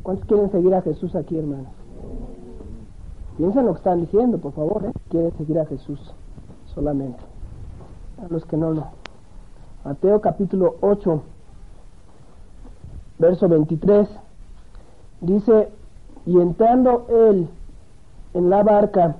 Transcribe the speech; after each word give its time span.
¿Cuántos 0.03 0.27
quieren 0.27 0.51
seguir 0.51 0.73
a 0.73 0.81
Jesús 0.81 1.15
aquí, 1.15 1.37
hermanos? 1.37 1.67
Piensen 3.37 3.65
lo 3.65 3.75
que 3.75 3.79
están 3.79 4.01
diciendo, 4.01 4.41
por 4.41 4.51
favor. 4.51 4.87
¿eh? 4.87 4.91
Quieren 5.09 5.31
seguir 5.37 5.57
a 5.57 5.65
Jesús 5.67 6.01
solamente. 6.75 7.23
A 8.17 8.27
los 8.27 8.45
que 8.45 8.57
no, 8.57 8.73
no. 8.73 8.91
Mateo 9.85 10.19
capítulo 10.19 10.75
8, 10.81 11.23
verso 13.19 13.47
23. 13.47 14.09
Dice, 15.21 15.69
y 16.25 16.39
entrando 16.39 17.05
él 17.09 17.47
en 18.33 18.49
la 18.49 18.63
barca, 18.63 19.15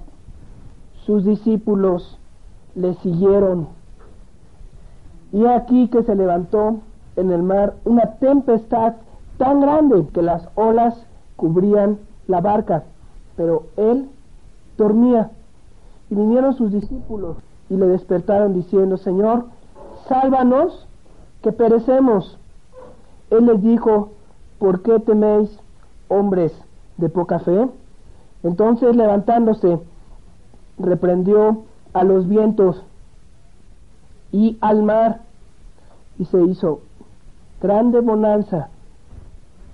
sus 1.05 1.25
discípulos 1.25 2.17
le 2.75 2.93
siguieron. 2.95 3.67
Y 5.31 5.45
aquí 5.45 5.87
que 5.89 6.03
se 6.03 6.15
levantó 6.15 6.79
en 7.15 7.31
el 7.31 7.43
mar 7.43 7.75
una 7.85 8.13
tempestad 8.15 8.95
tan 9.37 9.61
grande 9.61 10.07
que 10.13 10.21
las 10.21 10.47
olas 10.55 10.95
cubrían 11.35 11.99
la 12.27 12.41
barca, 12.41 12.83
pero 13.35 13.63
él 13.77 14.09
dormía. 14.77 15.31
Y 16.09 16.15
vinieron 16.15 16.53
sus 16.53 16.71
discípulos 16.71 17.37
y 17.69 17.75
le 17.75 17.87
despertaron 17.87 18.53
diciendo, 18.53 18.97
Señor, 18.97 19.45
sálvanos, 20.07 20.87
que 21.41 21.51
perecemos. 21.51 22.37
Él 23.29 23.45
les 23.45 23.61
dijo, 23.61 24.09
¿por 24.57 24.81
qué 24.81 24.99
teméis, 24.99 25.49
hombres 26.09 26.51
de 26.97 27.09
poca 27.09 27.39
fe? 27.39 27.67
Entonces 28.43 28.95
levantándose, 28.95 29.79
reprendió 30.77 31.63
a 31.93 32.03
los 32.03 32.27
vientos 32.27 32.83
y 34.31 34.57
al 34.61 34.83
mar, 34.83 35.21
y 36.17 36.25
se 36.25 36.41
hizo 36.43 36.81
grande 37.61 37.99
bonanza. 38.01 38.69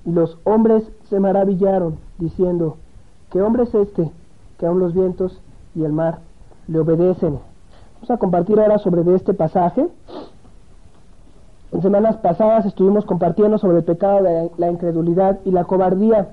Y 0.05 0.11
los 0.11 0.37
hombres 0.43 0.83
se 1.09 1.19
maravillaron, 1.19 1.97
diciendo, 2.17 2.77
¿qué 3.31 3.41
hombre 3.41 3.63
es 3.63 3.73
este 3.73 4.11
que 4.59 4.65
aun 4.65 4.79
los 4.79 4.93
vientos 4.93 5.41
y 5.75 5.83
el 5.83 5.91
mar 5.91 6.19
le 6.67 6.79
obedecen? 6.79 7.39
Vamos 7.95 8.11
a 8.11 8.17
compartir 8.17 8.59
ahora 8.59 8.77
sobre 8.77 9.15
este 9.15 9.33
pasaje. 9.33 9.87
Semanas 11.85 12.17
pasadas 12.17 12.65
estuvimos 12.65 13.05
compartiendo 13.05 13.59
sobre 13.59 13.77
el 13.77 13.83
pecado 13.83 14.23
de 14.23 14.49
la 14.57 14.71
incredulidad 14.71 15.37
y 15.45 15.51
la 15.51 15.65
cobardía. 15.65 16.29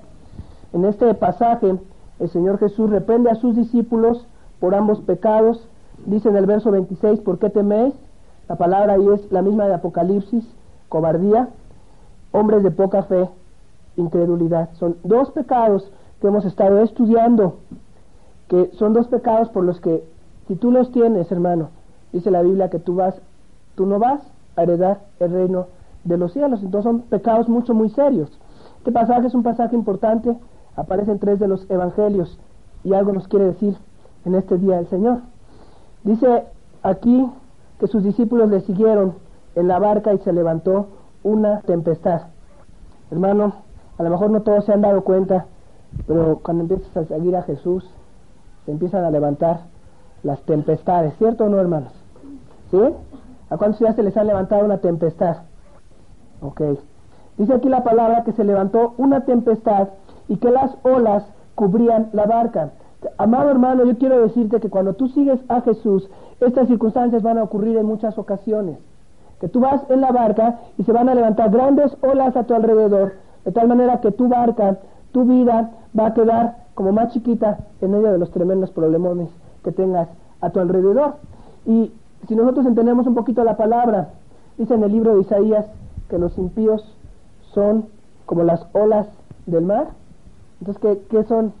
En 0.73 0.83
este 0.83 1.13
pasaje, 1.13 1.75
el 2.17 2.29
Señor 2.31 2.57
Jesús 2.57 2.89
reprende 2.89 3.29
a 3.29 3.35
sus 3.35 3.55
discípulos 3.55 4.25
por 4.59 4.73
ambos 4.73 5.01
pecados. 5.01 5.63
Dice 6.07 6.29
en 6.29 6.37
el 6.37 6.47
verso 6.47 6.71
26, 6.71 7.19
¿por 7.19 7.37
qué 7.37 7.51
teméis? 7.51 7.93
La 8.49 8.55
palabra 8.55 8.93
ahí 8.93 9.07
es 9.09 9.31
la 9.31 9.43
misma 9.43 9.67
de 9.67 9.75
Apocalipsis, 9.75 10.43
cobardía, 10.89 11.49
hombres 12.31 12.63
de 12.63 12.71
poca 12.71 13.03
fe, 13.03 13.29
incredulidad. 13.95 14.71
Son 14.79 14.95
dos 15.03 15.29
pecados 15.29 15.87
que 16.19 16.29
hemos 16.29 16.45
estado 16.45 16.79
estudiando, 16.79 17.57
que 18.47 18.71
son 18.73 18.93
dos 18.93 19.07
pecados 19.07 19.49
por 19.49 19.63
los 19.63 19.79
que, 19.79 20.03
si 20.47 20.55
tú 20.55 20.71
los 20.71 20.91
tienes, 20.91 21.31
hermano, 21.31 21.69
dice 22.11 22.31
la 22.31 22.41
Biblia 22.41 22.71
que 22.71 22.79
tú 22.79 22.95
vas, 22.95 23.13
tú 23.75 23.85
no 23.85 23.99
vas 23.99 24.32
heredar 24.57 25.01
el 25.19 25.31
reino 25.31 25.67
de 26.03 26.17
los 26.17 26.33
cielos. 26.33 26.61
Entonces 26.61 26.83
son 26.83 27.01
pecados 27.01 27.49
mucho, 27.49 27.73
muy 27.73 27.89
serios. 27.89 28.29
Este 28.77 28.91
pasaje 28.91 29.27
es 29.27 29.33
un 29.33 29.43
pasaje 29.43 29.75
importante, 29.75 30.37
aparece 30.75 31.11
en 31.11 31.19
tres 31.19 31.39
de 31.39 31.47
los 31.47 31.69
evangelios 31.69 32.39
y 32.83 32.93
algo 32.93 33.13
nos 33.13 33.27
quiere 33.27 33.45
decir 33.45 33.77
en 34.25 34.35
este 34.35 34.57
día 34.57 34.79
el 34.79 34.87
Señor. 34.87 35.19
Dice 36.03 36.43
aquí 36.81 37.29
que 37.79 37.87
sus 37.87 38.03
discípulos 38.03 38.49
le 38.49 38.61
siguieron 38.61 39.13
en 39.55 39.67
la 39.67 39.79
barca 39.79 40.13
y 40.13 40.17
se 40.19 40.33
levantó 40.33 40.87
una 41.23 41.61
tempestad. 41.61 42.23
Hermano, 43.11 43.53
a 43.97 44.03
lo 44.03 44.09
mejor 44.09 44.31
no 44.31 44.41
todos 44.41 44.65
se 44.65 44.73
han 44.73 44.81
dado 44.81 45.03
cuenta, 45.03 45.45
pero 46.07 46.39
cuando 46.43 46.63
empiezas 46.63 46.97
a 46.97 47.05
seguir 47.05 47.35
a 47.35 47.43
Jesús, 47.43 47.89
se 48.65 48.71
empiezan 48.71 49.03
a 49.03 49.11
levantar 49.11 49.61
las 50.23 50.41
tempestades, 50.43 51.15
¿cierto 51.17 51.45
o 51.45 51.49
no, 51.49 51.59
hermanos? 51.59 51.93
¿Sí? 52.71 52.79
¿A 53.53 53.57
cuántos 53.57 53.81
ya 53.81 53.93
se 53.93 54.01
les 54.01 54.17
ha 54.17 54.23
levantado 54.23 54.65
una 54.65 54.79
tempestad? 54.79 55.37
Ok. 56.41 56.59
Dice 57.37 57.53
aquí 57.53 57.69
la 57.69 57.83
palabra 57.83 58.23
que 58.23 58.31
se 58.31 58.43
levantó 58.43 58.95
una 58.97 59.25
tempestad 59.25 59.89
y 60.27 60.37
que 60.37 60.49
las 60.49 60.75
olas 60.81 61.23
cubrían 61.53 62.09
la 62.13 62.25
barca. 62.25 62.71
Amado 63.19 63.51
hermano, 63.51 63.85
yo 63.85 63.95
quiero 63.99 64.19
decirte 64.21 64.59
que 64.59 64.71
cuando 64.71 64.95
tú 64.95 65.07
sigues 65.07 65.39
a 65.49 65.61
Jesús, 65.61 66.09
estas 66.39 66.67
circunstancias 66.67 67.21
van 67.21 67.37
a 67.37 67.43
ocurrir 67.43 67.77
en 67.77 67.85
muchas 67.85 68.17
ocasiones. 68.17 68.79
Que 69.39 69.49
tú 69.49 69.59
vas 69.59 69.83
en 69.89 70.01
la 70.01 70.11
barca 70.11 70.59
y 70.79 70.83
se 70.83 70.91
van 70.91 71.07
a 71.07 71.13
levantar 71.13 71.51
grandes 71.51 71.95
olas 72.01 72.35
a 72.35 72.45
tu 72.45 72.55
alrededor, 72.55 73.13
de 73.45 73.51
tal 73.51 73.67
manera 73.67 74.01
que 74.01 74.11
tu 74.11 74.29
barca, 74.29 74.79
tu 75.11 75.25
vida 75.25 75.69
va 75.97 76.07
a 76.07 76.13
quedar 76.15 76.55
como 76.73 76.91
más 76.91 77.13
chiquita 77.13 77.59
en 77.81 77.91
medio 77.91 78.11
de 78.11 78.17
los 78.17 78.31
tremendos 78.31 78.71
problemones 78.71 79.29
que 79.63 79.71
tengas 79.71 80.09
a 80.41 80.49
tu 80.49 80.59
alrededor. 80.59 81.17
Y 81.67 81.91
si 82.27 82.35
nosotros 82.35 82.65
entendemos 82.65 83.07
un 83.07 83.15
poquito 83.15 83.43
la 83.43 83.57
palabra, 83.57 84.09
dice 84.57 84.73
en 84.73 84.83
el 84.83 84.91
libro 84.91 85.15
de 85.15 85.21
Isaías 85.21 85.65
que 86.09 86.17
los 86.17 86.37
impíos 86.37 86.95
son 87.53 87.85
como 88.25 88.43
las 88.43 88.65
olas 88.73 89.07
del 89.45 89.65
mar. 89.65 89.89
Entonces, 90.59 90.81
¿qué, 90.81 91.01
qué 91.09 91.23
son? 91.23 91.53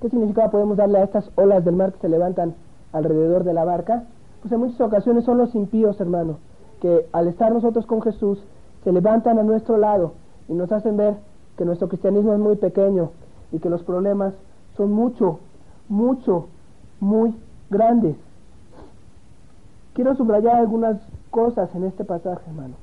¿Qué 0.00 0.10
significado 0.10 0.50
podemos 0.50 0.76
darle 0.76 0.98
a 0.98 1.04
estas 1.04 1.30
olas 1.36 1.64
del 1.64 1.74
mar 1.74 1.92
que 1.92 2.00
se 2.00 2.08
levantan 2.08 2.54
alrededor 2.92 3.44
de 3.44 3.54
la 3.54 3.64
barca? 3.64 4.04
Pues 4.42 4.52
en 4.52 4.60
muchas 4.60 4.80
ocasiones 4.80 5.24
son 5.24 5.38
los 5.38 5.54
impíos, 5.54 6.00
hermano, 6.00 6.38
que 6.80 7.06
al 7.12 7.26
estar 7.28 7.52
nosotros 7.52 7.86
con 7.86 8.02
Jesús, 8.02 8.38
se 8.84 8.92
levantan 8.92 9.38
a 9.38 9.42
nuestro 9.42 9.78
lado 9.78 10.12
y 10.48 10.52
nos 10.52 10.70
hacen 10.70 10.96
ver 10.96 11.16
que 11.56 11.64
nuestro 11.64 11.88
cristianismo 11.88 12.32
es 12.34 12.38
muy 12.38 12.56
pequeño 12.56 13.10
y 13.50 13.58
que 13.58 13.70
los 13.70 13.82
problemas 13.82 14.34
son 14.76 14.92
mucho, 14.92 15.40
mucho, 15.88 16.46
muy 17.00 17.34
grandes. 17.70 18.16
Quiero 19.96 20.14
subrayar 20.14 20.56
algunas 20.56 20.98
cosas 21.30 21.74
en 21.74 21.84
este 21.84 22.04
pasaje, 22.04 22.42
hermano. 22.48 22.74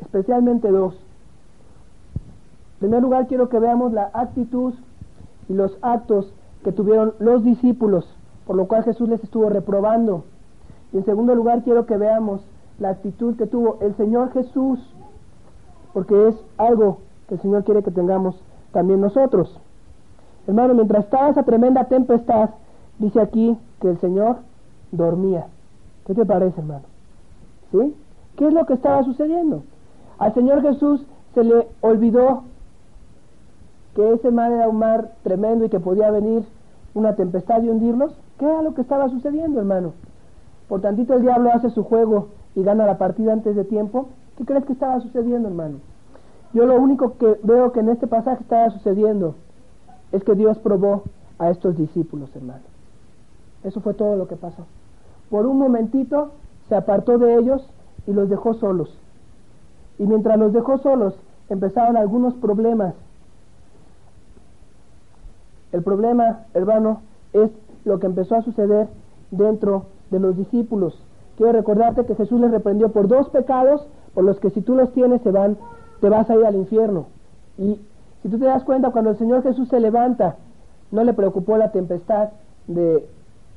Especialmente 0.00 0.68
dos. 0.72 0.94
En 2.74 2.78
primer 2.80 3.00
lugar, 3.00 3.28
quiero 3.28 3.48
que 3.48 3.60
veamos 3.60 3.92
la 3.92 4.10
actitud 4.12 4.74
y 5.48 5.52
los 5.52 5.78
actos 5.82 6.34
que 6.64 6.72
tuvieron 6.72 7.14
los 7.20 7.44
discípulos, 7.44 8.12
por 8.44 8.56
lo 8.56 8.66
cual 8.66 8.82
Jesús 8.82 9.08
les 9.08 9.22
estuvo 9.22 9.48
reprobando. 9.50 10.24
Y 10.92 10.96
en 10.96 11.04
segundo 11.04 11.32
lugar, 11.32 11.62
quiero 11.62 11.86
que 11.86 11.96
veamos 11.96 12.40
la 12.80 12.88
actitud 12.88 13.36
que 13.36 13.46
tuvo 13.46 13.78
el 13.80 13.94
Señor 13.94 14.32
Jesús, 14.32 14.80
porque 15.94 16.26
es 16.26 16.34
algo 16.56 16.98
que 17.28 17.36
el 17.36 17.40
Señor 17.40 17.62
quiere 17.62 17.84
que 17.84 17.92
tengamos 17.92 18.34
también 18.72 19.00
nosotros. 19.00 19.60
Hermano, 20.48 20.74
mientras 20.74 21.04
estaba 21.04 21.28
esa 21.28 21.44
tremenda 21.44 21.84
tempestad, 21.84 22.50
dice 22.98 23.20
aquí 23.20 23.56
que 23.80 23.90
el 23.90 24.00
Señor 24.00 24.38
dormía. 24.90 25.46
¿Qué 26.06 26.14
te 26.14 26.24
parece, 26.24 26.60
hermano? 26.60 26.84
¿Sí? 27.72 27.96
¿Qué 28.36 28.46
es 28.46 28.54
lo 28.54 28.64
que 28.64 28.74
estaba 28.74 29.02
sucediendo? 29.02 29.64
Al 30.18 30.32
Señor 30.34 30.62
Jesús 30.62 31.04
se 31.34 31.42
le 31.42 31.66
olvidó 31.80 32.44
que 33.94 34.12
ese 34.12 34.30
mar 34.30 34.52
era 34.52 34.68
un 34.68 34.78
mar 34.78 35.14
tremendo 35.24 35.64
y 35.64 35.68
que 35.68 35.80
podía 35.80 36.10
venir 36.12 36.44
una 36.94 37.16
tempestad 37.16 37.62
y 37.62 37.70
hundirlos. 37.70 38.16
¿Qué 38.38 38.44
era 38.44 38.62
lo 38.62 38.74
que 38.74 38.82
estaba 38.82 39.08
sucediendo, 39.08 39.58
hermano? 39.58 39.94
Por 40.68 40.80
tantito 40.80 41.14
el 41.14 41.22
diablo 41.22 41.50
hace 41.52 41.70
su 41.70 41.82
juego 41.82 42.28
y 42.54 42.62
gana 42.62 42.86
la 42.86 42.98
partida 42.98 43.32
antes 43.32 43.56
de 43.56 43.64
tiempo. 43.64 44.08
¿Qué 44.36 44.44
crees 44.44 44.64
que 44.64 44.74
estaba 44.74 45.00
sucediendo, 45.00 45.48
hermano? 45.48 45.78
Yo 46.52 46.66
lo 46.66 46.80
único 46.80 47.18
que 47.18 47.40
veo 47.42 47.72
que 47.72 47.80
en 47.80 47.88
este 47.88 48.06
pasaje 48.06 48.42
estaba 48.42 48.70
sucediendo 48.70 49.34
es 50.12 50.22
que 50.22 50.34
Dios 50.34 50.58
probó 50.58 51.02
a 51.38 51.50
estos 51.50 51.76
discípulos, 51.76 52.30
hermano. 52.36 52.62
Eso 53.64 53.80
fue 53.80 53.94
todo 53.94 54.14
lo 54.14 54.28
que 54.28 54.36
pasó 54.36 54.64
por 55.30 55.46
un 55.46 55.58
momentito 55.58 56.32
se 56.68 56.74
apartó 56.74 57.18
de 57.18 57.34
ellos 57.36 57.66
y 58.06 58.12
los 58.12 58.28
dejó 58.28 58.54
solos. 58.54 58.96
Y 59.98 60.06
mientras 60.06 60.38
los 60.38 60.52
dejó 60.52 60.78
solos, 60.78 61.14
empezaron 61.48 61.96
algunos 61.96 62.34
problemas. 62.34 62.94
El 65.72 65.82
problema, 65.82 66.40
hermano, 66.54 67.00
es 67.32 67.50
lo 67.84 67.98
que 67.98 68.06
empezó 68.06 68.36
a 68.36 68.42
suceder 68.42 68.88
dentro 69.30 69.86
de 70.10 70.20
los 70.20 70.36
discípulos. 70.36 70.98
Quiero 71.36 71.52
recordarte 71.52 72.06
que 72.06 72.14
Jesús 72.14 72.40
les 72.40 72.50
reprendió 72.50 72.90
por 72.90 73.08
dos 73.08 73.28
pecados 73.28 73.86
por 74.14 74.24
los 74.24 74.40
que 74.40 74.50
si 74.50 74.62
tú 74.62 74.74
los 74.74 74.92
tienes 74.92 75.20
se 75.22 75.30
van, 75.30 75.58
te 76.00 76.08
vas 76.08 76.30
a 76.30 76.34
ir 76.34 76.46
al 76.46 76.56
infierno. 76.56 77.06
Y 77.58 77.78
si 78.22 78.28
tú 78.28 78.38
te 78.38 78.46
das 78.46 78.64
cuenta, 78.64 78.90
cuando 78.90 79.10
el 79.10 79.18
Señor 79.18 79.42
Jesús 79.42 79.68
se 79.68 79.80
levanta, 79.80 80.36
no 80.90 81.04
le 81.04 81.12
preocupó 81.12 81.58
la 81.58 81.72
tempestad 81.72 82.30
de 82.66 83.06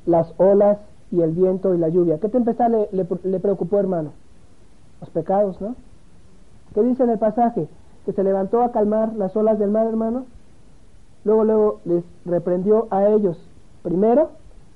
las 0.04 0.32
olas, 0.36 0.78
y 1.10 1.20
el 1.20 1.32
viento 1.32 1.74
y 1.74 1.78
la 1.78 1.88
lluvia. 1.88 2.18
¿Qué 2.18 2.28
tempestad 2.28 2.70
le, 2.70 3.40
preocupó, 3.40 3.78
hermano? 3.78 4.12
Los 5.00 5.10
pecados, 5.10 5.60
¿no? 5.60 5.74
¿Qué 6.74 6.82
dice 6.82 7.02
en 7.02 7.10
el 7.10 7.18
pasaje? 7.18 7.68
que 8.04 8.12
se 8.12 8.24
levantó 8.24 8.62
a 8.62 8.72
calmar 8.72 9.14
las 9.14 9.36
olas 9.36 9.58
del 9.58 9.70
mar, 9.70 9.86
hermano? 9.86 10.24
Luego, 11.24 11.44
luego 11.44 11.80
les 11.84 12.04
reprendió 12.24 12.88
a 12.90 13.08
ellos 13.08 13.38
primero 13.82 14.30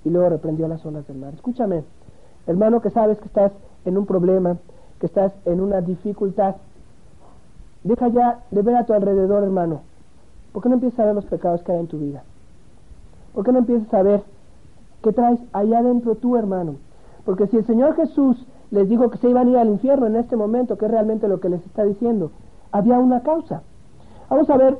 y 0.05 0.11
luego 0.11 0.29
reprendió 0.29 0.67
a 0.67 0.69
las 0.69 0.85
olas 0.85 1.07
del 1.07 1.17
mar. 1.17 1.33
Escúchame, 1.35 1.85
hermano 2.47 2.81
que 2.81 2.91
sabes 2.91 3.19
que 3.19 3.27
estás 3.27 3.53
en 3.85 3.97
un 3.97 4.07
problema, 4.07 4.59
que 5.01 5.07
estás 5.07 5.33
en 5.47 5.61
una 5.61 5.81
dificultad, 5.81 6.57
deja 7.83 8.09
ya 8.09 8.41
de 8.51 8.63
ver 8.63 8.77
a 8.77 8.85
tu 8.85 8.93
alrededor, 8.93 9.43
hermano. 9.43 9.81
¿Por 10.53 10.63
qué 10.63 10.69
no 10.69 10.77
empiezas 10.77 11.01
a 11.01 11.07
ver 11.07 11.15
los 11.15 11.27
pecados 11.27 11.63
que 11.63 11.73
hay 11.73 11.81
en 11.81 11.89
tu 11.89 11.99
vida? 11.99 12.23
¿Por 13.33 13.45
qué 13.45 13.53
no 13.53 13.59
empiezas 13.59 13.93
a 13.93 14.03
ver 14.03 14.23
qué 15.05 15.13
traes 15.13 15.39
allá 15.53 15.81
adentro 15.81 16.15
tú, 16.15 16.35
hermano? 16.37 16.77
Porque 17.27 17.47
si 17.49 17.59
el 17.59 17.67
Señor 17.67 17.95
Jesús 17.95 18.43
les 18.71 18.89
dijo 18.89 19.11
que 19.11 19.19
se 19.19 19.29
iban 19.29 19.49
a 19.49 19.51
ir 19.51 19.59
al 19.59 19.69
infierno 19.69 20.07
en 20.07 20.17
este 20.17 20.35
momento, 20.35 20.79
que 20.79 20.87
es 20.87 20.91
realmente 20.91 21.29
lo 21.29 21.41
que 21.41 21.51
les 21.51 21.65
está 21.67 21.85
diciendo, 21.85 22.31
había 22.73 22.99
una 22.99 23.21
causa. 23.21 23.63
Vamos 24.31 24.49
a 24.49 24.57
ver 24.57 24.79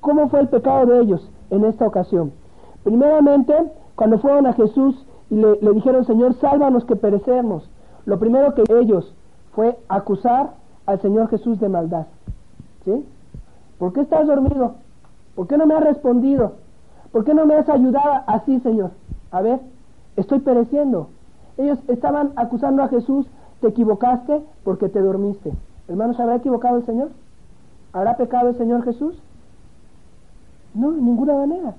cómo 0.00 0.28
fue 0.28 0.40
el 0.40 0.48
pecado 0.48 0.86
de 0.86 1.00
ellos 1.00 1.28
en 1.50 1.64
esta 1.64 1.84
ocasión. 1.84 2.32
Primeramente, 2.84 3.54
cuando 3.96 4.20
fueron 4.20 4.46
a 4.46 4.52
Jesús 4.52 5.04
y 5.28 5.34
le, 5.34 5.56
dijeron, 5.74 6.04
Señor, 6.04 6.34
sálvanos 6.34 6.84
que 6.84 6.94
perecemos, 6.94 7.68
lo 8.06 8.18
primero 8.20 8.54
que 8.54 8.62
ellos 8.80 9.12
fue 9.52 9.76
acusar 9.88 10.54
al 10.86 11.00
Señor 11.02 11.28
Jesús 11.28 11.58
de 11.58 11.68
maldad. 11.68 12.06
¿Sí? 12.84 13.04
¿Por 13.78 13.92
qué 13.92 14.02
estás 14.02 14.28
dormido? 14.28 14.76
¿Por 15.34 15.48
qué 15.48 15.58
no 15.58 15.66
me 15.66 15.74
has 15.74 15.82
respondido? 15.82 16.52
¿Por 17.10 17.24
qué 17.24 17.34
no 17.34 17.46
me 17.46 17.54
has 17.54 17.68
ayudado 17.68 18.22
así, 18.26 18.60
Señor? 18.60 18.92
A 19.30 19.42
ver, 19.42 19.60
estoy 20.16 20.40
pereciendo. 20.40 21.08
Ellos 21.56 21.78
estaban 21.88 22.32
acusando 22.36 22.82
a 22.82 22.88
Jesús, 22.88 23.26
te 23.60 23.68
equivocaste 23.68 24.42
porque 24.64 24.88
te 24.88 25.00
dormiste. 25.00 25.52
Hermanos, 25.88 26.18
¿habrá 26.18 26.36
equivocado 26.36 26.78
el 26.78 26.86
Señor? 26.86 27.10
¿Habrá 27.92 28.16
pecado 28.16 28.48
el 28.48 28.56
Señor 28.56 28.84
Jesús? 28.84 29.16
No, 30.74 30.92
de 30.92 31.02
ninguna 31.02 31.34
manera. 31.34 31.74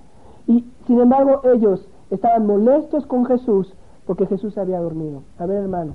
Y 0.47 0.65
sin 0.85 0.99
embargo 0.99 1.41
ellos 1.45 1.85
estaban 2.09 2.45
molestos 2.45 3.05
con 3.05 3.25
Jesús 3.25 3.73
porque 4.05 4.25
Jesús 4.25 4.57
había 4.57 4.79
dormido. 4.79 5.23
A 5.39 5.45
ver, 5.45 5.63
hermano, 5.63 5.93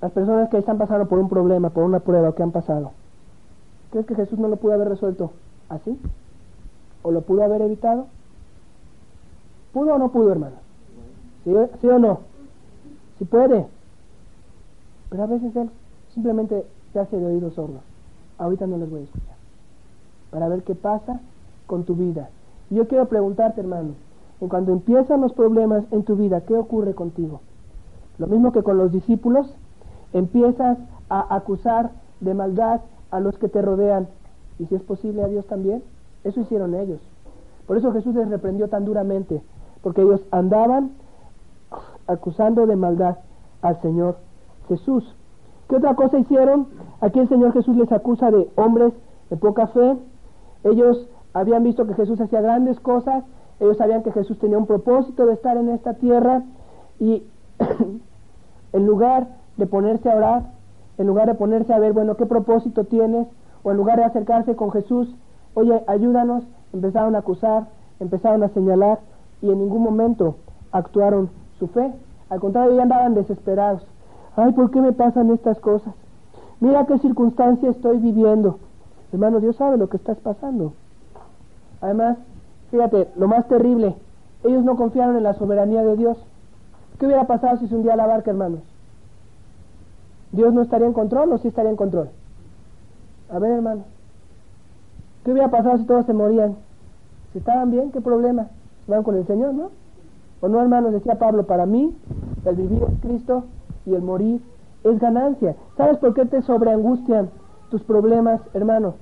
las 0.00 0.12
personas 0.12 0.48
que 0.48 0.58
están 0.58 0.78
pasando 0.78 1.06
por 1.06 1.18
un 1.18 1.28
problema, 1.28 1.70
por 1.70 1.84
una 1.84 2.00
prueba 2.00 2.34
que 2.34 2.42
han 2.42 2.52
pasado, 2.52 2.92
¿crees 3.90 4.06
que 4.06 4.14
Jesús 4.14 4.38
no 4.38 4.48
lo 4.48 4.56
pudo 4.56 4.74
haber 4.74 4.88
resuelto 4.88 5.32
así? 5.68 5.98
¿O 7.02 7.10
lo 7.10 7.22
pudo 7.22 7.42
haber 7.42 7.62
evitado? 7.62 8.06
¿Pudo 9.72 9.94
o 9.94 9.98
no 9.98 10.10
pudo, 10.10 10.32
hermano? 10.32 10.56
¿Sí, 11.44 11.86
o 11.86 11.98
no? 11.98 12.20
Si 13.18 13.24
puede. 13.24 13.66
Pero 15.10 15.22
a 15.22 15.26
veces 15.26 15.54
Él 15.56 15.70
simplemente 16.14 16.64
se 16.92 17.00
hace 17.00 17.16
de 17.16 17.26
oídos 17.26 17.54
sordos. 17.54 17.80
Ahorita 18.38 18.66
no 18.66 18.76
les 18.76 18.90
voy 18.90 19.00
a 19.00 19.04
escuchar. 19.04 19.36
Para 20.30 20.48
ver 20.48 20.62
qué 20.62 20.74
pasa 20.74 21.20
con 21.66 21.84
tu 21.84 21.94
vida. 21.94 22.28
Y 22.70 22.76
yo 22.76 22.86
quiero 22.86 23.06
preguntarte, 23.06 23.60
hermano, 23.60 23.90
en 24.40 24.48
cuando 24.48 24.72
empiezan 24.72 25.20
los 25.20 25.32
problemas 25.32 25.84
en 25.90 26.02
tu 26.04 26.16
vida, 26.16 26.40
¿qué 26.42 26.54
ocurre 26.54 26.94
contigo? 26.94 27.40
Lo 28.18 28.26
mismo 28.26 28.52
que 28.52 28.62
con 28.62 28.76
los 28.76 28.92
discípulos, 28.92 29.54
empiezas 30.12 30.78
a 31.08 31.34
acusar 31.34 31.90
de 32.20 32.34
maldad 32.34 32.80
a 33.10 33.20
los 33.20 33.38
que 33.38 33.48
te 33.48 33.62
rodean. 33.62 34.08
Y 34.58 34.66
si 34.66 34.74
es 34.74 34.82
posible 34.82 35.22
a 35.22 35.28
Dios 35.28 35.46
también, 35.46 35.82
eso 36.24 36.40
hicieron 36.40 36.74
ellos. 36.74 37.00
Por 37.66 37.76
eso 37.76 37.92
Jesús 37.92 38.14
les 38.14 38.28
reprendió 38.28 38.68
tan 38.68 38.84
duramente, 38.84 39.42
porque 39.82 40.02
ellos 40.02 40.20
andaban 40.30 40.92
acusando 42.06 42.66
de 42.66 42.76
maldad 42.76 43.18
al 43.62 43.80
Señor 43.80 44.16
Jesús. 44.68 45.16
¿Qué 45.68 45.76
otra 45.76 45.94
cosa 45.94 46.18
hicieron? 46.18 46.68
Aquí 47.00 47.18
el 47.18 47.28
Señor 47.28 47.52
Jesús 47.52 47.76
les 47.76 47.90
acusa 47.92 48.30
de 48.30 48.50
hombres 48.56 48.92
de 49.30 49.36
poca 49.36 49.68
fe. 49.68 49.96
Ellos 50.64 51.08
habían 51.32 51.64
visto 51.64 51.86
que 51.86 51.94
Jesús 51.94 52.20
hacía 52.20 52.40
grandes 52.40 52.78
cosas, 52.80 53.24
ellos 53.60 53.76
sabían 53.76 54.02
que 54.02 54.12
Jesús 54.12 54.38
tenía 54.38 54.58
un 54.58 54.66
propósito 54.66 55.26
de 55.26 55.34
estar 55.34 55.56
en 55.56 55.68
esta 55.70 55.94
tierra 55.94 56.42
y 56.98 57.22
en 58.72 58.86
lugar 58.86 59.28
de 59.56 59.66
ponerse 59.66 60.10
a 60.10 60.16
orar, 60.16 60.42
en 60.98 61.06
lugar 61.06 61.26
de 61.26 61.34
ponerse 61.34 61.72
a 61.72 61.78
ver, 61.78 61.92
bueno, 61.92 62.16
¿qué 62.16 62.26
propósito 62.26 62.84
tienes? 62.84 63.26
O 63.62 63.70
en 63.70 63.76
lugar 63.76 63.98
de 63.98 64.04
acercarse 64.04 64.56
con 64.56 64.70
Jesús, 64.72 65.14
oye, 65.54 65.82
ayúdanos, 65.86 66.44
empezaron 66.72 67.14
a 67.14 67.18
acusar, 67.18 67.68
empezaron 68.00 68.42
a 68.42 68.48
señalar 68.48 69.00
y 69.42 69.50
en 69.50 69.58
ningún 69.58 69.82
momento 69.82 70.36
actuaron 70.70 71.28
su 71.58 71.66
fe. 71.68 71.92
Al 72.30 72.40
contrario, 72.40 72.76
ya 72.76 72.84
andaban 72.84 73.14
desesperados. 73.14 73.86
Ay, 74.36 74.52
¿por 74.52 74.70
qué 74.70 74.80
me 74.80 74.92
pasan 74.92 75.30
estas 75.30 75.58
cosas? 75.58 75.92
Mira 76.60 76.86
qué 76.86 76.98
circunstancia 76.98 77.68
estoy 77.68 77.98
viviendo. 77.98 78.58
Hermano, 79.12 79.40
Dios 79.40 79.56
sabe 79.56 79.76
lo 79.76 79.88
que 79.88 79.98
estás 79.98 80.16
pasando. 80.18 80.72
Además, 81.80 82.16
fíjate, 82.70 83.08
lo 83.16 83.28
más 83.28 83.46
terrible, 83.48 83.96
ellos 84.44 84.64
no 84.64 84.76
confiaron 84.76 85.16
en 85.16 85.24
la 85.24 85.34
soberanía 85.34 85.82
de 85.82 85.96
Dios. 85.96 86.16
¿Qué 86.98 87.06
hubiera 87.06 87.26
pasado 87.26 87.58
si 87.58 87.66
se 87.66 87.74
hundía 87.74 87.96
la 87.96 88.06
barca, 88.06 88.30
hermanos? 88.30 88.60
¿Dios 90.30 90.54
no 90.54 90.62
estaría 90.62 90.86
en 90.86 90.92
control 90.94 91.32
o 91.32 91.38
sí 91.38 91.48
estaría 91.48 91.70
en 91.70 91.76
control? 91.76 92.08
A 93.30 93.38
ver, 93.38 93.50
hermano. 93.50 93.82
¿Qué 95.24 95.32
hubiera 95.32 95.50
pasado 95.50 95.76
si 95.78 95.84
todos 95.84 96.06
se 96.06 96.14
morían? 96.14 96.56
Si 97.32 97.38
estaban 97.38 97.70
bien, 97.70 97.90
¿qué 97.90 98.00
problema? 98.00 98.48
Van 98.86 99.02
con 99.02 99.16
el 99.16 99.26
Señor, 99.26 99.54
¿no? 99.54 99.70
O 100.40 100.48
no, 100.48 100.60
hermanos, 100.60 100.92
decía 100.92 101.18
Pablo, 101.18 101.44
para 101.44 101.66
mí 101.66 101.94
el 102.44 102.56
vivir 102.56 102.82
es 102.82 103.00
Cristo 103.00 103.44
y 103.86 103.94
el 103.94 104.02
morir 104.02 104.40
es 104.84 104.98
ganancia. 104.98 105.54
¿Sabes 105.76 105.98
por 105.98 106.14
qué 106.14 106.24
te 106.26 106.42
sobreangustian 106.42 107.30
tus 107.70 107.82
problemas, 107.82 108.40
hermano? 108.52 108.94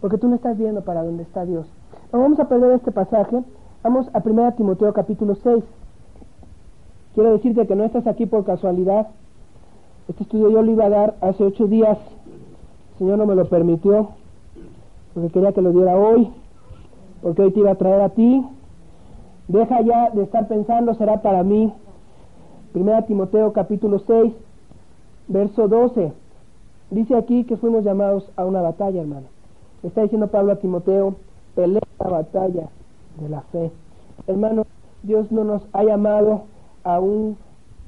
Porque 0.00 0.18
tú 0.18 0.28
no 0.28 0.36
estás 0.36 0.56
viendo 0.56 0.82
para 0.82 1.02
dónde 1.02 1.24
está 1.24 1.44
Dios. 1.44 1.66
Vamos 2.12 2.38
a 2.38 2.48
perder 2.48 2.72
este 2.72 2.92
pasaje. 2.92 3.42
Vamos 3.82 4.08
a 4.12 4.22
1 4.24 4.52
Timoteo 4.52 4.92
capítulo 4.92 5.34
6. 5.34 5.64
Quiero 7.14 7.32
decirte 7.32 7.66
que 7.66 7.74
no 7.74 7.84
estás 7.84 8.06
aquí 8.06 8.26
por 8.26 8.44
casualidad. 8.44 9.08
Este 10.08 10.22
estudio 10.22 10.50
yo 10.50 10.62
lo 10.62 10.70
iba 10.70 10.84
a 10.84 10.90
dar 10.90 11.14
hace 11.20 11.42
ocho 11.42 11.66
días. 11.66 11.98
El 12.92 12.98
Señor 12.98 13.18
no 13.18 13.26
me 13.26 13.34
lo 13.34 13.48
permitió 13.48 14.10
porque 15.16 15.30
quería 15.30 15.52
que 15.52 15.62
lo 15.62 15.72
diera 15.72 15.96
hoy, 15.96 16.30
porque 17.22 17.40
hoy 17.40 17.50
te 17.50 17.60
iba 17.60 17.70
a 17.70 17.76
traer 17.76 18.02
a 18.02 18.10
ti 18.10 18.46
Deja 19.48 19.80
ya 19.82 20.10
de 20.10 20.24
estar 20.24 20.48
pensando, 20.48 20.94
será 20.94 21.22
para 21.22 21.44
mí. 21.44 21.72
Primera 22.72 23.02
Timoteo 23.02 23.52
capítulo 23.52 24.00
6, 24.00 24.32
verso 25.28 25.68
12. 25.68 26.12
Dice 26.90 27.16
aquí 27.16 27.44
que 27.44 27.56
fuimos 27.56 27.84
llamados 27.84 28.28
a 28.36 28.44
una 28.44 28.60
batalla, 28.60 29.00
hermano. 29.00 29.26
Está 29.84 30.02
diciendo 30.02 30.26
Pablo 30.28 30.52
a 30.52 30.56
Timoteo, 30.56 31.14
pelea 31.54 31.80
la 32.00 32.08
batalla 32.08 32.68
de 33.20 33.28
la 33.28 33.42
fe. 33.52 33.70
Hermano, 34.26 34.66
Dios 35.04 35.30
no 35.30 35.44
nos 35.44 35.62
ha 35.72 35.84
llamado 35.84 36.42
a 36.82 36.98
un 36.98 37.36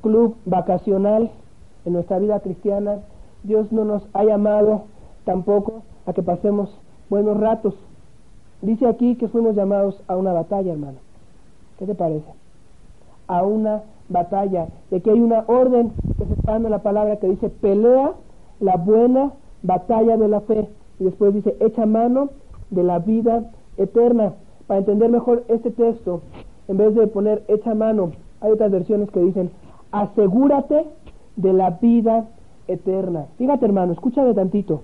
club 0.00 0.36
vacacional 0.44 1.30
en 1.84 1.92
nuestra 1.92 2.20
vida 2.20 2.38
cristiana. 2.38 3.00
Dios 3.42 3.72
no 3.72 3.84
nos 3.84 4.06
ha 4.12 4.22
llamado 4.22 4.82
tampoco 5.24 5.82
a 6.06 6.12
que 6.12 6.22
pasemos 6.22 6.70
buenos 7.10 7.38
ratos. 7.38 7.74
Dice 8.62 8.86
aquí 8.86 9.16
que 9.16 9.28
fuimos 9.28 9.56
llamados 9.56 10.00
a 10.06 10.16
una 10.16 10.32
batalla, 10.32 10.72
hermano. 10.72 11.07
¿Qué 11.78 11.86
te 11.86 11.94
parece? 11.94 12.26
A 13.28 13.42
una 13.42 13.82
batalla. 14.08 14.68
Y 14.90 14.96
aquí 14.96 15.10
hay 15.10 15.20
una 15.20 15.44
orden 15.46 15.92
que 16.18 16.24
se 16.24 16.32
está 16.34 16.52
dando 16.52 16.68
la 16.68 16.82
palabra 16.82 17.16
que 17.16 17.28
dice 17.28 17.48
pelea 17.48 18.12
la 18.60 18.76
buena 18.76 19.32
batalla 19.62 20.16
de 20.16 20.28
la 20.28 20.40
fe. 20.40 20.68
Y 20.98 21.04
después 21.04 21.34
dice 21.34 21.56
echa 21.60 21.86
mano 21.86 22.30
de 22.70 22.82
la 22.82 22.98
vida 22.98 23.50
eterna. 23.76 24.32
Para 24.66 24.80
entender 24.80 25.10
mejor 25.10 25.44
este 25.48 25.70
texto, 25.70 26.22
en 26.66 26.76
vez 26.76 26.94
de 26.94 27.06
poner 27.06 27.44
echa 27.48 27.74
mano, 27.74 28.12
hay 28.40 28.50
otras 28.52 28.70
versiones 28.70 29.10
que 29.10 29.20
dicen 29.20 29.50
asegúrate 29.92 30.84
de 31.36 31.52
la 31.52 31.70
vida 31.70 32.26
eterna. 32.66 33.26
Fíjate 33.38 33.64
hermano, 33.64 33.92
escúchame 33.92 34.34
tantito. 34.34 34.82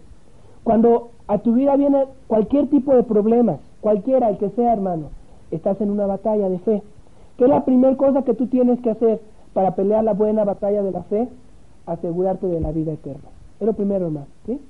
Cuando 0.63 1.11
a 1.27 1.39
tu 1.39 1.53
vida 1.53 1.77
viene 1.77 2.07
cualquier 2.27 2.69
tipo 2.69 2.95
de 2.95 3.03
problemas, 3.03 3.61
cualquiera 3.81 4.31
el 4.31 4.39
que 4.39 4.51
sea 4.51 4.73
hermano, 4.73 5.09
estás 5.57 5.81
en 5.81 5.91
una 5.91 6.07
batalla 6.07 6.49
de 6.49 6.59
fe. 6.61 6.83
¿Qué 7.37 7.45
es 7.45 7.51
la 7.51 7.65
primera 7.65 7.97
cosa 7.97 8.23
que 8.23 8.35
tú 8.35 8.47
tienes 8.47 8.81
que 8.81 8.91
hacer 8.91 9.21
para 9.53 9.75
pelear 9.75 10.05
la 10.05 10.13
buena 10.13 10.45
batalla 10.45 10.83
de 10.83 10.93
la 10.93 11.03
fe? 11.05 11.29
Asegurarte 11.87 12.47
de 12.47 12.61
la 12.61 12.73
vida 12.73 12.93
eterna. 12.93 13.29
Es 13.61 13.67
lo 13.67 13.73
primero, 13.73 14.07
hermano. 14.07 14.27
¿sí? 14.47 14.61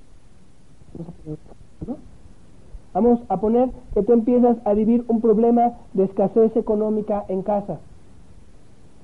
Vamos 2.93 3.21
a 3.29 3.41
poner 3.41 3.71
que 3.93 4.03
tú 4.03 4.13
empiezas 4.13 4.57
a 4.65 4.73
vivir 4.73 5.05
un 5.09 5.21
problema 5.21 5.73
de 5.93 6.05
escasez 6.05 6.57
económica 6.57 7.25
en 7.29 7.43
casa. 7.43 7.79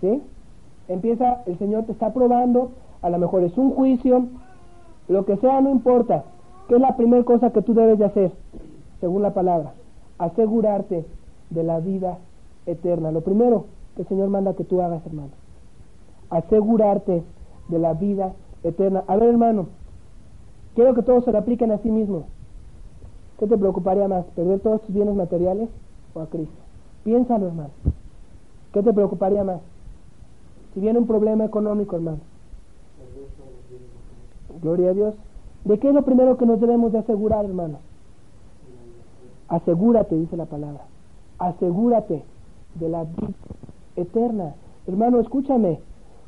¿Sí? 0.00 0.22
Empieza, 0.88 1.42
el 1.46 1.58
Señor 1.58 1.84
te 1.84 1.92
está 1.92 2.12
probando, 2.12 2.70
a 3.02 3.10
lo 3.10 3.18
mejor 3.18 3.42
es 3.42 3.56
un 3.58 3.72
juicio, 3.72 4.26
lo 5.08 5.25
que 5.25 5.37
sea, 5.37 5.60
no 5.60 5.70
importa. 5.70 6.25
¿Qué 6.68 6.76
es 6.76 6.80
la 6.80 6.96
primera 6.96 7.25
cosa 7.25 7.50
que 7.50 7.62
tú 7.62 7.75
debes 7.75 7.99
de 7.99 8.04
hacer? 8.04 8.32
Según 9.00 9.22
la 9.22 9.34
palabra, 9.34 9.72
asegurarte 10.18 11.04
de 11.50 11.62
la 11.62 11.80
vida 11.80 12.19
eterna. 12.66 13.11
Lo 13.12 13.21
primero 13.21 13.66
que 13.97 14.02
el 14.02 14.09
Señor 14.09 14.28
manda 14.28 14.54
que 14.54 14.64
tú 14.64 14.80
hagas, 14.80 15.04
hermano, 15.07 15.30
asegurarte 16.30 17.23
de 17.69 17.78
la 17.78 17.95
vida 17.95 18.33
eterna. 18.62 19.04
A 19.07 19.16
ver, 19.16 19.30
hermano, 19.30 19.66
Quiero 20.75 20.95
que 20.95 21.02
todos 21.02 21.25
se 21.25 21.33
lo 21.33 21.38
apliquen 21.38 21.73
a 21.73 21.78
sí 21.78 21.90
mismos. 21.90 22.25
¿Qué 23.38 23.47
te 23.47 23.59
preocuparía 23.59 24.07
más? 24.07 24.25
¿Perder 24.37 24.61
todos 24.61 24.83
tus 24.83 24.95
bienes 24.95 25.14
materiales 25.14 25.69
o 26.14 26.21
a 26.21 26.26
Cristo? 26.26 26.54
Piénsalo, 27.04 27.49
hermano. 27.49 27.71
¿Qué 28.73 28.83
te 28.83 28.92
preocuparía 28.92 29.42
más? 29.42 29.61
Si 30.75 30.80
viene 30.80 30.99
un 30.99 31.07
problema 31.07 31.45
económico, 31.45 31.97
hermano. 31.97 32.21
Gloria 34.62 34.90
a 34.90 34.95
Dios. 34.95 35.14
¿De 35.64 35.78
qué 35.78 35.88
es 35.88 35.95
lo 35.95 36.02
primero 36.02 36.37
que 36.37 36.47
nos 36.47 36.61
debemos 36.61 36.92
de 36.92 36.99
asegurar, 36.99 37.45
hermano? 37.45 37.78
Asegúrate, 39.49 40.14
dice 40.14 40.37
la 40.37 40.47
palabra. 40.47 40.85
Asegúrate 41.40 42.23
de 42.75 42.88
la 42.88 43.04
vida 43.04 43.28
eterna. 43.97 44.54
Hermano, 44.87 45.20
escúchame. 45.20 45.80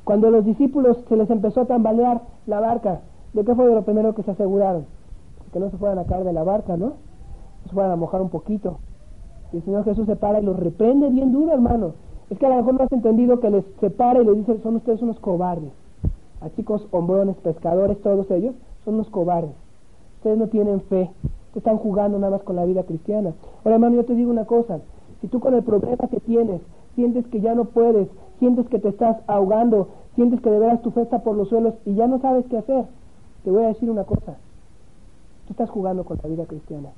Cuando 0.05 0.29
a 0.29 0.31
los 0.31 0.45
discípulos 0.45 0.99
se 1.09 1.17
les 1.17 1.31
empezó 1.31 1.61
a 1.61 1.67
tambalear 1.67 2.23
la 2.47 2.61
barca, 2.61 3.03
¿de 3.35 3.45
qué 3.45 3.55
fue 3.55 3.67
de 3.67 3.75
lo 3.75 3.83
primero 3.83 4.15
que 4.15 4.23
se 4.23 4.31
aseguraron? 4.31 4.87
Que 5.53 5.61
no 5.61 5.71
se 5.71 5.77
fueran 5.77 5.99
a 5.99 6.05
caer 6.05 6.25
de 6.25 6.33
la 6.33 6.43
barca, 6.43 6.77
¿no? 6.79 6.95
Se 7.65 7.75
fueran 7.75 7.93
a 7.93 7.97
mojar 7.97 8.23
un 8.23 8.31
poquito. 8.31 8.79
Y 9.53 9.59
el 9.59 9.65
Señor 9.65 9.85
Jesús 9.85 10.07
se 10.07 10.17
para 10.17 10.41
y 10.41 10.45
los 10.45 10.59
reprende 10.59 11.11
bien 11.11 11.31
duro, 11.31 11.53
hermano. 11.53 11.93
Es 12.31 12.39
que 12.39 12.47
a 12.47 12.49
lo 12.49 12.57
mejor 12.57 12.75
no 12.75 12.85
has 12.85 12.93
entendido 12.93 13.39
que 13.39 13.51
les 13.51 13.65
separa 13.81 14.23
y 14.23 14.25
les 14.25 14.37
dice, 14.37 14.59
son 14.63 14.77
ustedes 14.77 15.03
unos 15.03 15.21
cobardes. 15.21 15.71
A 16.41 16.49
chicos 16.57 16.89
hombrones, 16.91 17.37
pescadores, 17.37 18.01
todos 18.01 18.31
ellos, 18.31 18.55
son 18.87 18.95
unos 18.95 19.11
cobardes. 19.11 19.53
Ustedes 20.17 20.39
no 20.39 20.49
tienen 20.49 20.81
fe. 20.81 21.11
Ustedes 21.23 21.57
están 21.57 21.77
jugando 21.77 22.19
nada 22.19 22.33
más 22.33 22.43
con 22.43 22.57
la 22.57 22.65
vida 22.65 22.85
cristiana. 22.85 23.35
Ahora, 23.59 23.75
hermano, 23.75 23.97
yo 23.97 24.05
te 24.07 24.15
digo 24.15 24.31
una 24.31 24.47
cosa. 24.47 24.81
Si 25.23 25.29
tú 25.29 25.39
con 25.41 25.55
el 25.55 25.63
problema 25.63 26.09
que 26.11 26.21
tienes 26.21 26.61
sientes 26.97 27.27
que 27.29 27.41
ya 27.41 27.55
no 27.55 27.67
puedes, 27.67 28.09
sientes 28.41 28.69
que 28.69 28.81
te 28.81 28.89
estás 28.89 29.17
ahogando, 29.29 29.89
sientes 30.17 30.41
que 30.41 30.51
de 30.51 30.59
veras 30.59 30.83
tu 30.83 30.91
fe 30.91 31.03
está 31.03 31.21
por 31.21 31.37
los 31.37 31.49
suelos 31.49 31.75
y 31.87 31.95
ya 31.95 32.09
no 32.09 32.21
sabes 32.21 32.45
qué 32.51 32.59
hacer, 32.59 32.85
te 33.45 33.51
voy 33.51 33.63
a 33.63 33.69
decir 33.69 33.89
una 33.89 34.03
cosa. 34.03 34.37
Tú 35.47 35.53
estás 35.53 35.71
jugando 35.71 36.05
con 36.05 36.19
la 36.23 36.29
vida 36.29 36.45
cristiana. 36.45 36.91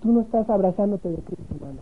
Tú 0.00 0.10
no 0.10 0.22
estás 0.22 0.48
abrazándote 0.48 1.10
de 1.10 1.18
Cristo, 1.18 1.54
hermano. 1.54 1.80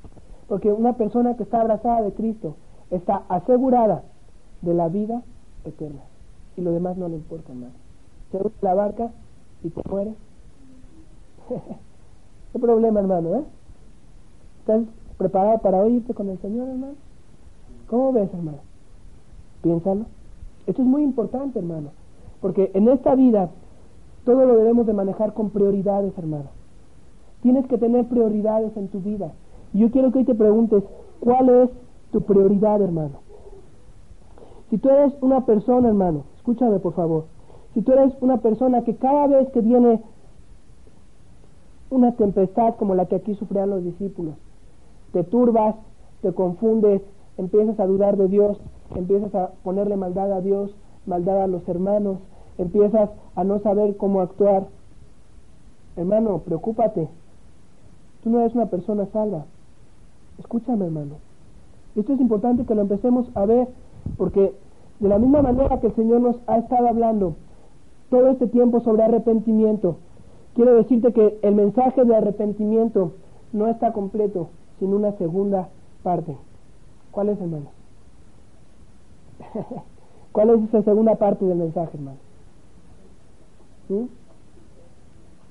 Porque 0.48 0.72
una 0.72 0.94
persona 0.94 1.36
que 1.36 1.44
está 1.44 1.60
abrazada 1.60 2.02
de 2.02 2.12
Cristo 2.12 2.56
está 2.90 3.22
asegurada 3.28 4.02
de 4.62 4.74
la 4.74 4.88
vida 4.88 5.22
eterna. 5.64 6.00
Y 6.56 6.60
lo 6.62 6.72
demás 6.72 6.96
no 6.96 7.08
le 7.08 7.14
importa, 7.14 7.52
hermano. 7.52 7.72
Se 8.32 8.36
hunde 8.36 8.50
la 8.62 8.74
barca 8.74 9.10
y 9.62 9.70
te 9.70 9.80
muere. 9.88 10.12
¿Qué 12.52 12.58
problema, 12.58 12.98
hermano? 12.98 13.36
¿eh? 13.36 13.44
¿Estás 14.60 14.82
preparado 15.20 15.58
para 15.58 15.82
oírte 15.82 16.14
con 16.14 16.30
el 16.30 16.38
Señor, 16.38 16.66
hermano? 16.66 16.94
¿Cómo 17.88 18.10
ves, 18.14 18.32
hermano? 18.32 18.60
Piénsalo. 19.60 20.06
Esto 20.66 20.80
es 20.80 20.88
muy 20.88 21.02
importante, 21.02 21.58
hermano. 21.58 21.90
Porque 22.40 22.70
en 22.72 22.88
esta 22.88 23.14
vida 23.14 23.50
todo 24.24 24.46
lo 24.46 24.56
debemos 24.56 24.86
de 24.86 24.94
manejar 24.94 25.34
con 25.34 25.50
prioridades, 25.50 26.16
hermano. 26.16 26.48
Tienes 27.42 27.66
que 27.66 27.76
tener 27.76 28.06
prioridades 28.06 28.74
en 28.78 28.88
tu 28.88 29.00
vida. 29.00 29.32
Y 29.74 29.80
yo 29.80 29.90
quiero 29.90 30.10
que 30.10 30.20
hoy 30.20 30.24
te 30.24 30.34
preguntes, 30.34 30.84
¿cuál 31.20 31.50
es 31.50 31.70
tu 32.12 32.22
prioridad, 32.22 32.80
hermano? 32.80 33.20
Si 34.70 34.78
tú 34.78 34.88
eres 34.88 35.12
una 35.20 35.44
persona, 35.44 35.88
hermano, 35.88 36.24
escúchame 36.36 36.78
por 36.78 36.94
favor, 36.94 37.26
si 37.74 37.82
tú 37.82 37.92
eres 37.92 38.14
una 38.22 38.38
persona 38.38 38.84
que 38.84 38.96
cada 38.96 39.26
vez 39.26 39.50
que 39.50 39.60
viene 39.60 40.00
una 41.90 42.12
tempestad 42.12 42.76
como 42.76 42.94
la 42.94 43.04
que 43.04 43.16
aquí 43.16 43.34
sufrían 43.34 43.68
los 43.68 43.84
discípulos, 43.84 44.36
te 45.12 45.24
turbas, 45.24 45.76
te 46.22 46.32
confundes, 46.32 47.02
empiezas 47.38 47.78
a 47.80 47.86
dudar 47.86 48.16
de 48.16 48.28
Dios, 48.28 48.60
empiezas 48.94 49.34
a 49.34 49.50
ponerle 49.62 49.96
maldad 49.96 50.32
a 50.32 50.40
Dios, 50.40 50.74
maldad 51.06 51.42
a 51.42 51.46
los 51.46 51.66
hermanos, 51.68 52.18
empiezas 52.58 53.10
a 53.34 53.44
no 53.44 53.58
saber 53.60 53.96
cómo 53.96 54.20
actuar. 54.20 54.66
Hermano, 55.96 56.38
preocúpate. 56.44 57.08
Tú 58.22 58.30
no 58.30 58.40
eres 58.40 58.54
una 58.54 58.66
persona 58.66 59.06
salva. 59.06 59.46
Escúchame, 60.38 60.86
hermano. 60.86 61.16
Esto 61.96 62.12
es 62.12 62.20
importante 62.20 62.64
que 62.64 62.74
lo 62.74 62.82
empecemos 62.82 63.26
a 63.34 63.46
ver, 63.46 63.68
porque 64.16 64.52
de 65.00 65.08
la 65.08 65.18
misma 65.18 65.42
manera 65.42 65.80
que 65.80 65.88
el 65.88 65.94
Señor 65.94 66.20
nos 66.20 66.36
ha 66.46 66.58
estado 66.58 66.88
hablando 66.88 67.34
todo 68.10 68.28
este 68.28 68.46
tiempo 68.46 68.80
sobre 68.80 69.04
arrepentimiento, 69.04 69.96
quiero 70.54 70.74
decirte 70.74 71.12
que 71.12 71.38
el 71.42 71.54
mensaje 71.54 72.04
de 72.04 72.14
arrepentimiento 72.14 73.12
no 73.52 73.68
está 73.68 73.92
completo 73.92 74.50
sin 74.80 74.92
una 74.94 75.12
segunda 75.12 75.68
parte. 76.02 76.36
¿Cuál 77.12 77.28
es, 77.28 77.40
hermano? 77.40 77.66
¿Cuál 80.32 80.50
es 80.50 80.64
esa 80.64 80.82
segunda 80.82 81.14
parte 81.16 81.44
del 81.44 81.58
mensaje, 81.58 81.96
hermano? 81.96 82.18
¿Sí? 83.86 84.10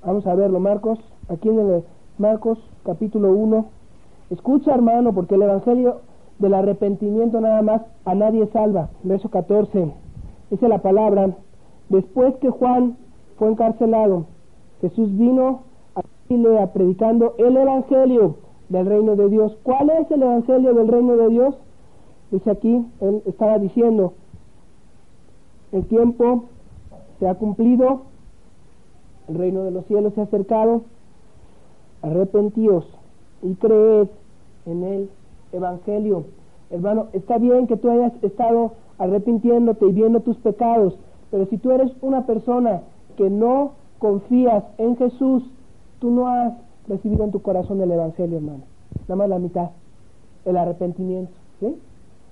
Vamos 0.04 0.26
a 0.26 0.34
verlo, 0.34 0.60
Marcos, 0.60 0.98
aquí 1.28 1.48
en 1.48 1.58
el 1.58 1.84
Marcos 2.18 2.58
capítulo 2.84 3.30
1. 3.32 3.66
Escucha, 4.30 4.74
hermano, 4.74 5.12
porque 5.14 5.36
el 5.36 5.42
Evangelio 5.42 6.00
del 6.38 6.54
arrepentimiento 6.54 7.40
nada 7.40 7.62
más 7.62 7.82
a 8.04 8.14
nadie 8.14 8.46
salva. 8.48 8.88
Verso 9.04 9.28
14. 9.28 9.92
Dice 10.50 10.68
la 10.68 10.78
palabra, 10.78 11.36
después 11.88 12.34
que 12.36 12.50
Juan 12.50 12.96
fue 13.38 13.48
encarcelado, 13.48 14.24
Jesús 14.80 15.16
vino 15.16 15.62
a 15.94 16.00
Chile 16.26 16.66
predicando 16.72 17.34
el 17.38 17.56
Evangelio 17.56 18.36
del 18.70 18.86
reino 18.86 19.16
de 19.16 19.28
Dios. 19.28 19.56
¿Cuál 19.62 19.90
es 19.90 20.10
el 20.10 20.22
evangelio 20.22 20.72
del 20.72 20.88
reino 20.88 21.16
de 21.16 21.28
Dios? 21.28 21.54
Dice 22.30 22.50
aquí, 22.50 22.86
él 23.00 23.22
estaba 23.26 23.58
diciendo, 23.58 24.14
el 25.72 25.84
tiempo 25.86 26.44
se 27.18 27.28
ha 27.28 27.34
cumplido, 27.34 28.02
el 29.28 29.34
reino 29.34 29.64
de 29.64 29.72
los 29.72 29.84
cielos 29.86 30.14
se 30.14 30.20
ha 30.20 30.24
acercado, 30.24 30.82
arrepentíos 32.02 32.86
y 33.42 33.54
creed 33.54 34.08
en 34.66 34.84
el 34.84 35.10
evangelio. 35.52 36.24
Hermano, 36.70 37.08
está 37.12 37.38
bien 37.38 37.66
que 37.66 37.76
tú 37.76 37.90
hayas 37.90 38.12
estado 38.22 38.72
arrepintiéndote 38.98 39.86
y 39.86 39.92
viendo 39.92 40.20
tus 40.20 40.36
pecados, 40.36 40.96
pero 41.32 41.46
si 41.46 41.58
tú 41.58 41.72
eres 41.72 41.90
una 42.00 42.26
persona 42.26 42.82
que 43.16 43.28
no 43.28 43.72
confías 43.98 44.62
en 44.78 44.96
Jesús, 44.96 45.42
tú 45.98 46.10
no 46.10 46.28
has 46.28 46.54
recibido 46.90 47.24
en 47.24 47.30
tu 47.30 47.40
corazón 47.40 47.80
el 47.80 47.90
Evangelio, 47.90 48.36
hermano. 48.36 48.64
Nada 49.02 49.16
más 49.16 49.28
la 49.28 49.38
mitad, 49.38 49.70
el 50.44 50.56
arrepentimiento. 50.56 51.32
¿sí? 51.60 51.74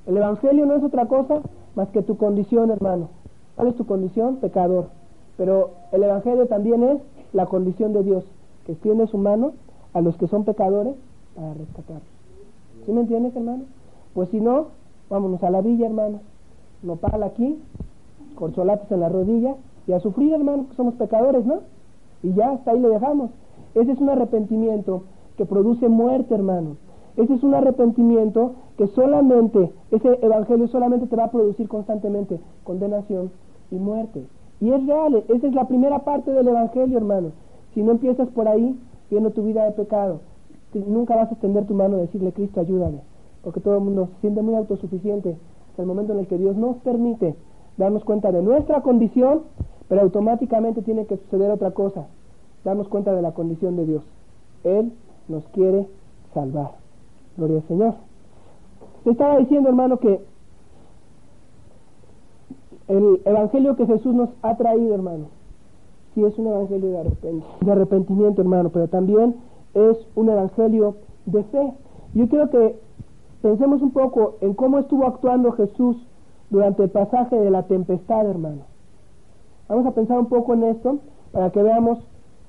El 0.06 0.16
Evangelio 0.16 0.66
no 0.66 0.74
es 0.74 0.82
otra 0.82 1.06
cosa 1.06 1.40
más 1.74 1.88
que 1.88 2.02
tu 2.02 2.16
condición, 2.16 2.70
hermano. 2.70 3.08
¿Cuál 3.56 3.68
es 3.68 3.76
tu 3.76 3.86
condición? 3.86 4.36
Pecador. 4.36 4.88
Pero 5.36 5.70
el 5.92 6.02
Evangelio 6.02 6.46
también 6.46 6.82
es 6.82 6.98
la 7.32 7.46
condición 7.46 7.92
de 7.92 8.02
Dios, 8.02 8.24
que 8.66 8.72
extiende 8.72 9.06
su 9.06 9.18
mano 9.18 9.52
a 9.94 10.00
los 10.00 10.16
que 10.16 10.26
son 10.26 10.44
pecadores 10.44 10.94
para 11.34 11.54
rescatarlos. 11.54 12.02
¿Sí 12.84 12.92
me 12.92 13.02
entiendes, 13.02 13.36
hermano? 13.36 13.64
Pues 14.14 14.28
si 14.30 14.40
no, 14.40 14.68
vámonos 15.08 15.42
a 15.42 15.50
la 15.50 15.60
villa, 15.60 15.86
hermano. 15.86 16.20
Nopal 16.82 17.22
aquí, 17.22 17.58
corcholates 18.34 18.90
en 18.90 19.00
la 19.00 19.08
rodilla 19.08 19.54
y 19.86 19.92
a 19.92 20.00
sufrir, 20.00 20.32
hermano, 20.32 20.66
que 20.68 20.76
somos 20.76 20.94
pecadores, 20.94 21.44
¿no? 21.44 21.60
Y 22.22 22.32
ya, 22.34 22.52
hasta 22.52 22.72
ahí 22.72 22.80
le 22.80 22.88
dejamos. 22.88 23.30
Ese 23.74 23.92
es 23.92 23.98
un 23.98 24.10
arrepentimiento 24.10 25.04
que 25.36 25.46
produce 25.46 25.88
muerte, 25.88 26.34
hermano. 26.34 26.76
Ese 27.16 27.34
es 27.34 27.42
un 27.42 27.54
arrepentimiento 27.54 28.54
que 28.76 28.86
solamente, 28.88 29.72
ese 29.90 30.18
evangelio 30.22 30.68
solamente 30.68 31.06
te 31.06 31.16
va 31.16 31.24
a 31.24 31.30
producir 31.30 31.68
constantemente 31.68 32.38
condenación 32.64 33.30
y 33.70 33.76
muerte. 33.76 34.24
Y 34.60 34.70
es 34.70 34.86
real, 34.86 35.24
esa 35.28 35.46
es 35.46 35.54
la 35.54 35.66
primera 35.66 36.00
parte 36.00 36.32
del 36.32 36.48
evangelio, 36.48 36.96
hermano. 36.96 37.30
Si 37.74 37.82
no 37.82 37.92
empiezas 37.92 38.28
por 38.28 38.48
ahí, 38.48 38.78
viendo 39.10 39.30
tu 39.30 39.42
vida 39.42 39.64
de 39.64 39.72
pecado, 39.72 40.20
nunca 40.74 41.16
vas 41.16 41.28
a 41.28 41.32
extender 41.32 41.66
tu 41.66 41.74
mano 41.74 41.98
y 41.98 42.02
decirle, 42.02 42.32
Cristo, 42.32 42.60
ayúdame. 42.60 43.00
Porque 43.42 43.60
todo 43.60 43.74
el 43.76 43.84
mundo 43.84 44.08
se 44.14 44.20
siente 44.20 44.42
muy 44.42 44.54
autosuficiente 44.54 45.36
hasta 45.70 45.82
el 45.82 45.88
momento 45.88 46.12
en 46.12 46.20
el 46.20 46.26
que 46.26 46.38
Dios 46.38 46.56
nos 46.56 46.76
permite 46.78 47.36
darnos 47.76 48.04
cuenta 48.04 48.32
de 48.32 48.42
nuestra 48.42 48.82
condición, 48.82 49.42
pero 49.88 50.02
automáticamente 50.02 50.82
tiene 50.82 51.06
que 51.06 51.16
suceder 51.16 51.50
otra 51.50 51.70
cosa, 51.70 52.08
darnos 52.64 52.88
cuenta 52.88 53.12
de 53.14 53.22
la 53.22 53.32
condición 53.32 53.76
de 53.76 53.86
Dios. 53.86 54.02
Él 54.64 54.92
nos 55.28 55.46
quiere 55.48 55.86
salvar. 56.34 56.72
Gloria 57.36 57.58
al 57.58 57.68
Señor. 57.68 57.94
Te 59.04 59.10
estaba 59.10 59.38
diciendo, 59.38 59.68
hermano, 59.68 59.98
que 59.98 60.20
el 62.88 63.20
evangelio 63.24 63.76
que 63.76 63.86
Jesús 63.86 64.14
nos 64.14 64.30
ha 64.42 64.56
traído, 64.56 64.94
hermano, 64.94 65.26
sí 66.14 66.24
es 66.24 66.36
un 66.38 66.48
evangelio 66.48 66.90
de, 66.90 67.70
arrepentimiento, 67.70 68.40
hermano, 68.40 68.70
pero 68.70 68.88
también 68.88 69.36
es 69.74 69.96
un 70.14 70.30
evangelio 70.30 70.96
de 71.26 71.44
fe. 71.44 71.72
Yo 72.14 72.28
quiero 72.28 72.50
que 72.50 72.76
pensemos 73.42 73.82
un 73.82 73.92
poco 73.92 74.36
en 74.40 74.54
cómo 74.54 74.78
estuvo 74.78 75.06
actuando 75.06 75.52
Jesús 75.52 75.96
durante 76.50 76.84
el 76.84 76.90
pasaje 76.90 77.36
de 77.36 77.50
la 77.50 77.64
tempestad, 77.64 78.26
hermano. 78.26 78.62
Vamos 79.68 79.86
a 79.86 79.92
pensar 79.92 80.18
un 80.18 80.26
poco 80.26 80.54
en 80.54 80.64
esto 80.64 80.98
para 81.32 81.50
que 81.50 81.62
veamos 81.62 81.98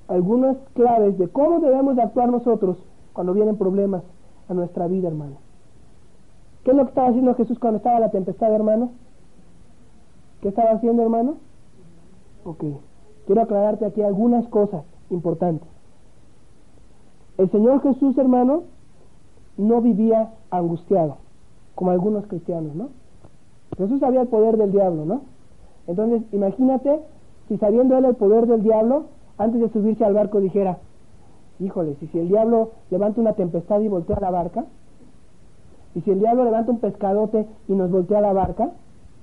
algunas 0.10 0.58
claves 0.74 1.18
de 1.18 1.30
cómo 1.30 1.60
debemos 1.60 1.96
de 1.96 2.02
actuar 2.02 2.30
nosotros 2.30 2.78
cuando 3.14 3.34
vienen 3.34 3.58
problemas 3.58 4.04
a 4.50 4.54
nuestra 4.54 4.88
vida, 4.88 5.08
hermano. 5.08 5.38
¿Qué 6.64 6.72
es 6.72 6.78
lo 6.78 6.84
que 6.84 6.90
estaba 6.90 7.10
haciendo 7.10 7.36
Jesús 7.36 7.60
cuando 7.60 7.78
estaba 7.78 8.00
la 8.00 8.10
tempestad, 8.10 8.54
hermano? 8.54 8.92
¿Qué 10.42 10.50
estaba 10.50 10.72
haciendo, 10.72 11.04
hermano? 11.04 11.38
Ok. 12.46 12.64
quiero 13.26 13.42
aclararte 13.42 13.86
aquí 13.86 14.02
algunas 14.02 14.48
cosas 14.48 14.84
importantes. 15.12 15.68
El 17.38 17.52
Señor 17.52 17.82
Jesús, 17.82 18.18
hermano, 18.18 18.64
no 19.58 19.82
vivía 19.82 20.32
angustiado, 20.50 21.18
como 21.76 21.92
algunos 21.92 22.26
cristianos, 22.26 22.74
¿no? 22.76 22.90
Jesús 23.78 24.00
sabía 24.00 24.22
el 24.22 24.28
poder 24.28 24.58
del 24.58 24.72
diablo, 24.72 25.06
¿no? 25.06 25.22
Entonces, 25.86 26.24
imagínate 26.32 27.00
si 27.48 27.58
sabiendo 27.58 27.98
él 27.98 28.06
el 28.06 28.16
poder 28.16 28.48
del 28.48 28.64
diablo, 28.64 29.06
antes 29.40 29.62
de 29.62 29.70
subirse 29.70 30.06
al 30.06 30.14
barco 30.14 30.40
dijera, 30.40 30.78
híjole, 31.60 31.96
si, 32.00 32.08
si 32.08 32.20
el 32.20 32.28
diablo 32.28 32.72
levanta 32.92 33.22
una 33.22 33.34
tempestad 33.34 33.80
y 33.80 33.88
voltea 33.88 34.20
la 34.20 34.30
barca, 34.30 34.66
y 35.96 36.02
si 36.02 36.12
el 36.12 36.20
diablo 36.20 36.44
levanta 36.44 36.72
un 36.72 36.80
pescadote 36.80 37.48
y 37.68 37.74
nos 37.74 37.90
voltea 37.90 38.22
la 38.22 38.34
barca, 38.34 38.72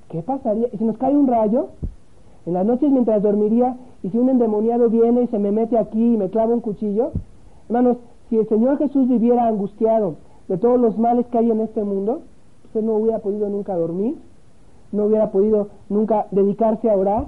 ¿qué 0.08 0.22
pasaría? 0.22 0.68
¿Y 0.72 0.78
si 0.78 0.84
nos 0.84 0.98
cae 0.98 1.14
un 1.14 1.28
rayo? 1.28 1.68
En 2.46 2.54
las 2.54 2.64
noches 2.64 2.90
mientras 2.90 3.22
dormiría, 3.22 3.76
y 4.02 4.10
si 4.10 4.18
un 4.18 4.30
endemoniado 4.30 4.88
viene 4.88 5.22
y 5.22 5.26
se 5.28 5.38
me 5.38 5.52
mete 5.52 5.78
aquí 5.78 6.14
y 6.14 6.16
me 6.16 6.30
clava 6.30 6.54
un 6.54 6.60
cuchillo, 6.60 7.12
hermanos, 7.68 7.98
si 8.30 8.38
el 8.38 8.48
Señor 8.48 8.78
Jesús 8.78 9.08
viviera 9.08 9.46
angustiado 9.46 10.16
de 10.48 10.56
todos 10.56 10.80
los 10.80 10.96
males 10.98 11.26
que 11.26 11.38
hay 11.38 11.50
en 11.50 11.60
este 11.60 11.84
mundo, 11.84 12.22
usted 12.64 12.82
no 12.82 12.94
hubiera 12.94 13.18
podido 13.18 13.48
nunca 13.48 13.76
dormir, 13.76 14.16
no 14.92 15.04
hubiera 15.04 15.30
podido 15.30 15.68
nunca 15.88 16.26
dedicarse 16.30 16.90
a 16.90 16.96
orar, 16.96 17.26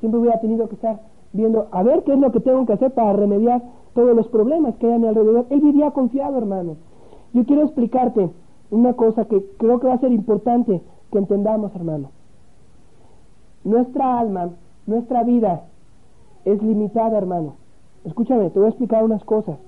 siempre 0.00 0.20
hubiera 0.20 0.40
tenido 0.40 0.68
que 0.68 0.76
estar 0.76 1.00
viendo 1.34 1.66
a 1.72 1.82
ver 1.82 2.04
qué 2.04 2.14
es 2.14 2.18
lo 2.18 2.32
que 2.32 2.40
tengo 2.40 2.64
que 2.64 2.72
hacer 2.72 2.92
para 2.92 3.12
remediar 3.12 3.62
todos 3.94 4.16
los 4.16 4.28
problemas 4.28 4.76
que 4.76 4.86
hay 4.86 4.94
a 4.94 4.98
mi 4.98 5.08
alrededor. 5.08 5.46
Él 5.50 5.60
vivía 5.60 5.90
confiado, 5.90 6.38
hermano. 6.38 6.76
Yo 7.34 7.44
quiero 7.44 7.62
explicarte 7.62 8.30
una 8.70 8.94
cosa 8.94 9.26
que 9.26 9.44
creo 9.58 9.80
que 9.80 9.88
va 9.88 9.94
a 9.94 9.98
ser 9.98 10.12
importante 10.12 10.80
que 11.10 11.18
entendamos, 11.18 11.74
hermano. 11.74 12.10
Nuestra 13.64 14.18
alma, 14.18 14.50
nuestra 14.86 15.24
vida 15.24 15.64
es 16.44 16.62
limitada, 16.62 17.18
hermano. 17.18 17.56
Escúchame, 18.04 18.50
te 18.50 18.58
voy 18.58 18.66
a 18.66 18.70
explicar 18.70 19.02
unas 19.02 19.24
cosas. 19.24 19.58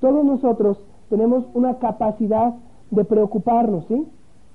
Todos 0.00 0.24
nosotros 0.24 0.78
tenemos 1.10 1.44
una 1.54 1.78
capacidad 1.78 2.54
de 2.90 3.04
preocuparnos, 3.04 3.84
¿sí? 3.86 4.06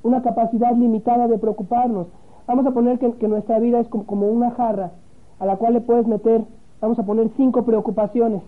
Una 0.01 0.21
capacidad 0.21 0.75
limitada 0.75 1.27
de 1.27 1.37
preocuparnos. 1.37 2.07
Vamos 2.47 2.65
a 2.65 2.71
poner 2.71 2.97
que, 2.97 3.27
nuestra 3.27 3.59
vida 3.59 3.79
es 3.79 3.87
como, 3.89 4.27
una 4.27 4.51
jarra 4.51 4.91
a 5.39 5.45
la 5.45 5.57
cual 5.57 5.73
le 5.73 5.81
puedes 5.81 6.05
meter, 6.07 6.43
vamos 6.81 6.99
a 6.99 7.05
poner 7.05 7.29
cinco 7.37 7.63
preocupaciones. 7.63 8.41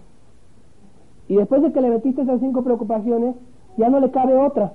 Y 1.27 1.35
después 1.35 1.61
de 1.61 1.71
que 1.71 1.81
le 1.81 1.89
metiste 1.89 2.21
esas 2.21 2.39
cinco 2.39 2.63
preocupaciones, 2.63 3.35
ya 3.77 3.89
no 3.89 3.99
le 3.99 4.11
cabe 4.11 4.37
otra. 4.37 4.73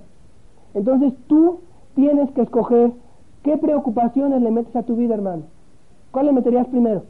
Entonces 0.74 1.12
tú 1.26 1.60
tienes 1.94 2.30
que 2.32 2.42
escoger 2.42 2.92
qué 3.42 3.56
preocupaciones 3.58 4.42
le 4.42 4.50
metes 4.50 4.74
a 4.74 4.82
tu 4.82 4.96
vida, 4.96 5.14
hermano. 5.14 5.44
¿Cuál 6.10 6.26
le 6.26 6.32
meterías 6.32 6.66
primero? 6.68 7.02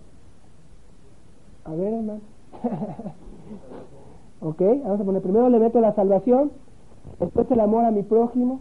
A 1.64 1.70
ver, 1.70 1.94
hermano. 1.94 2.20
ok, 4.40 4.62
vamos 4.82 5.00
a 5.00 5.04
poner, 5.04 5.22
primero 5.22 5.48
le 5.48 5.58
meto 5.58 5.80
la 5.80 5.94
salvación, 5.94 6.50
después 7.20 7.50
el 7.50 7.60
amor 7.60 7.84
a 7.84 7.90
mi 7.90 8.02
prójimo, 8.02 8.60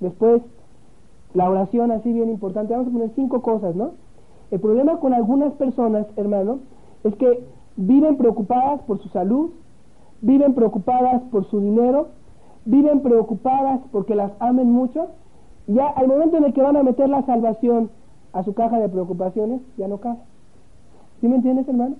después 0.00 0.42
la 1.34 1.48
oración 1.48 1.92
así 1.92 2.12
bien 2.12 2.30
importante. 2.30 2.72
Vamos 2.72 2.88
a 2.88 2.92
poner 2.92 3.10
cinco 3.14 3.42
cosas, 3.42 3.76
¿no? 3.76 3.92
El 4.50 4.60
problema 4.60 4.98
con 4.98 5.12
algunas 5.12 5.52
personas, 5.54 6.06
hermano, 6.16 6.60
es 7.04 7.14
que 7.16 7.44
viven 7.76 8.16
preocupadas 8.16 8.80
por 8.82 8.98
su 8.98 9.08
salud, 9.10 9.50
viven 10.20 10.54
preocupadas 10.54 11.22
por 11.30 11.44
su 11.46 11.60
dinero, 11.60 12.08
viven 12.64 13.00
preocupadas 13.00 13.80
porque 13.92 14.14
las 14.14 14.32
amen 14.40 14.72
mucho, 14.72 15.08
ya 15.66 15.86
al 15.86 16.08
momento 16.08 16.38
en 16.38 16.44
el 16.44 16.52
que 16.52 16.62
van 16.62 16.76
a 16.76 16.82
meter 16.82 17.08
la 17.08 17.22
salvación 17.22 17.90
a 18.32 18.42
su 18.42 18.54
caja 18.54 18.78
de 18.78 18.88
preocupaciones, 18.88 19.60
ya 19.76 19.86
no 19.86 19.98
cabe. 19.98 20.18
¿Sí 21.20 21.28
me 21.28 21.36
entiendes, 21.36 21.68
hermano? 21.68 21.96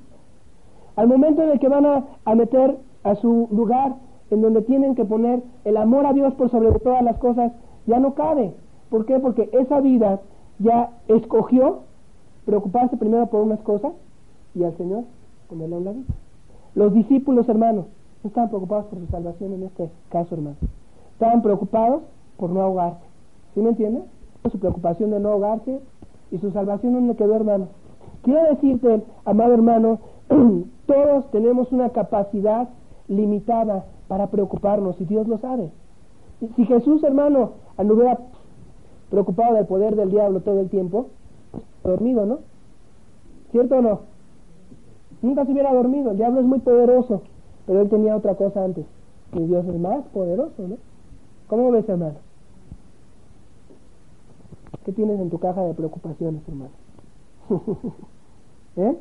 Al 0.97 1.07
momento 1.07 1.43
en 1.43 1.51
el 1.51 1.59
que 1.59 1.69
van 1.69 1.87
a, 1.87 2.05
a 2.25 2.35
meter 2.35 2.79
a 3.05 3.15
su 3.17 3.49
lugar 3.53 3.97
en 4.31 4.43
donde 4.43 4.63
tienen 4.63 4.95
que 4.95 5.05
poner 5.05 5.43
el 5.65 5.77
amor 5.77 6.07
a 6.07 6.13
Dios 6.13 6.35
por 6.35 6.51
sobre 6.51 6.73
todas 6.81 7.03
las 7.03 7.19
cosas, 7.19 7.53
ya 7.87 7.99
no 7.99 8.15
cabe. 8.15 8.55
¿Por 8.91 9.07
qué? 9.07 9.19
Porque 9.19 9.49
esa 9.53 9.81
vida 9.81 10.21
ya 10.59 10.91
escogió 11.09 11.81
preocuparse 12.49 12.97
primero 12.97 13.27
por 13.27 13.43
unas 13.43 13.61
cosas 13.61 13.93
y 14.55 14.65
al 14.65 14.75
Señor 14.79 15.05
ponerle 15.51 15.75
a 15.75 15.79
un 15.79 15.85
lado. 15.85 15.99
Los 16.75 16.95
discípulos, 16.95 17.47
hermanos, 17.47 17.85
no 18.25 18.29
estaban 18.29 18.49
preocupados 18.49 18.87
por 18.87 18.99
su 19.01 19.07
salvación 19.09 19.53
en 19.53 19.65
este 19.65 19.91
caso, 20.09 20.35
hermano. 20.35 20.57
Estaban 21.13 21.43
preocupados 21.43 22.05
por 22.39 22.49
no 22.49 22.63
ahogarse. 22.63 23.05
¿Sí 23.53 23.61
me 23.61 23.69
entiendes? 23.69 24.05
Su 24.51 24.59
preocupación 24.59 25.11
de 25.11 25.21
no 25.21 25.33
ahogarse 25.33 25.79
y 26.31 26.39
su 26.39 26.51
salvación 26.51 27.07
le 27.07 27.17
quedó, 27.17 27.35
hermano. 27.35 27.69
Quiero 28.23 28.43
decirte, 28.49 29.03
amado 29.27 29.53
hermano, 29.53 29.99
todos 30.87 31.31
tenemos 31.31 31.71
una 31.71 31.91
capacidad 31.91 32.71
limitada 33.09 33.85
para 34.09 34.29
preocuparnos 34.29 34.99
y 35.03 35.05
Dios 35.05 35.29
lo 35.29 35.37
sabe. 35.37 35.71
Si 36.57 36.65
Jesús, 36.65 37.05
hermano, 37.05 37.51
anduviera 37.77 38.19
preocupado 39.11 39.55
del 39.57 39.67
poder 39.67 39.97
del 39.97 40.11
diablo 40.11 40.41
todo 40.41 40.61
el 40.61 40.71
tiempo, 40.71 41.09
dormido, 41.85 42.27
¿no? 42.27 42.39
¿Cierto 43.51 43.77
o 43.77 43.83
no? 43.83 44.01
Nunca 45.23 45.45
se 45.45 45.53
hubiera 45.53 45.73
dormido, 45.73 46.13
el 46.13 46.17
diablo 46.17 46.41
es 46.41 46.47
muy 46.47 46.61
poderoso, 46.61 47.23
pero 47.67 47.81
él 47.81 47.89
tenía 47.89 48.17
otra 48.17 48.35
cosa 48.35 48.65
antes, 48.65 48.87
que 49.33 49.41
Dios 49.41 49.67
es 49.67 49.81
más 49.81 50.05
poderoso, 50.07 50.69
¿no? 50.69 50.77
¿Cómo 51.49 51.71
ves, 51.71 51.89
hermano? 51.89 52.17
¿Qué 54.85 54.93
tienes 54.93 55.19
en 55.21 55.31
tu 55.31 55.39
caja 55.39 55.63
de 55.63 55.75
preocupaciones, 55.75 56.43
hermano? 56.47 56.71
¿Eh? 58.77 58.97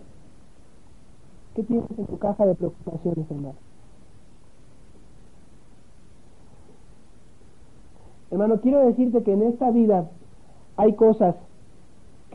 ¿Qué 1.56 1.64
tienes 1.64 1.86
en 1.98 2.06
tu 2.06 2.18
caja 2.18 2.46
de 2.46 2.56
preocupaciones, 2.56 3.30
hermano? 3.30 3.56
Hermano, 8.32 8.60
quiero 8.62 8.86
decirte 8.86 9.24
que 9.24 9.34
en 9.34 9.44
esta 9.44 9.72
vida 9.72 10.10
hay 10.76 10.94
cosas 10.94 11.36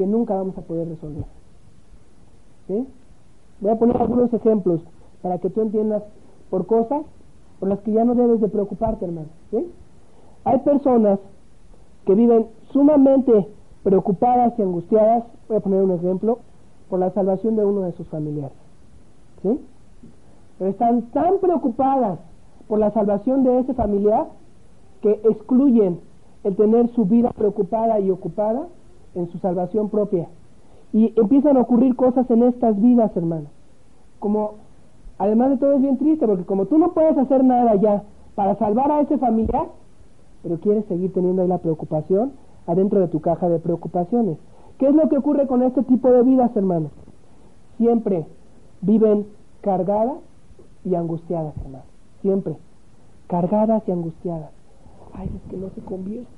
nunca 0.07 0.35
vamos 0.35 0.57
a 0.59 0.63
poder 0.63 0.89
resolver. 0.89 1.25
¿Sí? 2.67 2.87
Voy 3.61 3.71
a 3.71 3.79
poner 3.79 3.97
algunos 3.97 4.33
ejemplos 4.33 4.81
para 5.23 5.39
que 5.39 5.51
tú 5.51 5.61
entiendas 5.61 6.03
por 6.51 6.67
cosas 6.67 7.03
por 7.61 7.69
las 7.69 7.79
que 7.81 7.93
ya 7.93 8.05
no 8.05 8.15
debes 8.15 8.41
de 8.41 8.49
preocuparte, 8.49 9.05
hermano. 9.05 9.29
¿Sí? 9.51 9.71
Hay 10.45 10.59
personas 10.61 11.21
que 12.05 12.15
viven 12.15 12.47
sumamente 12.73 13.47
preocupadas 13.85 14.59
y 14.59 14.63
angustiadas, 14.63 15.25
voy 15.49 15.59
a 15.59 15.61
poner 15.61 15.83
un 15.83 15.93
ejemplo, 15.93 16.39
por 16.91 16.99
la 16.99 17.11
salvación 17.11 17.57
de 17.57 17.65
uno 17.65 17.83
de 17.83 17.93
sus 17.93 18.09
familiares. 18.09 18.57
¿Sí? 19.43 19.61
Pero 20.59 20.71
están 20.71 21.03
tan 21.13 21.39
preocupadas 21.39 22.19
por 22.69 22.79
la 22.79 22.91
salvación 22.91 23.45
de 23.45 23.61
ese 23.61 23.75
familiar 23.75 24.27
que 25.01 25.21
excluyen 25.25 26.01
el 26.45 26.57
tener 26.57 26.89
su 26.95 27.05
vida 27.05 27.31
preocupada 27.31 28.01
y 28.01 28.11
ocupada 28.11 28.67
en 29.15 29.29
su 29.31 29.39
salvación 29.39 29.89
propia. 29.89 30.29
Y 30.93 31.13
empiezan 31.17 31.57
a 31.57 31.61
ocurrir 31.61 31.97
cosas 31.97 32.31
en 32.31 32.43
estas 32.43 32.81
vidas, 32.81 33.17
hermano. 33.17 33.47
Como, 34.19 34.55
además 35.19 35.51
de 35.51 35.57
todo 35.57 35.75
es 35.75 35.83
bien 35.83 35.99
triste, 35.99 36.27
porque 36.27 36.45
como 36.45 36.67
tú 36.67 36.79
no 36.79 36.93
puedes 36.93 37.17
hacer 37.17 37.45
nada 37.45 37.75
ya 37.77 38.03
para 38.35 38.57
salvar 38.57 38.91
a 38.91 39.01
ese 39.01 39.19
familiar, 39.19 39.69
pero 40.43 40.59
quieres 40.59 40.85
seguir 40.87 41.13
teniendo 41.13 41.43
ahí 41.43 41.49
la 41.49 41.59
preocupación 41.59 42.33
adentro 42.67 43.01
de 43.01 43.09
tu 43.09 43.21
caja 43.21 43.49
de 43.49 43.59
preocupaciones. 43.59 44.39
¿Qué 44.79 44.89
es 44.89 44.95
lo 44.95 45.09
que 45.09 45.19
ocurre 45.19 45.47
con 45.47 45.63
este 45.63 45.83
tipo 45.85 46.11
de 46.11 46.23
vidas, 46.23 46.55
hermano? 46.57 46.91
Siempre 47.79 48.27
viven 48.81 49.27
cargadas 49.61 50.19
y 50.85 50.95
angustiadas, 50.95 51.55
hermano. 51.59 51.85
Siempre. 52.21 52.57
Cargadas 53.29 53.83
y 53.87 53.93
angustiadas. 53.93 54.51
Ay, 55.15 55.31
es 55.35 55.51
que 55.51 55.57
no 55.57 55.71
se 55.71 55.81
convierte. 55.83 56.29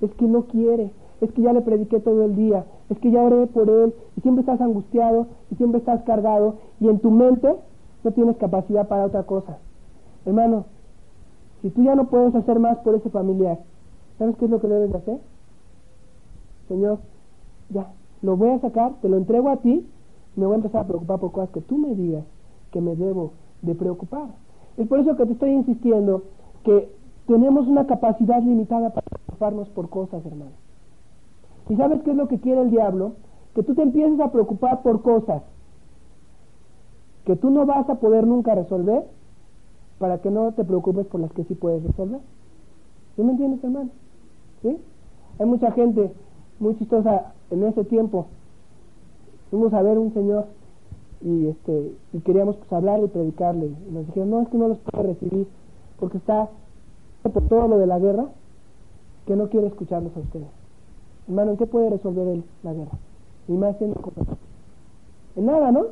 Es 0.00 0.12
que 0.14 0.26
no 0.26 0.44
quiere 0.44 0.90
es 1.22 1.30
que 1.32 1.42
ya 1.42 1.52
le 1.52 1.62
prediqué 1.62 2.00
todo 2.00 2.24
el 2.24 2.34
día, 2.34 2.66
es 2.90 2.98
que 2.98 3.12
ya 3.12 3.22
oré 3.22 3.46
por 3.46 3.70
él, 3.70 3.94
y 4.16 4.20
siempre 4.22 4.40
estás 4.40 4.60
angustiado, 4.60 5.28
y 5.52 5.54
siempre 5.54 5.78
estás 5.78 6.02
cargado, 6.02 6.56
y 6.80 6.88
en 6.88 6.98
tu 6.98 7.12
mente 7.12 7.54
no 8.02 8.10
tienes 8.10 8.36
capacidad 8.38 8.88
para 8.88 9.04
otra 9.04 9.22
cosa. 9.22 9.58
Hermano, 10.26 10.64
si 11.62 11.70
tú 11.70 11.84
ya 11.84 11.94
no 11.94 12.08
puedes 12.08 12.34
hacer 12.34 12.58
más 12.58 12.78
por 12.78 12.96
ese 12.96 13.08
familiar, 13.08 13.60
¿sabes 14.18 14.36
qué 14.36 14.46
es 14.46 14.50
lo 14.50 14.60
que 14.60 14.66
debes 14.66 14.90
de 14.90 14.98
hacer? 14.98 15.18
Señor, 16.66 16.98
ya, 17.70 17.86
lo 18.20 18.36
voy 18.36 18.50
a 18.50 18.58
sacar, 18.58 18.94
te 19.00 19.08
lo 19.08 19.16
entrego 19.16 19.48
a 19.50 19.58
ti, 19.58 19.86
me 20.34 20.46
voy 20.46 20.54
a 20.54 20.56
empezar 20.56 20.82
a 20.82 20.88
preocupar 20.88 21.20
por 21.20 21.30
cosas 21.30 21.50
que 21.50 21.60
tú 21.60 21.78
me 21.78 21.94
digas 21.94 22.24
que 22.72 22.80
me 22.80 22.96
debo 22.96 23.32
de 23.60 23.76
preocupar. 23.76 24.26
Es 24.76 24.88
por 24.88 24.98
eso 24.98 25.16
que 25.16 25.26
te 25.26 25.32
estoy 25.34 25.50
insistiendo 25.50 26.24
que 26.64 26.90
tenemos 27.28 27.68
una 27.68 27.86
capacidad 27.86 28.42
limitada 28.42 28.90
para 28.90 29.06
preocuparnos 29.06 29.68
por 29.68 29.88
cosas, 29.88 30.24
hermano. 30.26 30.61
¿Y 31.68 31.76
sabes 31.76 32.02
qué 32.02 32.10
es 32.10 32.16
lo 32.16 32.28
que 32.28 32.40
quiere 32.40 32.62
el 32.62 32.70
diablo? 32.70 33.12
Que 33.54 33.62
tú 33.62 33.74
te 33.74 33.82
empieces 33.82 34.18
a 34.20 34.32
preocupar 34.32 34.82
por 34.82 35.02
cosas 35.02 35.42
que 37.24 37.36
tú 37.36 37.50
no 37.50 37.66
vas 37.66 37.88
a 37.88 37.96
poder 37.96 38.26
nunca 38.26 38.54
resolver 38.54 39.04
para 39.98 40.18
que 40.18 40.30
no 40.30 40.52
te 40.52 40.64
preocupes 40.64 41.06
por 41.06 41.20
las 41.20 41.32
que 41.32 41.44
sí 41.44 41.54
puedes 41.54 41.82
resolver. 41.84 42.20
¿Sí 43.14 43.22
me 43.22 43.32
entiendes, 43.32 43.62
hermano? 43.62 43.90
¿Sí? 44.62 44.76
Hay 45.38 45.46
mucha 45.46 45.70
gente 45.72 46.12
muy 46.58 46.76
chistosa 46.78 47.32
en 47.50 47.62
ese 47.64 47.84
tiempo. 47.84 48.26
Fuimos 49.50 49.72
a 49.74 49.82
ver 49.82 49.98
un 49.98 50.12
señor 50.12 50.46
y 51.20 51.46
este 51.48 51.92
y 52.12 52.18
queríamos 52.20 52.56
pues 52.56 52.72
hablarle 52.72 53.04
y 53.04 53.08
predicarle 53.08 53.66
y 53.66 53.92
nos 53.92 54.06
dijeron 54.06 54.30
no 54.30 54.40
es 54.40 54.48
que 54.48 54.58
no 54.58 54.66
los 54.66 54.78
puede 54.78 55.08
recibir 55.08 55.46
porque 56.00 56.18
está 56.18 56.48
por 57.22 57.46
todo 57.46 57.68
lo 57.68 57.78
de 57.78 57.86
la 57.86 58.00
guerra 58.00 58.26
que 59.26 59.36
no 59.36 59.48
quiere 59.48 59.68
escucharlos 59.68 60.16
a 60.16 60.18
ustedes 60.18 60.61
hermano 61.28 61.52
¿en 61.52 61.56
qué 61.56 61.66
puede 61.66 61.90
resolver 61.90 62.28
él 62.28 62.44
la 62.62 62.72
guerra? 62.72 62.98
y 63.48 63.52
más 63.52 63.76
en 63.80 63.94
nada 65.36 65.72
¿no? 65.72 65.86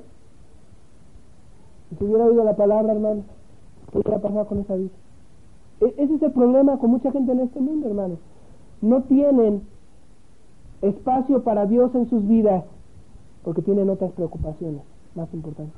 si 1.98 2.04
hubiera 2.04 2.24
oído 2.24 2.44
la 2.44 2.56
palabra 2.56 2.92
hermano 2.92 3.22
¿qué 3.92 3.98
hubiera 3.98 4.20
pasado 4.20 4.46
con 4.46 4.60
esa 4.60 4.74
vida? 4.76 4.90
E-, 5.80 5.94
ese 5.98 6.14
es 6.14 6.22
el 6.22 6.32
problema 6.32 6.78
con 6.78 6.90
mucha 6.90 7.10
gente 7.10 7.32
en 7.32 7.40
este 7.40 7.60
mundo 7.60 7.88
hermano 7.88 8.16
no 8.80 9.02
tienen 9.02 9.62
espacio 10.82 11.42
para 11.42 11.66
Dios 11.66 11.94
en 11.94 12.08
sus 12.08 12.26
vidas 12.26 12.64
porque 13.44 13.62
tienen 13.62 13.90
otras 13.90 14.12
preocupaciones 14.12 14.82
más 15.14 15.32
importantes. 15.34 15.74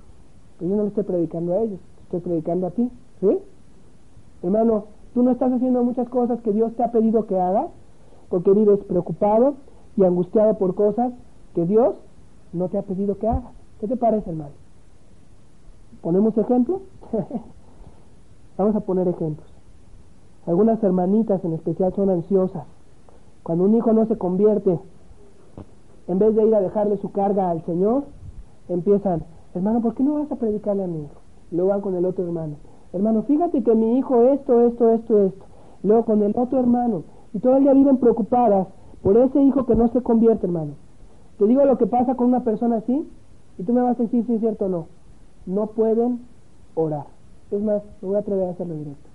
Pero 0.58 0.70
yo 0.70 0.76
no 0.76 0.82
le 0.82 0.88
estoy 0.88 1.04
predicando 1.04 1.52
a 1.52 1.62
ellos, 1.62 1.80
estoy 2.04 2.20
predicando 2.20 2.66
a 2.66 2.70
ti. 2.70 2.90
¿Sí? 3.20 3.38
Hermano, 4.42 4.86
tú 5.14 5.22
no 5.22 5.30
estás 5.30 5.52
haciendo 5.52 5.82
muchas 5.84 6.08
cosas 6.08 6.40
que 6.40 6.52
Dios 6.52 6.74
te 6.74 6.82
ha 6.82 6.90
pedido 6.90 7.26
que 7.26 7.38
hagas 7.38 7.66
porque 8.32 8.50
vives 8.50 8.78
preocupado 8.84 9.56
y 9.94 10.04
angustiado 10.04 10.54
por 10.54 10.74
cosas 10.74 11.12
que 11.54 11.66
Dios 11.66 11.96
no 12.54 12.70
te 12.70 12.78
ha 12.78 12.82
pedido 12.82 13.18
que 13.18 13.28
hagas. 13.28 13.52
¿Qué 13.78 13.86
te 13.86 13.96
parece, 13.98 14.30
hermano? 14.30 14.54
¿Ponemos 16.00 16.36
ejemplo? 16.38 16.80
Vamos 18.56 18.74
a 18.74 18.80
poner 18.80 19.06
ejemplos. 19.06 19.46
Algunas 20.46 20.82
hermanitas 20.82 21.44
en 21.44 21.52
especial 21.52 21.92
son 21.92 22.08
ansiosas. 22.08 22.64
Cuando 23.42 23.64
un 23.64 23.76
hijo 23.76 23.92
no 23.92 24.06
se 24.06 24.16
convierte, 24.16 24.80
en 26.08 26.18
vez 26.18 26.34
de 26.34 26.46
ir 26.46 26.54
a 26.54 26.62
dejarle 26.62 26.96
su 27.02 27.12
carga 27.12 27.50
al 27.50 27.62
Señor, 27.66 28.04
empiezan, 28.70 29.24
hermano, 29.54 29.82
¿por 29.82 29.94
qué 29.94 30.04
no 30.04 30.14
vas 30.14 30.32
a 30.32 30.36
predicarle 30.36 30.84
a 30.84 30.86
mi 30.86 31.02
hijo? 31.02 31.20
Luego 31.50 31.68
van 31.68 31.82
con 31.82 31.96
el 31.96 32.06
otro 32.06 32.24
hermano, 32.24 32.54
hermano, 32.94 33.24
fíjate 33.24 33.62
que 33.62 33.74
mi 33.74 33.98
hijo 33.98 34.22
esto, 34.22 34.62
esto, 34.62 34.88
esto, 34.88 35.22
esto. 35.22 35.44
Luego 35.82 36.06
con 36.06 36.22
el 36.22 36.32
otro 36.34 36.60
hermano. 36.60 37.02
Y 37.34 37.38
todo 37.38 37.56
el 37.56 37.64
día 37.64 37.72
viven 37.72 37.98
preocupadas 37.98 38.68
por 39.02 39.16
ese 39.16 39.42
hijo 39.42 39.66
que 39.66 39.74
no 39.74 39.88
se 39.88 40.02
convierte, 40.02 40.46
hermano. 40.46 40.72
Te 41.38 41.46
digo 41.46 41.64
lo 41.64 41.78
que 41.78 41.86
pasa 41.86 42.14
con 42.14 42.28
una 42.28 42.44
persona 42.44 42.76
así, 42.76 43.08
y 43.58 43.62
tú 43.64 43.72
me 43.72 43.82
vas 43.82 43.98
a 43.98 44.02
decir 44.02 44.24
si 44.26 44.34
es 44.34 44.40
cierto 44.40 44.66
o 44.66 44.68
no. 44.68 44.86
No 45.46 45.68
pueden 45.68 46.20
orar. 46.74 47.06
Es 47.50 47.60
más, 47.60 47.82
me 48.00 48.08
voy 48.08 48.16
a 48.16 48.20
atrever 48.20 48.48
a 48.48 48.50
hacerlo 48.52 48.74
directo. 48.74 49.08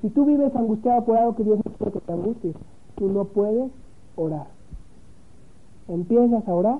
Si 0.00 0.10
tú 0.10 0.24
vives 0.24 0.54
angustiado 0.54 1.04
por 1.04 1.16
algo 1.16 1.34
que 1.34 1.44
Dios 1.44 1.58
no 1.64 1.72
quiere 1.72 1.92
que 1.92 2.00
te 2.00 2.12
angusties, 2.12 2.56
tú 2.94 3.08
no 3.08 3.24
puedes 3.24 3.70
orar. 4.16 4.46
Empiezas 5.88 6.46
a 6.46 6.54
orar 6.54 6.78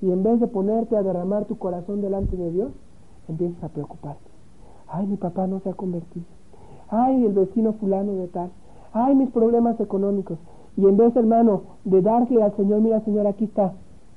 y 0.00 0.10
en 0.10 0.22
vez 0.22 0.40
de 0.40 0.48
ponerte 0.48 0.96
a 0.96 1.02
derramar 1.02 1.44
tu 1.44 1.56
corazón 1.58 2.00
delante 2.00 2.36
de 2.36 2.50
Dios, 2.50 2.72
empiezas 3.28 3.62
a 3.62 3.68
preocuparte. 3.68 4.30
Ay, 4.88 5.06
mi 5.06 5.16
papá 5.16 5.46
no 5.46 5.60
se 5.60 5.70
ha 5.70 5.74
convertido. 5.74 6.26
Ay, 6.88 7.24
el 7.24 7.32
vecino 7.32 7.72
fulano 7.74 8.12
de 8.14 8.28
tal. 8.28 8.50
Ay, 8.92 9.14
mis 9.14 9.30
problemas 9.30 9.80
económicos. 9.80 10.38
Y 10.76 10.86
en 10.86 10.96
vez, 10.96 11.14
hermano, 11.16 11.62
de 11.84 12.02
darle 12.02 12.42
al 12.42 12.54
Señor, 12.56 12.80
mira, 12.80 13.00
Señor, 13.00 13.26
aquí 13.26 13.44
está, 13.44 13.72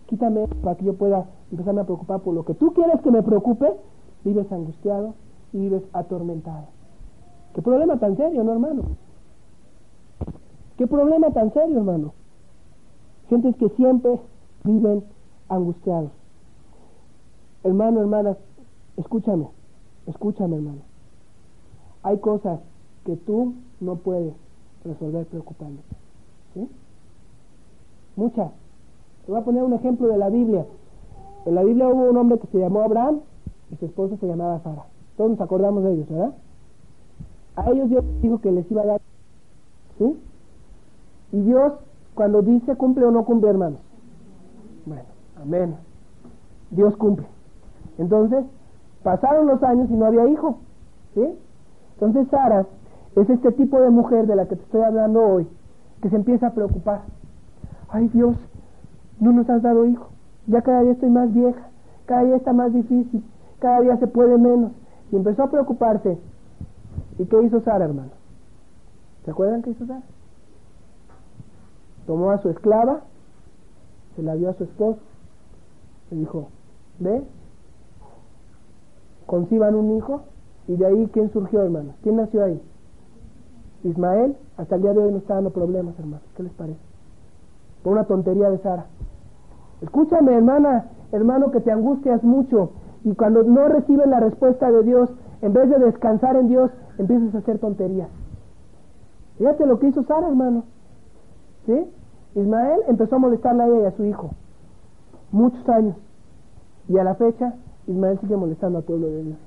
quítame 0.08 0.48
para 0.64 0.76
que 0.76 0.86
yo 0.86 0.94
pueda 0.96 1.26
empezarme 1.52 1.82
a 1.82 1.86
preocupar 1.86 2.22
por 2.22 2.34
lo 2.34 2.44
que 2.46 2.54
tú 2.54 2.74
quieres 2.74 3.02
que 3.02 3.12
me 3.12 3.24
preocupe, 3.24 3.74
vives 4.24 4.52
angustiado 4.52 5.14
y 5.54 5.60
vives 5.60 5.84
atormentado. 5.94 6.68
¿Qué 7.54 7.62
problema 7.62 7.98
tan 8.00 8.18
serio, 8.18 8.44
no, 8.44 8.52
hermano? 8.54 8.84
¿Qué 10.78 10.88
problema 10.88 11.32
tan 11.32 11.54
serio, 11.54 11.78
hermano? 11.78 12.14
Gentes 13.30 13.56
que 13.56 13.70
siempre 13.70 14.20
viven 14.64 15.04
angustiados. 15.48 16.12
Hermano, 17.64 18.02
hermana, 18.02 18.38
escúchame, 18.98 19.48
escúchame, 20.06 20.58
hermano. 20.58 20.82
Hay 22.04 22.20
cosas 22.20 22.60
que 23.06 23.16
tú 23.16 23.56
no 23.80 23.96
puedes 23.96 24.34
resolver 24.86 25.26
preocupándote. 25.26 25.96
¿Sí? 26.54 26.70
Muchas. 28.16 28.52
Te 29.26 29.32
voy 29.32 29.42
a 29.42 29.44
poner 29.44 29.64
un 29.64 29.74
ejemplo 29.74 30.08
de 30.08 30.18
la 30.18 30.30
Biblia. 30.30 30.66
En 31.46 31.56
la 31.56 31.64
Biblia 31.64 31.88
hubo 31.88 32.10
un 32.10 32.18
hombre 32.18 32.40
que 32.40 32.48
se 32.48 32.60
llamó 32.60 32.82
Abraham 32.82 33.20
y 33.72 33.76
su 33.76 33.86
esposa 33.86 34.18
se 34.18 34.28
llamaba 34.28 34.60
Sara. 34.62 34.86
Todos 35.18 35.32
nos 35.32 35.42
acordamos 35.42 35.84
de 35.84 35.94
ellos, 35.94 36.10
¿verdad? 36.10 36.34
A 37.56 37.70
ellos 37.72 37.90
Dios 37.90 38.04
dijo 38.22 38.40
que 38.40 38.52
les 38.52 38.70
iba 38.70 38.84
a 38.84 38.86
dar. 38.86 39.02
¿Sí? 39.98 40.16
Y 41.32 41.42
Dios, 41.42 41.74
cuando 42.14 42.42
dice, 42.42 42.76
cumple 42.76 43.06
o 43.06 43.12
no 43.12 43.26
cumple, 43.26 43.50
hermanos. 43.50 43.80
Bueno, 44.86 45.04
amén. 45.42 45.76
Dios 46.72 46.96
cumple. 46.98 47.26
Entonces, 47.98 48.46
pasaron 49.04 49.48
los 49.48 49.62
años 49.64 49.90
y 49.90 49.94
no 49.94 50.06
había 50.06 50.28
hijo. 50.28 50.60
¿Sí? 51.14 51.26
Entonces, 51.94 52.28
Sara 52.30 52.66
es 53.16 53.30
este 53.30 53.52
tipo 53.54 53.80
de 53.80 53.90
mujer 53.90 54.28
de 54.28 54.36
la 54.36 54.48
que 54.48 54.56
te 54.56 54.64
estoy 54.64 54.82
hablando 54.82 55.22
hoy, 55.22 55.48
que 56.02 56.10
se 56.10 56.16
empieza 56.16 56.48
a 56.48 56.54
preocupar. 56.54 57.02
Ay, 57.90 58.08
Dios, 58.10 58.36
no 59.20 59.32
nos 59.32 59.50
has 59.50 59.62
dado 59.62 59.86
hijo. 59.86 60.08
Ya 60.48 60.62
cada 60.62 60.82
día 60.82 60.92
estoy 60.92 61.10
más 61.10 61.34
vieja. 61.34 61.70
Cada 62.06 62.24
día 62.24 62.36
está 62.36 62.54
más 62.54 62.74
difícil. 62.74 63.24
Cada 63.60 63.82
día 63.82 63.98
se 63.98 64.08
puede 64.08 64.38
menos. 64.38 64.72
Y 65.12 65.16
empezó 65.16 65.44
a 65.44 65.52
preocuparse. 65.52 66.18
¿Y 67.18 67.26
qué 67.26 67.42
hizo 67.44 67.62
Sara, 67.62 67.86
hermano? 67.86 68.12
¿Se 69.24 69.32
acuerdan 69.32 69.62
qué 69.62 69.72
hizo 69.72 69.86
Sara? 69.86 70.04
tomó 72.06 72.32
a 72.32 72.42
su 72.42 72.50
esclava, 72.50 73.02
se 74.16 74.24
la 74.24 74.36
dio 74.36 74.50
a 74.50 74.54
su 74.54 74.64
esposo, 74.64 75.00
le 76.12 76.18
dijo, 76.18 76.48
ve, 77.00 77.24
conciban 79.26 79.76
un 79.76 79.98
hijo, 79.98 80.22
y 80.68 80.76
de 80.76 80.86
ahí, 80.86 81.10
¿quién 81.12 81.32
surgió, 81.32 81.62
hermano? 81.62 81.94
¿Quién 82.04 82.16
nació 82.16 82.44
ahí? 82.44 82.62
Ismael, 83.86 84.36
hasta 84.58 84.76
el 84.76 84.82
día 84.82 84.94
de 84.94 85.00
hoy 85.00 85.12
no 85.12 85.18
está 85.20 85.36
dando 85.36 85.52
problemas, 85.52 85.98
hermano. 86.00 86.24
¿Qué 86.36 86.44
les 86.44 86.52
parece? 86.54 86.80
Por 87.84 87.94
una 87.94 88.06
tontería 88.06 88.50
de 88.50 88.58
Sara. 88.58 88.88
Escúchame, 89.82 90.34
hermana, 90.34 90.86
hermano, 91.12 91.52
que 91.52 91.62
te 91.62 91.72
angustias 91.72 92.24
mucho 92.24 92.72
y 93.04 93.14
cuando 93.14 93.44
no 93.44 93.68
recibes 93.68 94.08
la 94.08 94.20
respuesta 94.20 94.72
de 94.72 94.84
Dios, 94.84 95.10
en 95.42 95.54
vez 95.54 95.70
de 95.70 95.78
descansar 95.78 96.36
en 96.36 96.48
Dios, 96.48 96.72
empiezas 96.98 97.36
a 97.36 97.38
hacer 97.38 97.60
tonterías. 97.60 98.10
Fíjate 99.38 99.68
lo 99.68 99.78
que 99.78 99.90
hizo 99.90 100.04
Sara, 100.04 100.28
hermano. 100.28 100.64
¿Sí? 101.68 101.88
Ismael 102.34 102.82
empezó 102.88 103.18
a 103.18 103.20
molestarle 103.20 103.64
a 103.64 103.68
ella 103.68 103.82
y 103.82 103.86
a 103.86 103.92
su 103.92 104.06
hijo. 104.06 104.32
Muchos 105.32 105.68
años. 105.70 105.96
Y 106.88 106.98
a 106.98 107.04
la 107.04 107.16
fecha, 107.16 107.54
Ismael 107.86 108.20
sigue 108.20 108.36
molestando 108.36 108.80
al 108.80 108.84
pueblo 108.84 109.08
de 109.08 109.24
Dios. 109.24 109.38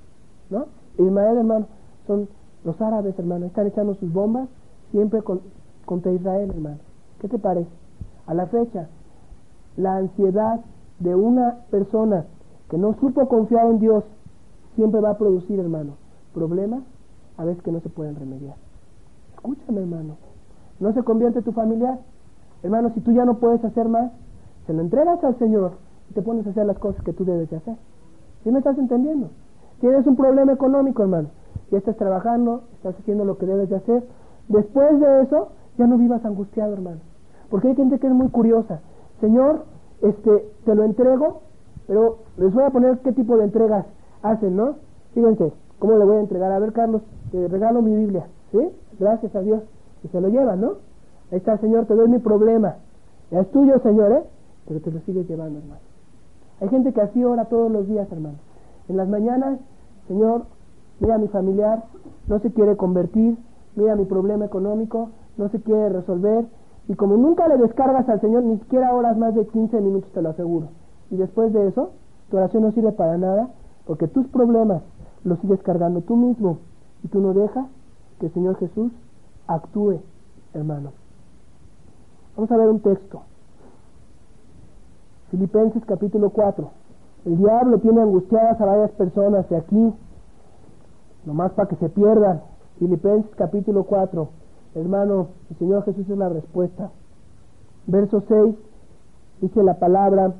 ¿No? 0.51 0.66
Ismael, 0.98 1.38
hermano, 1.38 1.66
son 2.07 2.29
los 2.69 2.81
árabes, 2.83 3.19
hermano, 3.19 3.47
están 3.47 3.67
echando 3.67 3.95
sus 3.95 4.13
bombas 4.13 4.47
siempre 4.91 5.23
contra 5.87 6.13
Israel, 6.13 6.51
hermano. 6.51 6.77
¿Qué 7.19 7.27
te 7.27 7.39
parece? 7.39 7.71
A 8.27 8.35
la 8.35 8.47
fecha, 8.47 8.89
la 9.79 9.97
ansiedad 9.97 10.61
de 10.99 11.15
una 11.15 11.61
persona 11.71 12.27
que 12.69 12.77
no 12.77 12.93
supo 13.01 13.27
confiar 13.27 13.67
en 13.69 13.79
Dios 13.79 14.05
siempre 14.77 15.01
va 15.01 15.11
a 15.11 15.19
producir, 15.19 15.59
hermano, 15.59 15.93
problemas 16.35 16.83
a 17.39 17.45
veces 17.47 17.63
que 17.63 17.73
no 17.73 17.81
se 17.81 17.89
pueden 17.89 18.17
remediar. 18.17 18.57
Escúchame, 19.35 19.81
hermano. 19.81 20.17
¿No 20.79 20.93
se 20.93 21.03
convierte 21.03 21.41
tu 21.41 21.53
familiar? 21.53 21.99
Hermano, 22.63 22.91
si 22.93 23.01
tú 23.01 23.13
ya 23.13 23.25
no 23.25 23.39
puedes 23.39 23.65
hacer 23.65 23.89
más, 23.89 24.13
se 24.67 24.75
lo 24.75 24.83
entregas 24.83 25.25
al 25.25 25.39
Señor 25.39 25.73
y 26.11 26.13
te 26.13 26.21
pones 26.21 26.47
a 26.47 26.51
hacer 26.51 26.67
las 26.67 26.79
cosas 26.79 27.03
que 27.03 27.15
tú 27.15 27.25
debes 27.25 27.49
de 27.49 27.57
hacer. 27.57 27.77
¿Sí 28.45 28.51
me 28.51 28.59
estás 28.59 28.77
entendiendo? 28.77 29.31
Tienes 29.81 30.07
un 30.07 30.17
problema 30.17 30.53
económico, 30.53 31.03
hermano. 31.03 31.29
Ya 31.71 31.79
estás 31.79 31.97
trabajando, 31.97 32.63
estás 32.75 32.99
haciendo 32.99 33.25
lo 33.25 33.39
que 33.39 33.47
debes 33.47 33.69
de 33.69 33.77
hacer. 33.77 34.05
Después 34.49 34.99
de 35.01 35.23
eso, 35.23 35.49
ya 35.77 35.87
no 35.87 35.99
vivas 35.99 36.25
angustiado, 36.25 36.73
hermano. 36.73 37.01
Porque 37.51 37.69
hay 37.69 37.77
gente 37.77 37.99
que 37.99 38.07
es 38.07 38.13
muy 38.13 38.29
curiosa. 38.31 38.81
Señor, 39.21 39.65
este, 40.03 40.49
te 40.65 40.75
lo 40.75 40.85
entrego, 40.85 41.43
pero 41.87 42.19
les 42.37 42.53
voy 42.53 42.65
a 42.65 42.71
poner 42.71 42.99
qué 42.99 43.13
tipo 43.13 43.37
de 43.37 43.45
entregas 43.45 43.87
hacen, 44.23 44.57
¿no? 44.57 44.77
Fíjense, 45.15 45.53
¿cómo 45.79 45.97
le 45.97 46.05
voy 46.05 46.17
a 46.17 46.21
entregar? 46.21 46.53
A 46.53 46.59
ver, 46.59 46.73
Carlos, 46.73 47.03
te 47.31 47.49
regalo 47.49 47.83
mi 47.83 47.95
Biblia, 47.97 48.27
¿sí? 48.53 48.59
Gracias 48.99 49.35
a 49.35 49.41
Dios. 49.41 49.63
Y 50.05 50.09
se 50.09 50.21
lo 50.21 50.29
llevan, 50.29 50.61
¿no? 50.61 50.73
Ahí 51.31 51.39
está, 51.39 51.59
Señor, 51.59 51.87
te 51.87 51.95
doy 51.95 52.09
mi 52.09 52.19
problema. 52.19 52.77
Ya 53.31 53.41
es 53.41 53.51
tuyo, 53.51 53.79
Señor, 53.81 54.13
¿eh? 54.13 54.23
Pero 54.67 54.81
te 54.81 54.91
lo 54.91 55.01
sigues 55.01 55.29
llevando, 55.29 55.59
hermano. 55.59 55.81
Hay 56.61 56.69
gente 56.69 56.93
que 56.93 57.01
así 57.01 57.25
ora 57.25 57.45
todos 57.47 57.71
los 57.71 57.87
días, 57.87 58.11
hermano. 58.11 58.39
En 58.89 58.97
las 58.97 59.09
mañanas, 59.09 59.61
Señor, 60.07 60.45
mira 61.01 61.19
mi 61.19 61.29
familiar, 61.29 61.85
no 62.27 62.39
se 62.41 62.53
quiere 62.53 62.77
convertir, 62.77 63.37
mira 63.77 63.97
mi 63.97 64.05
problema 64.05 64.45
económico, 64.45 65.11
no 65.37 65.49
se 65.49 65.61
quiere 65.61 65.89
resolver. 65.91 66.47
Y 66.89 66.95
como 66.95 67.17
nunca 67.17 67.47
le 67.49 67.59
descargas 67.59 68.09
al 68.09 68.21
Señor, 68.21 68.43
ni 68.45 68.59
siquiera 68.59 68.95
oras 68.95 69.17
más 69.17 69.35
de 69.35 69.47
15 69.47 69.81
minutos, 69.81 70.11
te 70.13 70.23
lo 70.23 70.31
aseguro. 70.31 70.69
Y 71.11 71.17
después 71.17 71.53
de 71.53 71.69
eso, 71.69 71.91
tu 72.31 72.37
oración 72.37 72.63
no 72.63 72.73
sirve 72.73 72.93
para 72.93 73.17
nada, 73.17 73.51
porque 73.87 74.09
tus 74.09 74.27
problemas 74.29 74.83
los 75.25 75.39
sigues 75.41 75.63
cargando 75.63 76.01
tú 76.03 76.17
mismo. 76.17 76.59
Y 77.05 77.09
tú 77.09 77.21
no 77.21 77.33
dejas 77.35 77.67
que 78.19 78.27
el 78.27 78.33
Señor 78.33 78.57
Jesús 78.57 78.93
actúe, 79.47 80.01
hermano. 80.55 80.93
Vamos 82.37 82.51
a 82.51 82.57
ver 82.57 82.69
un 82.69 82.81
texto. 82.81 83.23
Filipenses 85.31 85.85
capítulo 85.85 86.31
4. 86.31 86.71
El 87.27 87.37
diablo 87.37 87.79
tiene 87.79 88.01
angustiadas 88.01 88.61
a 88.61 88.65
varias 88.65 88.91
personas 88.93 89.49
de 89.49 89.57
aquí, 89.57 89.93
nomás 91.29 91.53
para 91.53 91.69
que 91.69 91.77
se 91.77 91.91
pierdan. 91.91 92.41
Filipenses 92.79 93.31
capítulo 93.37 93.85
4. 93.85 94.29
Hermano, 94.75 95.29
el 95.51 95.59
Señor 95.59 95.85
Jesús 95.85 96.09
es 96.09 96.17
la 96.17 96.31
respuesta. 96.31 96.91
Verso 97.87 98.23
6 98.27 98.57
dice 99.43 99.62
la 99.62 99.75
palabra, 99.75 100.33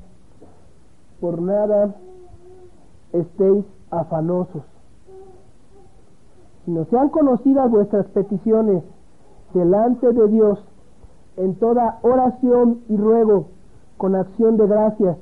por 1.21 1.43
nada 1.43 1.95
estéis 3.13 3.65
afanosos, 3.91 4.63
sino 6.65 6.85
sean 6.87 7.11
conocidas 7.11 7.71
vuestras 7.71 8.07
peticiones 8.07 8.83
delante 9.53 10.11
de 10.11 10.29
Dios 10.29 10.59
en 11.37 11.55
toda 11.57 11.99
oración 12.03 12.81
y 12.89 12.97
ruego 12.97 13.49
con 13.99 14.17
acción 14.17 14.57
de 14.57 14.67
gracias 14.67 15.19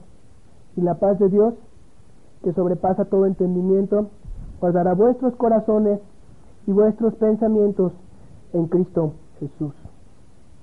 y 0.77 0.81
la 0.83 0.95
paz 0.95 1.19
de 1.19 1.29
Dios 1.29 1.55
que 2.45 2.53
sobrepasa 2.53 3.07
todo 3.07 3.27
entendimiento 3.27 4.11
guardará 4.61 4.95
vuestros 4.95 5.35
corazones 5.37 6.01
y 6.67 6.73
vuestros 6.73 7.15
pensamientos 7.15 7.93
en 8.53 8.67
Cristo 8.67 9.13
Jesús. 9.39 9.73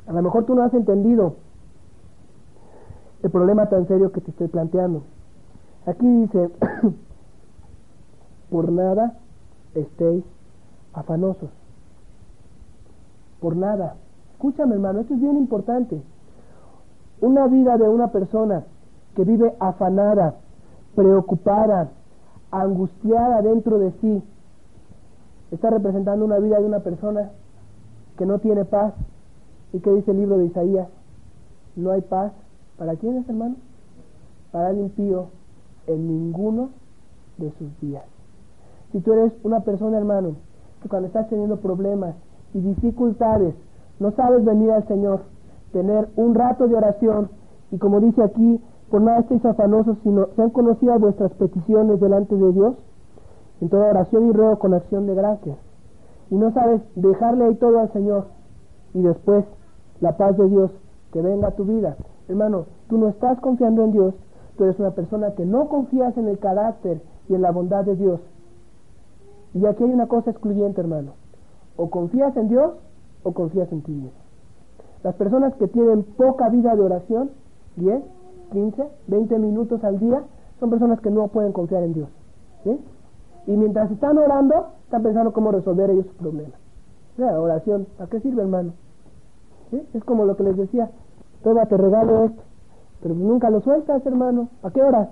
A 0.07 0.13
lo 0.13 0.21
mejor 0.21 0.45
tú 0.45 0.55
no 0.55 0.63
has 0.63 0.73
entendido 0.73 1.35
el 3.21 3.31
problema 3.31 3.67
tan 3.67 3.87
serio 3.87 4.11
que 4.11 4.21
te 4.21 4.31
estoy 4.31 4.47
planteando. 4.47 5.03
Aquí 5.85 6.07
dice, 6.07 6.49
por 8.49 8.71
nada 8.71 9.17
estéis 9.75 10.23
afanosos. 10.93 11.49
Por 13.39 13.55
nada. 13.55 13.95
Escúchame 14.33 14.75
hermano, 14.75 15.01
esto 15.01 15.13
es 15.13 15.21
bien 15.21 15.37
importante. 15.37 16.01
Una 17.21 17.47
vida 17.47 17.77
de 17.77 17.87
una 17.87 18.09
persona 18.11 18.63
que 19.15 19.23
vive 19.23 19.53
afanada, 19.59 20.35
preocupada, 20.95 21.89
angustiada 22.61 23.41
dentro 23.41 23.79
de 23.79 23.91
sí, 23.99 24.23
está 25.51 25.69
representando 25.69 26.25
una 26.25 26.39
vida 26.39 26.59
de 26.59 26.65
una 26.65 26.79
persona 26.79 27.31
que 28.17 28.25
no 28.25 28.39
tiene 28.39 28.65
paz. 28.65 28.93
¿Y 29.71 29.79
qué 29.79 29.91
dice 29.91 30.11
el 30.11 30.17
libro 30.17 30.37
de 30.37 30.45
Isaías? 30.45 30.87
No 31.75 31.91
hay 31.91 32.01
paz. 32.01 32.31
¿Para 32.77 32.95
quién 32.95 33.23
hermano? 33.27 33.55
Para 34.51 34.69
el 34.69 34.79
impío 34.79 35.27
en 35.87 36.07
ninguno 36.07 36.69
de 37.37 37.51
sus 37.57 37.79
días. 37.81 38.03
Si 38.91 38.99
tú 38.99 39.13
eres 39.13 39.33
una 39.43 39.61
persona, 39.61 39.97
hermano, 39.97 40.35
que 40.81 40.89
cuando 40.89 41.07
estás 41.07 41.27
teniendo 41.29 41.57
problemas 41.57 42.15
y 42.53 42.59
dificultades, 42.59 43.55
no 43.99 44.11
sabes 44.11 44.45
venir 44.45 44.71
al 44.71 44.87
Señor, 44.87 45.21
tener 45.71 46.09
un 46.15 46.35
rato 46.35 46.67
de 46.67 46.75
oración 46.75 47.29
y 47.71 47.79
como 47.79 47.99
dice 47.99 48.21
aquí, 48.21 48.61
por 48.93 49.01
nada 49.01 49.21
estéis 49.21 49.43
afanosos, 49.43 49.97
sino 50.03 50.27
sean 50.35 50.51
conocidas 50.51 51.01
vuestras 51.01 51.31
peticiones 51.31 51.99
delante 51.99 52.35
de 52.35 52.51
Dios, 52.51 52.75
en 53.59 53.69
toda 53.69 53.89
oración 53.89 54.29
y 54.29 54.33
ruego 54.33 54.59
con 54.59 54.75
acción 54.75 55.07
de 55.07 55.15
gracias. 55.15 55.57
Y 56.29 56.35
no 56.35 56.53
sabes 56.53 56.79
dejarle 56.93 57.45
ahí 57.45 57.55
todo 57.55 57.79
al 57.79 57.91
Señor 57.91 58.27
y 58.93 59.01
después 59.01 59.45
la 59.99 60.15
paz 60.15 60.37
de 60.37 60.47
Dios 60.47 60.69
que 61.11 61.23
venga 61.23 61.47
a 61.47 61.55
tu 61.55 61.65
vida. 61.65 61.95
Hermano, 62.27 62.65
tú 62.87 62.99
no 62.99 63.07
estás 63.07 63.39
confiando 63.39 63.83
en 63.83 63.93
Dios, 63.93 64.13
tú 64.59 64.65
eres 64.65 64.77
una 64.77 64.91
persona 64.91 65.31
que 65.31 65.43
no 65.43 65.69
confías 65.69 66.15
en 66.15 66.27
el 66.27 66.37
carácter 66.37 67.01
y 67.29 67.33
en 67.33 67.41
la 67.41 67.49
bondad 67.49 67.83
de 67.85 67.95
Dios. 67.95 68.19
Y 69.55 69.65
aquí 69.65 69.85
hay 69.85 69.91
una 69.91 70.05
cosa 70.05 70.29
excluyente, 70.29 70.81
hermano. 70.81 71.13
O 71.77 71.89
confías 71.89 72.37
en 72.37 72.47
Dios 72.47 72.73
o 73.23 73.31
confías 73.31 73.71
en 73.71 73.81
ti 73.81 73.91
mismo. 73.91 74.11
Las 75.01 75.15
personas 75.15 75.55
que 75.55 75.67
tienen 75.67 76.03
poca 76.03 76.49
vida 76.49 76.75
de 76.75 76.81
oración, 76.83 77.31
10, 77.77 78.03
15, 78.53 78.87
20 79.07 79.39
minutos 79.39 79.83
al 79.83 79.99
día, 79.99 80.23
son 80.59 80.69
personas 80.69 81.01
que 81.01 81.09
no 81.09 81.27
pueden 81.27 81.51
confiar 81.51 81.83
en 81.83 81.93
Dios. 81.93 82.09
Y 83.45 83.51
mientras 83.51 83.91
están 83.91 84.17
orando, 84.17 84.67
están 84.85 85.03
pensando 85.03 85.33
cómo 85.33 85.51
resolver 85.51 85.89
ellos 85.89 86.05
sus 86.05 86.15
problemas. 86.15 86.53
La 87.17 87.39
oración, 87.39 87.87
¿a 87.99 88.07
qué 88.07 88.21
sirve, 88.21 88.43
hermano? 88.43 88.73
Es 89.93 90.03
como 90.05 90.25
lo 90.25 90.37
que 90.37 90.43
les 90.43 90.55
decía, 90.55 90.91
toma, 91.43 91.65
te 91.65 91.75
regalo 91.75 92.25
esto, 92.25 92.41
pero 93.01 93.15
nunca 93.15 93.49
lo 93.49 93.59
sueltas, 93.61 94.05
hermano. 94.05 94.49
¿A 94.61 94.69
qué 94.69 94.81
hora? 94.81 95.09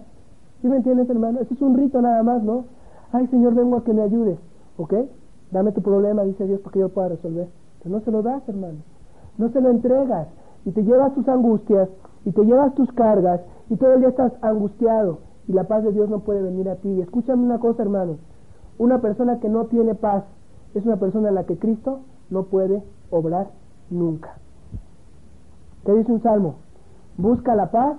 ¿Sí 0.62 0.70
me 0.70 0.78
entiendes, 0.78 1.10
hermano? 1.10 1.40
Eso 1.42 1.54
es 1.54 1.62
un 1.62 1.76
rito 1.76 2.00
nada 2.00 2.22
más, 2.22 2.44
¿no? 2.44 2.66
Ay, 3.12 3.28
Señor, 3.28 3.56
vengo 3.56 3.78
a 3.78 3.84
que 3.84 3.94
me 3.94 4.04
ayudes. 4.04 4.38
¿Ok? 4.78 4.94
Dame 5.52 5.72
tu 5.72 5.82
problema, 5.82 6.24
dice 6.24 6.46
Dios, 6.46 6.62
para 6.62 6.74
que 6.74 6.80
yo 6.80 6.90
pueda 6.90 7.10
resolver. 7.10 7.50
Pero 7.82 7.96
no 7.96 8.02
se 8.02 8.12
lo 8.12 8.22
das, 8.22 8.48
hermano. 8.48 8.78
No 9.38 9.50
se 9.50 9.60
lo 9.60 9.72
entregas. 9.72 10.28
Y 10.66 10.72
te 10.72 10.84
llevas 10.84 11.14
tus 11.14 11.28
angustias, 11.28 11.90
y 12.26 12.32
te 12.32 12.44
llevas 12.44 12.74
tus 12.76 12.92
cargas, 12.94 13.42
y 13.70 13.76
todo 13.78 13.94
el 13.94 14.00
día 14.02 14.10
estás 14.10 14.34
angustiado. 14.42 15.20
Y 15.48 15.54
la 15.54 15.64
paz 15.64 15.84
de 15.84 15.92
Dios 15.92 16.10
no 16.10 16.20
puede 16.20 16.42
venir 16.42 16.70
a 16.70 16.76
ti. 16.76 16.90
Y 16.90 17.02
escúchame 17.02 17.44
una 17.44 17.60
cosa, 17.60 17.82
hermano. 17.82 18.18
Una 18.78 19.00
persona 19.02 19.40
que 19.40 19.50
no 19.50 19.66
tiene 19.66 19.96
paz 19.96 20.24
es 20.74 20.86
una 20.86 20.98
persona 20.98 21.30
en 21.30 21.36
la 21.36 21.46
que 21.46 21.58
Cristo 21.58 22.02
no 22.30 22.44
puede 22.44 22.84
obrar 23.10 23.48
nunca. 23.90 24.36
¿Qué 25.86 25.94
dice 25.94 26.12
un 26.12 26.22
salmo? 26.22 26.56
Busca 27.18 27.56
la 27.56 27.72
paz 27.72 27.98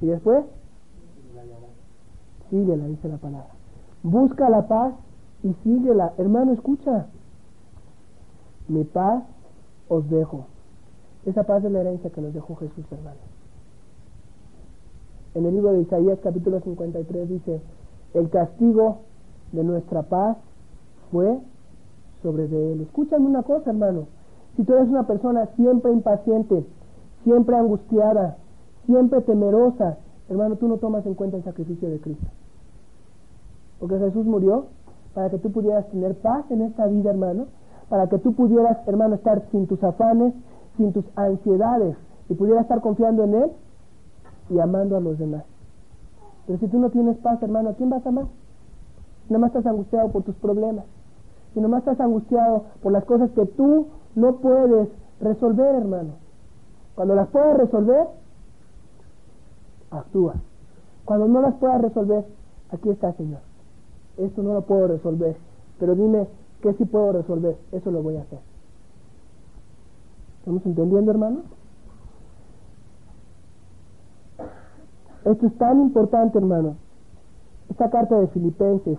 y 0.00 0.06
después 0.06 0.44
síguela, 2.50 2.86
dice 2.86 3.08
la 3.08 3.16
palabra. 3.16 3.48
Busca 4.02 4.48
la 4.48 4.68
paz 4.68 4.94
y 5.42 5.54
síguela. 5.64 6.12
Hermano, 6.18 6.52
escucha. 6.52 7.06
Mi 8.68 8.84
paz 8.84 9.24
os 9.88 10.08
dejo. 10.08 10.46
Esa 11.26 11.42
paz 11.44 11.64
es 11.64 11.72
la 11.72 11.80
herencia 11.80 12.10
que 12.10 12.20
nos 12.20 12.34
dejó 12.34 12.54
Jesús, 12.56 12.84
hermano. 12.90 13.16
En 15.34 15.46
el 15.46 15.54
libro 15.54 15.72
de 15.72 15.80
Isaías 15.80 16.18
capítulo 16.22 16.60
53 16.60 17.28
dice, 17.28 17.60
el 18.12 18.30
castigo 18.30 18.98
de 19.52 19.64
nuestra 19.64 20.02
paz 20.02 20.36
fue 21.10 21.38
sobre 22.22 22.46
de 22.48 22.72
él. 22.72 22.80
Escúchame 22.82 23.26
una 23.26 23.42
cosa, 23.42 23.70
hermano. 23.70 24.06
Si 24.56 24.64
tú 24.64 24.74
eres 24.74 24.88
una 24.88 25.06
persona 25.06 25.46
siempre 25.56 25.92
impaciente, 25.92 26.64
siempre 27.24 27.56
angustiada, 27.56 28.36
siempre 28.86 29.20
temerosa, 29.22 29.98
hermano, 30.28 30.56
tú 30.56 30.68
no 30.68 30.76
tomas 30.76 31.04
en 31.06 31.14
cuenta 31.14 31.38
el 31.38 31.44
sacrificio 31.44 31.88
de 31.88 32.00
Cristo. 32.00 32.26
Porque 33.80 33.98
Jesús 33.98 34.26
murió 34.26 34.66
para 35.14 35.30
que 35.30 35.38
tú 35.38 35.50
pudieras 35.50 35.88
tener 35.88 36.14
paz 36.16 36.44
en 36.50 36.62
esta 36.62 36.86
vida, 36.86 37.10
hermano, 37.10 37.46
para 37.88 38.08
que 38.08 38.18
tú 38.18 38.34
pudieras, 38.34 38.78
hermano, 38.86 39.16
estar 39.16 39.42
sin 39.50 39.66
tus 39.66 39.82
afanes, 39.82 40.34
sin 40.76 40.92
tus 40.92 41.04
ansiedades, 41.16 41.96
y 42.28 42.34
pudieras 42.34 42.62
estar 42.62 42.80
confiando 42.80 43.24
en 43.24 43.34
Él 43.34 43.52
y 44.50 44.58
amando 44.58 44.96
a 44.96 45.00
los 45.00 45.18
demás. 45.18 45.44
Pero 46.46 46.58
si 46.58 46.68
tú 46.68 46.78
no 46.78 46.90
tienes 46.90 47.16
paz, 47.18 47.42
hermano, 47.42 47.70
¿a 47.70 47.74
quién 47.74 47.90
vas 47.90 48.04
a 48.04 48.08
amar? 48.08 48.26
Si 49.26 49.32
nomás 49.32 49.48
estás 49.48 49.66
angustiado 49.66 50.10
por 50.10 50.22
tus 50.22 50.34
problemas, 50.36 50.84
si 51.54 51.60
nomás 51.60 51.80
estás 51.80 52.00
angustiado 52.00 52.64
por 52.82 52.92
las 52.92 53.04
cosas 53.04 53.30
que 53.30 53.46
tú 53.46 53.86
no 54.14 54.36
puedes 54.36 54.88
resolver, 55.20 55.74
hermano. 55.74 56.10
Cuando 56.94 57.14
las 57.14 57.28
puedas 57.28 57.56
resolver, 57.56 58.06
actúa. 59.90 60.34
Cuando 61.04 61.28
no 61.28 61.40
las 61.40 61.54
puedas 61.54 61.80
resolver, 61.80 62.24
aquí 62.70 62.90
está, 62.90 63.12
Señor. 63.14 63.40
Esto 64.18 64.42
no 64.42 64.54
lo 64.54 64.62
puedo 64.62 64.88
resolver, 64.88 65.36
pero 65.78 65.94
dime 65.94 66.26
qué 66.60 66.72
sí 66.74 66.84
puedo 66.84 67.12
resolver. 67.12 67.56
Eso 67.72 67.90
lo 67.90 68.02
voy 68.02 68.16
a 68.16 68.22
hacer. 68.22 68.38
¿Estamos 70.44 70.66
entendiendo, 70.66 71.10
hermano? 71.10 71.40
Esto 75.24 75.46
es 75.46 75.56
tan 75.56 75.80
importante, 75.80 76.36
hermano. 76.36 76.76
Esta 77.70 77.88
carta 77.88 78.20
de 78.20 78.26
Filipenses, 78.26 78.98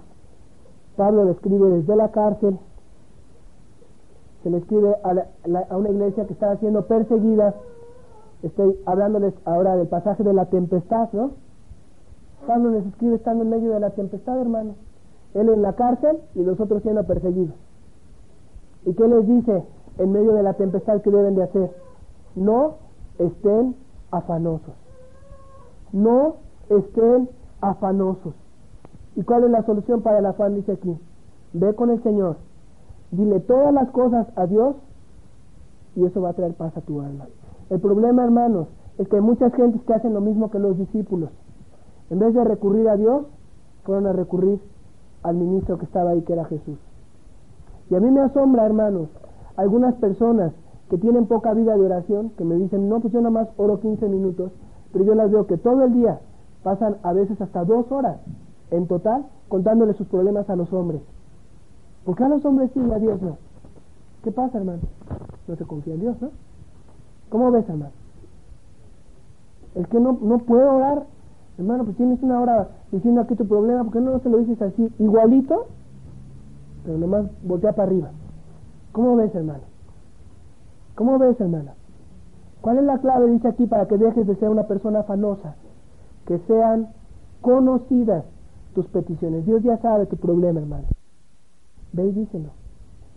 Pablo 0.97 1.23
la 1.23 1.33
escribe 1.33 1.69
desde 1.69 1.95
la 1.95 2.09
cárcel, 2.09 2.57
se 4.41 4.49
le 4.49 4.57
escribe 4.57 4.95
a, 5.03 5.77
una 5.77 5.89
iglesia 5.91 6.25
que 6.25 6.33
estaba 6.33 6.57
siendo 6.57 6.87
perseguida. 6.87 7.53
Estoy 8.41 8.79
hablándoles 8.87 9.35
ahora 9.45 9.75
del 9.75 9.87
pasaje 9.87 10.23
de 10.23 10.33
la 10.33 10.47
tempestad, 10.47 11.09
¿no? 11.13 11.33
Pablo 12.47 12.71
les 12.71 12.87
escribe 12.87 13.17
estando 13.17 13.43
en 13.43 13.51
medio 13.51 13.71
de 13.71 13.81
la 13.81 13.91
tempestad, 13.91 14.41
hermano. 14.41 14.73
Él 15.35 15.47
en 15.49 15.61
la 15.61 15.73
cárcel 15.73 16.17
y 16.33 16.41
los 16.41 16.59
otros 16.59 16.81
siendo 16.81 17.03
perseguidos. 17.03 17.53
¿Y 18.87 18.95
qué 18.95 19.07
les 19.07 19.27
dice 19.27 19.63
en 19.97 20.11
medio 20.11 20.33
de 20.33 20.43
la 20.43 20.53
tempestad 20.53 21.01
que 21.01 21.11
deben 21.11 21.35
de 21.35 21.43
hacer? 21.43 21.71
No 22.35 22.75
estén 23.17 23.75
afanosos. 24.11 24.73
No 25.91 26.35
estén 26.69 27.29
afanosos. 27.61 28.33
¿Y 29.15 29.23
cuál 29.23 29.45
es 29.45 29.51
la 29.51 29.63
solución 29.63 30.01
para 30.01 30.19
el 30.19 30.25
afán? 30.25 30.55
Dice 30.55 30.73
aquí. 30.73 30.97
Ve 31.53 31.73
con 31.75 31.89
el 31.89 32.01
Señor. 32.03 32.37
Dile 33.11 33.39
todas 33.39 33.73
las 33.73 33.89
cosas 33.91 34.27
a 34.35 34.45
Dios 34.45 34.75
y 35.95 36.03
eso 36.05 36.21
va 36.21 36.29
a 36.29 36.33
traer 36.33 36.53
paz 36.53 36.75
a 36.75 36.81
tu 36.81 37.01
alma. 37.01 37.27
El 37.69 37.79
problema, 37.79 38.23
hermanos, 38.23 38.67
es 38.97 39.07
que 39.07 39.15
hay 39.15 39.21
muchas 39.21 39.53
gentes 39.53 39.81
que 39.83 39.93
hacen 39.93 40.13
lo 40.13 40.21
mismo 40.21 40.51
que 40.51 40.59
los 40.59 40.77
discípulos. 40.77 41.29
En 42.09 42.19
vez 42.19 42.33
de 42.33 42.43
recurrir 42.43 42.87
a 42.89 42.97
Dios, 42.97 43.25
fueron 43.83 44.07
a 44.07 44.13
recurrir 44.13 44.59
al 45.23 45.35
ministro 45.35 45.77
que 45.77 45.85
estaba 45.85 46.11
ahí, 46.11 46.21
que 46.21 46.33
era 46.33 46.45
Jesús. 46.45 46.77
Y 47.89 47.95
a 47.95 47.99
mí 47.99 48.11
me 48.11 48.21
asombra, 48.21 48.65
hermanos, 48.65 49.09
algunas 49.57 49.95
personas 49.95 50.51
que 50.89 50.97
tienen 50.97 51.25
poca 51.25 51.53
vida 51.53 51.75
de 51.75 51.85
oración, 51.85 52.31
que 52.37 52.43
me 52.43 52.55
dicen, 52.55 52.89
no, 52.89 52.99
pues 52.99 53.13
yo 53.13 53.19
nada 53.19 53.31
más 53.31 53.47
oro 53.57 53.79
15 53.79 54.07
minutos, 54.07 54.51
pero 54.91 55.05
yo 55.05 55.15
las 55.15 55.31
veo 55.31 55.47
que 55.47 55.57
todo 55.57 55.83
el 55.83 55.93
día 55.93 56.19
pasan 56.63 56.97
a 57.03 57.13
veces 57.13 57.39
hasta 57.41 57.63
dos 57.63 57.91
horas 57.91 58.17
en 58.71 58.87
total 58.87 59.25
contándole 59.47 59.93
sus 59.93 60.07
problemas 60.07 60.49
a 60.49 60.55
los 60.55 60.71
hombres. 60.73 61.01
¿Por 62.03 62.15
qué 62.15 62.23
a 62.23 62.29
los 62.29 62.45
hombres 62.45 62.71
sí 62.73 62.79
y 62.79 62.91
a 62.91 62.99
Dios 62.99 63.21
no? 63.21 63.37
¿Qué 64.23 64.31
pasa, 64.31 64.57
hermano? 64.57 64.79
No 65.47 65.55
se 65.55 65.65
confía 65.65 65.93
en 65.93 66.01
Dios, 66.01 66.21
¿no? 66.21 66.29
¿Cómo 67.29 67.51
ves, 67.51 67.67
hermano? 67.67 67.91
El 69.75 69.87
que 69.87 69.99
no, 69.99 70.17
no 70.21 70.39
puede 70.39 70.63
orar, 70.63 71.03
hermano, 71.57 71.83
pues 71.83 71.97
tienes 71.97 72.21
una 72.23 72.39
hora 72.39 72.69
diciendo 72.91 73.21
aquí 73.21 73.35
tu 73.35 73.47
problema, 73.47 73.83
¿por 73.83 73.93
qué 73.93 73.99
no 74.01 74.19
se 74.19 74.29
lo 74.29 74.37
dices 74.37 74.61
así, 74.61 74.89
igualito? 74.99 75.65
Pero 76.85 76.97
nomás 76.97 77.25
voltea 77.43 77.73
para 77.73 77.89
arriba. 77.89 78.11
¿Cómo 78.95 79.17
ves, 79.17 79.35
hermano? 79.35 79.63
¿Cómo 80.95 81.19
ves, 81.19 81.37
hermana? 81.41 81.73
¿Cuál 82.61 82.77
es 82.77 82.85
la 82.85 82.97
clave, 82.99 83.29
dice 83.29 83.49
aquí, 83.49 83.67
para 83.67 83.89
que 83.89 83.97
dejes 83.97 84.25
de 84.25 84.37
ser 84.37 84.47
una 84.47 84.67
persona 84.67 85.01
afanosa? 85.01 85.57
Que 86.25 86.39
sean 86.47 86.87
conocidas 87.41 88.23
tus 88.73 88.87
peticiones. 88.87 89.45
Dios 89.45 89.61
ya 89.63 89.77
sabe 89.79 90.05
tu 90.05 90.15
problema, 90.15 90.61
hermano. 90.61 90.87
Ve 91.91 92.05
y 92.05 92.11
díselo. 92.13 92.51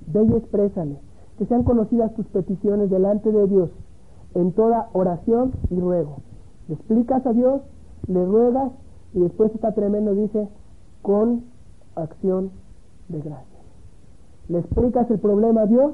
Ve 0.09 0.25
y 0.25 0.33
exprésale. 0.33 0.99
Que 1.39 1.47
sean 1.47 1.63
conocidas 1.63 2.13
tus 2.15 2.27
peticiones 2.27 2.91
delante 2.91 3.31
de 3.31 3.47
Dios 3.47 3.71
en 4.35 4.51
toda 4.55 4.89
oración 4.95 5.53
y 5.71 5.79
ruego. 5.79 6.17
Le 6.67 6.75
explicas 6.75 7.25
a 7.25 7.33
Dios, 7.33 7.63
le 8.09 8.27
ruegas 8.27 8.73
y 9.15 9.21
después 9.21 9.55
está 9.55 9.71
tremendo, 9.71 10.13
dice, 10.13 10.49
con 11.03 11.45
acción 11.95 12.51
de 13.09 13.21
gracias. 13.21 13.48
Le 14.49 14.59
explicas 14.61 15.11
el 15.11 15.19
problema 15.19 15.63
a 15.63 15.67
Dios, 15.67 15.93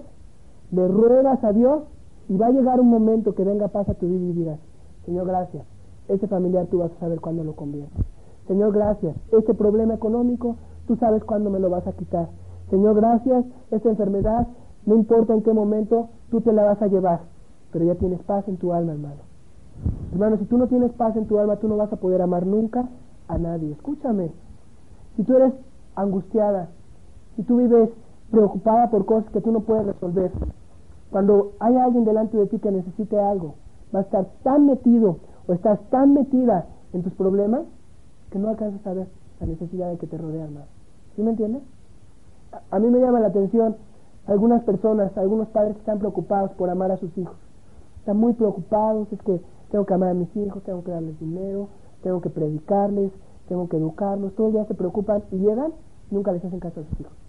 le 0.70 0.88
ruegas 0.88 1.42
a 1.42 1.52
Dios 1.52 1.82
y 2.28 2.36
va 2.36 2.46
a 2.46 2.50
llegar 2.50 2.80
un 2.80 2.88
momento 2.88 3.34
que 3.34 3.44
venga 3.44 3.68
paz 3.68 3.88
a 3.88 3.94
tu 3.94 4.06
vida 4.06 4.24
y 4.24 4.32
dirás, 4.32 4.58
Señor, 5.04 5.26
gracias. 5.26 5.66
Ese 6.08 6.26
familiar 6.28 6.66
tú 6.66 6.78
vas 6.78 6.92
a 6.92 7.00
saber 7.00 7.20
cuándo 7.20 7.44
lo 7.44 7.54
conviertes. 7.54 8.04
Señor, 8.46 8.72
gracias. 8.72 9.16
Este 9.32 9.54
problema 9.54 9.94
económico, 9.94 10.56
tú 10.86 10.96
sabes 10.96 11.24
cuándo 11.24 11.50
me 11.50 11.58
lo 11.58 11.70
vas 11.70 11.86
a 11.86 11.92
quitar. 11.92 12.28
Señor, 12.70 12.94
gracias. 12.94 13.44
Esta 13.70 13.88
enfermedad, 13.88 14.46
no 14.86 14.96
importa 14.96 15.34
en 15.34 15.42
qué 15.42 15.52
momento, 15.52 16.08
tú 16.30 16.40
te 16.40 16.52
la 16.52 16.64
vas 16.64 16.80
a 16.82 16.86
llevar. 16.86 17.20
Pero 17.72 17.86
ya 17.86 17.94
tienes 17.96 18.22
paz 18.22 18.46
en 18.48 18.56
tu 18.58 18.72
alma, 18.72 18.92
hermano. 18.92 19.22
Hermano, 20.12 20.36
si 20.38 20.44
tú 20.44 20.58
no 20.58 20.68
tienes 20.68 20.92
paz 20.92 21.16
en 21.16 21.26
tu 21.26 21.38
alma, 21.38 21.56
tú 21.56 21.68
no 21.68 21.76
vas 21.76 21.92
a 21.92 21.96
poder 21.96 22.22
amar 22.22 22.46
nunca 22.46 22.88
a 23.28 23.38
nadie. 23.38 23.72
Escúchame. 23.72 24.30
Si 25.16 25.24
tú 25.24 25.34
eres 25.34 25.54
angustiada, 25.96 26.68
si 27.36 27.42
tú 27.42 27.56
vives 27.58 27.90
preocupada 28.34 28.90
por 28.90 29.06
cosas 29.06 29.30
que 29.30 29.40
tú 29.40 29.52
no 29.52 29.60
puedes 29.60 29.86
resolver, 29.86 30.30
cuando 31.10 31.52
hay 31.60 31.76
alguien 31.76 32.04
delante 32.04 32.36
de 32.36 32.46
ti 32.46 32.58
que 32.58 32.72
necesite 32.72 33.18
algo, 33.18 33.54
va 33.94 34.00
a 34.00 34.02
estar 34.02 34.26
tan 34.42 34.66
metido 34.66 35.18
o 35.46 35.52
estás 35.52 35.78
tan 35.90 36.12
metida 36.12 36.66
en 36.92 37.02
tus 37.02 37.12
problemas 37.14 37.62
que 38.30 38.38
no 38.38 38.48
alcanzas 38.48 38.84
a 38.86 38.94
ver 38.94 39.06
la 39.40 39.46
necesidad 39.46 39.90
de 39.90 39.98
que 39.98 40.06
te 40.06 40.18
rodean 40.18 40.54
más. 40.54 40.64
¿Sí 41.14 41.22
me 41.22 41.30
entiendes? 41.30 41.62
A, 42.70 42.78
mí 42.78 42.88
me 42.88 42.98
llama 42.98 43.20
la 43.20 43.28
atención 43.28 43.76
algunas 44.26 44.62
personas, 44.64 45.16
algunos 45.16 45.48
padres 45.48 45.74
que 45.74 45.80
están 45.80 45.98
preocupados 45.98 46.50
por 46.52 46.70
amar 46.70 46.90
a 46.90 46.96
sus 46.96 47.16
hijos. 47.16 47.36
Están 48.00 48.16
muy 48.16 48.32
preocupados, 48.32 49.12
es 49.12 49.22
que 49.22 49.40
tengo 49.70 49.86
que 49.86 49.94
amar 49.94 50.10
a 50.10 50.14
mis 50.14 50.34
hijos, 50.36 50.62
tengo 50.64 50.82
que 50.82 50.90
darles 50.90 51.18
dinero, 51.20 51.68
tengo 52.02 52.20
que 52.20 52.30
predicarles, 52.30 53.12
tengo 53.48 53.68
que 53.68 53.76
educarlos, 53.76 54.34
todo 54.34 54.48
el 54.48 54.52
día 54.54 54.64
se 54.64 54.74
preocupan 54.74 55.22
y 55.30 55.36
llegan 55.36 55.72
y 56.10 56.14
nunca 56.14 56.32
les 56.32 56.44
hacen 56.44 56.60
caso 56.60 56.80
a 56.80 56.84
sus 56.84 57.00
hijos. 57.00 57.23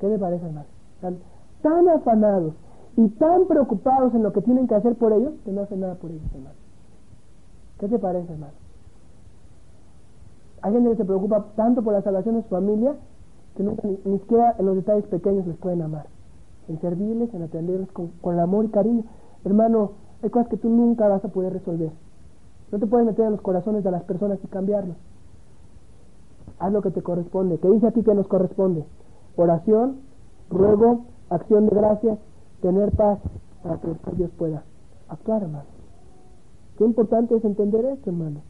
¿Qué 0.00 0.08
me 0.08 0.18
parece, 0.18 0.46
hermano? 0.46 0.66
Están 0.96 1.18
tan 1.62 1.88
afanados 1.88 2.54
y 2.96 3.08
tan 3.10 3.46
preocupados 3.46 4.14
en 4.14 4.22
lo 4.22 4.32
que 4.32 4.40
tienen 4.40 4.66
que 4.66 4.74
hacer 4.74 4.96
por 4.96 5.12
ellos 5.12 5.34
que 5.44 5.52
no 5.52 5.62
hacen 5.62 5.80
nada 5.80 5.94
por 5.94 6.10
ellos, 6.10 6.24
hermano. 6.34 6.56
¿Qué 7.78 7.88
te 7.88 7.98
parece, 7.98 8.32
hermano? 8.32 8.52
Hay 10.62 10.72
gente 10.72 10.90
que 10.90 10.96
se 10.96 11.04
preocupa 11.04 11.46
tanto 11.54 11.82
por 11.82 11.92
la 11.92 12.02
salvación 12.02 12.36
de 12.36 12.42
su 12.42 12.48
familia 12.48 12.94
que 13.56 13.62
nunca, 13.62 13.88
ni, 14.04 14.18
siquiera 14.18 14.54
en 14.58 14.66
los 14.66 14.76
detalles 14.76 15.06
pequeños 15.06 15.46
les 15.46 15.56
pueden 15.56 15.82
amar. 15.82 16.06
En 16.68 16.80
servirles, 16.80 17.32
en 17.34 17.42
atenderles 17.42 17.88
con, 17.92 18.38
amor 18.38 18.64
y 18.64 18.68
cariño. 18.68 19.04
Hermano, 19.44 19.92
hay 20.22 20.30
cosas 20.30 20.48
que 20.48 20.56
tú 20.56 20.68
nunca 20.68 21.08
vas 21.08 21.24
a 21.24 21.28
poder 21.28 21.52
resolver. 21.52 21.90
No 22.72 22.78
te 22.78 22.86
puedes 22.86 23.06
meter 23.06 23.24
en 23.26 23.32
los 23.32 23.40
corazones 23.40 23.82
de 23.82 23.90
las 23.90 24.02
personas 24.04 24.38
y 24.42 24.46
cambiarlos. 24.46 24.96
Haz 26.58 26.72
lo 26.72 26.82
que 26.82 26.90
te 26.90 27.02
corresponde. 27.02 27.58
¿Qué 27.58 27.68
dice 27.68 27.86
aquí 27.86 28.02
que 28.02 28.14
nos 28.14 28.28
corresponde? 28.28 28.84
Oración, 29.36 30.00
ruego, 30.50 31.04
acción 31.30 31.66
de 31.66 31.76
gracias, 31.76 32.18
tener 32.60 32.90
paz 32.92 33.18
para 33.62 33.78
que 33.78 33.88
Dios 34.16 34.30
pueda 34.36 34.62
actuar, 35.08 35.42
hermano. 35.42 35.64
Qué 36.76 36.84
importante 36.84 37.36
es 37.36 37.44
entender 37.44 37.84
esto, 37.84 38.10
hermano. 38.10 38.40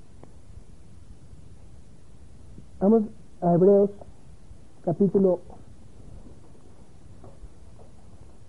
Vamos 2.80 3.02
a 3.40 3.54
Hebreos 3.54 3.90
capítulo 4.84 5.40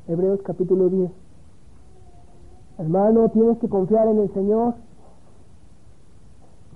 Hebreos 0.07 0.39
capítulo 0.43 0.89
10. 0.89 1.11
Hermano, 2.79 3.29
tienes 3.29 3.57
que 3.59 3.69
confiar 3.69 4.07
en 4.07 4.19
el 4.19 4.33
Señor. 4.33 4.75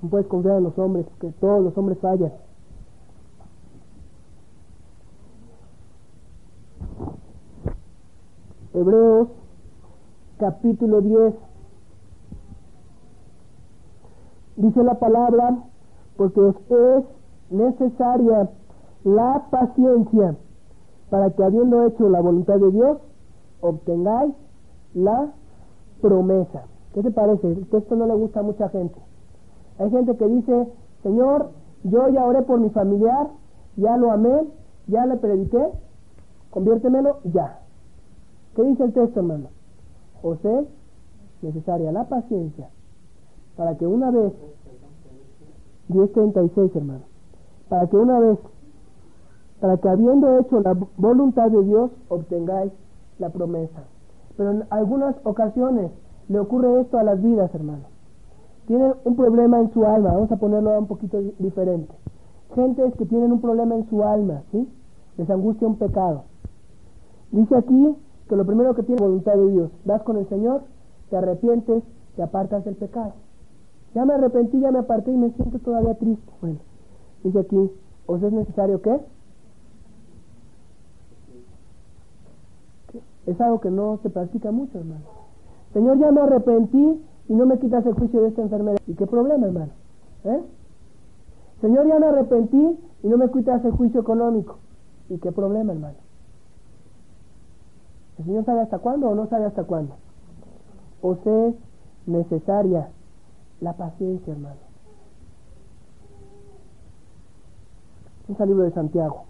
No 0.01 0.09
puedes 0.09 0.27
confiar 0.27 0.57
en 0.57 0.63
los 0.63 0.77
hombres, 0.77 1.05
porque 1.07 1.31
todos 1.39 1.63
los 1.63 1.77
hombres 1.77 1.97
fallan. 1.99 2.31
Hebreos 8.75 9.29
capítulo 10.37 10.99
10. 10.99 11.33
Dice 14.57 14.83
la 14.83 14.95
palabra, 14.95 15.59
porque 16.17 16.41
os 16.41 16.55
es 16.69 17.05
necesaria 17.51 18.49
la 19.05 19.45
paciencia 19.49 20.35
para 21.09 21.29
que 21.29 21.43
habiendo 21.43 21.85
hecho 21.85 22.09
la 22.09 22.19
voluntad 22.19 22.55
de 22.55 22.71
Dios, 22.71 22.97
obtengáis 23.61 24.33
la 24.93 25.31
promesa. 26.01 26.63
¿Qué 26.93 27.01
te 27.01 27.11
parece? 27.11 27.57
Esto 27.71 27.95
no 27.95 28.05
le 28.07 28.15
gusta 28.15 28.41
a 28.41 28.43
mucha 28.43 28.67
gente. 28.69 28.99
Hay 29.79 29.89
gente 29.89 30.17
que 30.17 30.27
dice, 30.27 30.67
Señor, 31.01 31.51
yo 31.83 32.09
ya 32.09 32.25
oré 32.25 32.41
por 32.41 32.59
mi 32.59 32.69
familiar, 32.71 33.29
ya 33.77 33.95
lo 33.95 34.11
amé, 34.11 34.47
ya 34.87 35.05
le 35.05 35.15
prediqué, 35.15 35.65
conviértemelo 36.49 37.19
ya. 37.23 37.64
¿Qué 38.55 38.63
dice 38.63 38.83
el 38.85 38.93
texto, 38.93 39.19
hermano? 39.19 39.49
Os 40.23 40.43
es 40.45 40.65
necesaria 41.41 41.91
la 41.91 42.05
paciencia 42.05 42.69
para 43.57 43.77
que 43.77 43.85
una 43.85 44.11
vez, 44.11 44.33
10.36, 45.89 46.75
hermano, 46.75 47.03
para 47.69 47.87
que 47.87 47.97
una 47.97 48.19
vez, 48.19 48.39
para 49.59 49.77
que 49.77 49.89
habiendo 49.89 50.39
hecho 50.39 50.61
la 50.61 50.73
voluntad 50.97 51.51
de 51.51 51.63
Dios, 51.63 51.91
obtengáis 52.07 52.71
la 53.19 53.29
promesa. 53.29 53.83
Pero 54.37 54.51
en 54.51 54.63
algunas 54.69 55.15
ocasiones 55.23 55.91
le 56.29 56.39
ocurre 56.39 56.81
esto 56.81 56.97
a 56.97 57.03
las 57.03 57.21
vidas, 57.21 57.53
hermano. 57.53 57.83
Tienen 58.67 58.93
un 59.03 59.15
problema 59.15 59.59
en 59.59 59.71
su 59.73 59.85
alma, 59.85 60.13
vamos 60.13 60.31
a 60.31 60.37
ponerlo 60.37 60.79
un 60.79 60.87
poquito 60.87 61.21
diferente. 61.39 61.93
Gentes 62.55 62.95
que 62.95 63.05
tienen 63.05 63.33
un 63.33 63.41
problema 63.41 63.75
en 63.75 63.87
su 63.89 64.03
alma, 64.03 64.43
¿sí? 64.51 64.67
Les 65.17 65.29
angustia 65.29 65.67
un 65.67 65.75
pecado. 65.75 66.23
Dice 67.31 67.55
aquí 67.55 67.95
que 68.27 68.35
lo 68.35 68.45
primero 68.45 68.73
que 68.75 68.83
tiene 68.83 69.01
voluntad 69.01 69.35
de 69.35 69.51
Dios. 69.51 69.71
Vas 69.85 70.01
con 70.03 70.17
el 70.17 70.27
Señor, 70.29 70.63
te 71.09 71.17
arrepientes, 71.17 71.83
te 72.15 72.23
apartas 72.23 72.65
del 72.65 72.75
pecado. 72.75 73.13
Ya 73.93 74.05
me 74.05 74.13
arrepentí, 74.13 74.59
ya 74.59 74.71
me 74.71 74.79
aparté 74.79 75.11
y 75.11 75.17
me 75.17 75.31
siento 75.31 75.59
todavía 75.59 75.95
triste. 75.95 76.31
Bueno, 76.41 76.59
dice 77.23 77.39
aquí, 77.39 77.71
¿os 78.07 78.23
es 78.23 78.33
necesario 78.33 78.81
qué? 78.81 78.99
Es 83.25 83.41
algo 83.41 83.59
que 83.59 83.71
no 83.71 83.99
se 84.03 84.09
practica 84.09 84.51
mucho, 84.51 84.77
hermano. 84.77 85.05
Señor, 85.73 85.97
ya 85.97 86.11
me 86.11 86.21
arrepentí 86.21 87.01
y 87.27 87.33
no 87.33 87.45
me 87.45 87.57
quitas 87.59 87.85
el 87.85 87.93
juicio 87.93 88.21
de 88.21 88.29
esta 88.29 88.41
enfermedad. 88.41 88.77
¿Y 88.87 88.93
qué 88.93 89.07
problema, 89.07 89.47
hermano? 89.47 89.71
¿Eh? 90.25 90.41
Señor, 91.61 91.87
ya 91.87 91.99
me 91.99 92.07
arrepentí 92.07 92.79
y 93.03 93.07
no 93.07 93.17
me 93.17 93.29
quitas 93.31 93.63
el 93.65 93.71
juicio 93.71 94.01
económico. 94.01 94.57
¿Y 95.09 95.17
qué 95.17 95.31
problema, 95.31 95.73
hermano? 95.73 96.04
¿El 98.17 98.25
Señor 98.25 98.45
sabe 98.45 98.61
hasta 98.61 98.79
cuándo 98.79 99.09
o 99.09 99.15
no 99.15 99.27
sabe 99.27 99.45
hasta 99.45 99.63
cuándo? 99.63 99.95
¿O 101.01 101.13
es 101.13 101.55
necesaria 102.05 102.89
la 103.59 103.73
paciencia, 103.73 104.33
hermano? 104.33 104.55
Es 108.29 108.39
el 108.39 108.47
libro 108.47 108.63
de 108.63 108.71
Santiago. 108.71 109.25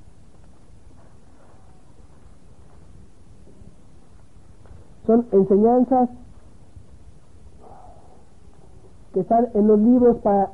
Son 5.06 5.28
enseñanzas 5.32 6.10
que 9.14 9.20
están 9.20 9.50
en 9.54 9.68
los 9.68 9.80
libros 9.80 10.18
para, 10.18 10.52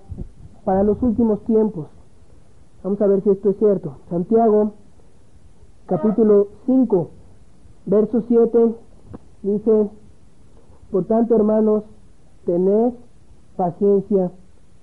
para 0.65 0.83
los 0.83 1.01
últimos 1.01 1.43
tiempos. 1.45 1.87
Vamos 2.83 3.01
a 3.01 3.07
ver 3.07 3.23
si 3.23 3.29
esto 3.29 3.51
es 3.51 3.57
cierto. 3.57 3.97
Santiago, 4.09 4.73
capítulo 5.85 6.47
5, 6.65 7.09
verso 7.85 8.23
7, 8.27 8.75
dice, 9.43 9.89
por 10.91 11.05
tanto, 11.05 11.35
hermanos, 11.35 11.83
tened 12.45 12.93
paciencia 13.55 14.31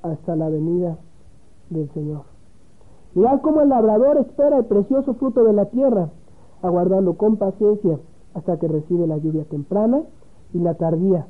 hasta 0.03 0.37
la 0.37 0.49
venida 0.49 0.99
del 1.71 1.91
Señor. 1.91 2.23
Mirad 3.15 3.41
cómo 3.41 3.61
el 3.63 3.69
labrador 3.69 4.19
espera 4.19 4.59
el 4.59 4.65
precioso 4.67 5.15
fruto 5.15 5.45
de 5.45 5.53
la 5.53 5.67
tierra, 5.67 6.11
aguardando 6.63 7.17
con 7.17 7.37
paciencia 7.37 7.99
hasta 8.35 8.59
que 8.59 8.69
recibe 8.69 9.07
la 9.07 9.19
lluvia 9.19 9.45
temprana 9.45 10.03
y 10.53 10.59
la 10.59 10.75
tardía. 10.75 11.27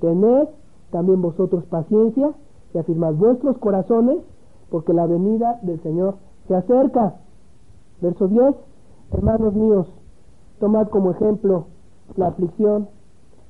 Tened 0.00 0.48
también 0.90 1.22
vosotros 1.22 1.64
paciencia 1.64 2.32
y 2.74 2.78
afirmad 2.78 3.14
vuestros 3.14 3.56
corazones, 3.58 4.18
porque 4.70 4.92
la 4.92 5.06
venida 5.06 5.58
del 5.62 5.80
Señor 5.82 6.16
se 6.48 6.54
acerca. 6.54 7.16
Verso 8.00 8.28
10, 8.28 8.54
hermanos 9.12 9.54
míos, 9.54 9.86
tomad 10.62 10.86
como 10.90 11.10
ejemplo 11.10 11.64
la 12.14 12.28
aflicción, 12.28 12.86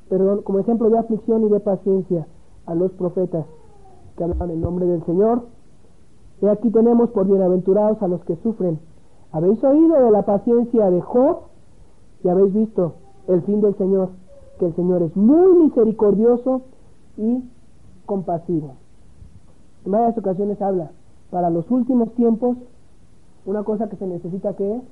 perdón, 0.09 0.41
como 0.45 0.61
ejemplo 0.61 0.89
de 0.89 0.99
aflicción 0.99 1.45
y 1.45 1.51
de 1.51 1.61
paciencia 1.61 2.27
a 2.65 2.75
los 2.75 2.91
profetas 2.93 3.45
que 4.17 4.25
hablan 4.25 4.51
en 4.51 4.63
nombre 4.63 4.87
del 4.87 5.05
Señor. 5.05 5.43
Y 6.41 6.47
aquí 6.47 6.71
tenemos 6.71 7.11
por 7.11 7.27
bienaventurados 7.27 8.01
a 8.03 8.09
los 8.09 8.25
que 8.25 8.37
sufren. 8.37 8.81
Habéis 9.31 9.63
oído 9.63 10.03
de 10.03 10.11
la 10.11 10.23
paciencia 10.23 10.91
de 10.91 11.03
Job 11.03 11.41
y 12.25 12.29
habéis 12.31 12.55
visto 12.55 12.95
el 13.29 13.43
fin 13.43 13.61
del 13.61 13.77
Señor, 13.77 14.09
que 14.59 14.69
el 14.69 14.75
Señor 14.75 15.03
es 15.03 15.15
muy 15.15 15.65
misericordioso 15.65 16.63
y 17.19 17.45
compasivo. 18.07 18.77
En 19.85 19.93
varias 19.93 20.17
ocasiones 20.17 20.63
habla, 20.63 20.93
para 21.31 21.51
los 21.51 21.71
últimos 21.71 22.11
tiempos, 22.15 22.57
una 23.45 23.65
cosa 23.65 23.91
que 23.91 23.97
se 23.97 24.07
necesita 24.07 24.57
que 24.57 24.77
es 24.77 24.83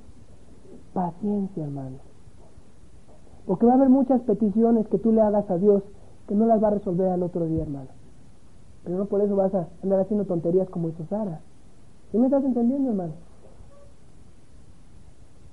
paciencia, 0.93 1.63
hermano. 1.63 2.10
Porque 3.45 3.65
va 3.65 3.73
a 3.73 3.75
haber 3.75 3.89
muchas 3.89 4.21
peticiones 4.21 4.87
que 4.87 4.97
tú 4.97 5.11
le 5.11 5.21
hagas 5.21 5.49
a 5.49 5.57
Dios 5.57 5.83
que 6.27 6.35
no 6.35 6.45
las 6.45 6.63
va 6.63 6.69
a 6.69 6.71
resolver 6.71 7.09
al 7.09 7.23
otro 7.23 7.45
día, 7.45 7.63
hermano. 7.63 7.89
Pero 8.83 8.97
no 8.97 9.05
por 9.05 9.21
eso 9.21 9.35
vas 9.35 9.53
a 9.53 9.67
andar 9.83 9.99
haciendo 9.99 10.25
tonterías 10.25 10.69
como 10.69 10.89
hizo 10.89 11.05
Sara. 11.05 11.41
¿Sí 12.11 12.17
me 12.17 12.25
estás 12.25 12.43
entendiendo, 12.43 12.89
hermano? 12.89 13.13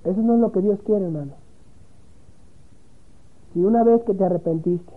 Eso 0.03 0.21
no 0.21 0.35
es 0.35 0.39
lo 0.39 0.51
que 0.51 0.61
Dios 0.61 0.79
quiere, 0.85 1.05
hermano. 1.05 1.33
Si 3.53 3.63
una 3.63 3.83
vez 3.83 4.03
que 4.03 4.13
te 4.13 4.23
arrepentiste, 4.23 4.93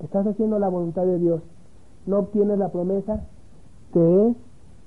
estás 0.00 0.26
haciendo 0.26 0.58
la 0.58 0.68
voluntad 0.68 1.04
de 1.04 1.18
Dios, 1.18 1.42
no 2.06 2.18
obtienes 2.18 2.58
la 2.58 2.70
promesa, 2.70 3.20
te 3.92 4.28
es 4.28 4.36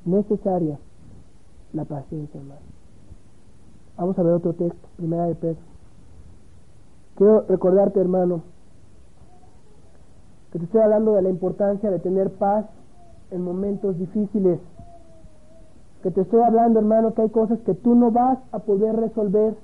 necesaria 0.06 0.80
la 1.74 1.86
paciencia, 1.86 2.40
hermano. 2.40 2.62
Vamos 3.98 4.18
a 4.20 4.24
ver 4.24 4.34
otro 4.34 4.54
texto, 4.54 4.88
primera 4.98 5.26
de 5.26 5.36
Pedro. 5.36 5.77
Quiero 7.18 7.46
recordarte, 7.50 8.00
hermano, 8.00 8.44
que 10.52 10.60
te 10.60 10.66
estoy 10.66 10.82
hablando 10.82 11.14
de 11.14 11.24
la 11.24 11.30
importancia 11.30 11.90
de 11.90 11.98
tener 11.98 12.30
paz 12.34 12.66
en 13.32 13.42
momentos 13.42 13.98
difíciles. 13.98 14.60
Que 16.04 16.12
te 16.12 16.22
estoy 16.22 16.42
hablando, 16.42 16.78
hermano, 16.78 17.16
que 17.16 17.24
hay 17.24 17.30
cosas 17.30 17.58
que 17.62 17.74
tú 17.74 17.96
no 17.96 18.12
vas 18.12 18.38
a 18.52 18.60
poder 18.60 18.96
resolver 18.96 19.56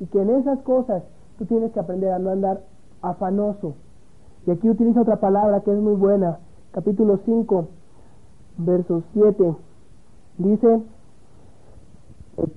y 0.00 0.06
que 0.06 0.20
en 0.20 0.30
esas 0.30 0.58
cosas 0.62 1.04
tú 1.38 1.46
tienes 1.46 1.70
que 1.70 1.78
aprender 1.78 2.12
a 2.12 2.18
no 2.18 2.30
andar 2.30 2.62
afanoso. 3.00 3.74
Y 4.44 4.50
aquí 4.50 4.68
utiliza 4.68 5.02
otra 5.02 5.20
palabra 5.20 5.60
que 5.60 5.72
es 5.72 5.78
muy 5.78 5.94
buena, 5.94 6.40
capítulo 6.72 7.20
5, 7.24 7.68
verso 8.58 9.04
7. 9.14 9.54
Dice, 10.38 10.82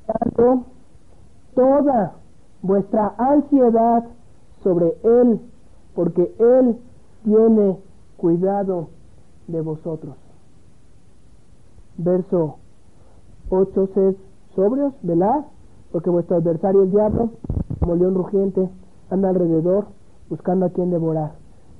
tanto 0.08 0.64
toda 1.54 2.23
vuestra 2.64 3.14
ansiedad 3.18 4.06
sobre 4.64 4.96
Él, 5.04 5.40
porque 5.94 6.34
Él 6.40 6.78
tiene 7.24 7.78
cuidado 8.18 8.88
de 9.48 9.62
vosotros. 9.62 10.16
Verso 11.98 12.56
8, 13.50 13.90
sed 13.94 14.16
sobrios, 14.56 14.94
velad, 15.04 15.44
porque 15.92 16.10
vuestro 16.10 16.38
adversario 16.38 16.84
el 16.84 16.92
diablo, 16.92 17.30
como 17.80 17.96
león 17.96 18.16
rugiente, 18.16 18.68
anda 19.12 19.30
alrededor 19.30 19.86
buscando 20.30 20.66
a 20.66 20.70
quien 20.70 20.90
devorar. 20.90 21.34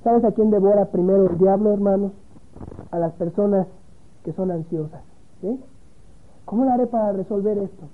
¿Sabes 0.04 0.22
a 0.24 0.32
quién 0.32 0.50
devora 0.50 0.84
primero 0.86 1.30
el 1.30 1.38
diablo, 1.38 1.72
hermanos? 1.72 2.12
A 2.90 2.98
las 2.98 3.12
personas 3.14 3.66
que 4.22 4.32
son 4.34 4.50
ansiosas. 4.50 5.02
¿Cómo 6.44 6.64
lo 6.64 6.70
haré 6.70 6.86
para 6.86 7.12
resolver 7.12 7.58
esto? 7.58 7.84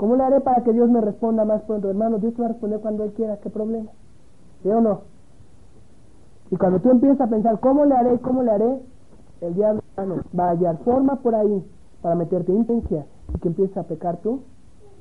¿Cómo 0.00 0.16
le 0.16 0.22
haré 0.22 0.40
para 0.40 0.62
que 0.62 0.72
Dios 0.72 0.88
me 0.88 1.02
responda 1.02 1.44
más 1.44 1.60
pronto? 1.64 1.90
Hermano, 1.90 2.16
Dios 2.16 2.32
te 2.32 2.40
va 2.40 2.46
a 2.46 2.52
responder 2.52 2.80
cuando 2.80 3.04
Él 3.04 3.12
quiera. 3.12 3.36
¿Qué 3.36 3.50
problema? 3.50 3.90
¿Sí 4.62 4.70
o 4.70 4.80
no? 4.80 5.02
Y 6.50 6.56
cuando 6.56 6.80
tú 6.80 6.90
empiezas 6.90 7.20
a 7.20 7.26
pensar, 7.26 7.60
¿cómo 7.60 7.84
le 7.84 7.94
haré? 7.94 8.18
¿Cómo 8.20 8.42
le 8.42 8.50
haré? 8.50 8.80
El 9.42 9.54
diablo 9.54 9.82
va 10.38 10.44
a 10.44 10.50
hallar 10.52 10.78
forma 10.84 11.16
por 11.16 11.34
ahí 11.34 11.62
para 12.00 12.14
meterte 12.14 12.50
intención 12.50 13.04
y 13.34 13.40
que 13.40 13.48
empieces 13.48 13.76
a 13.76 13.82
pecar 13.82 14.16
tú 14.22 14.40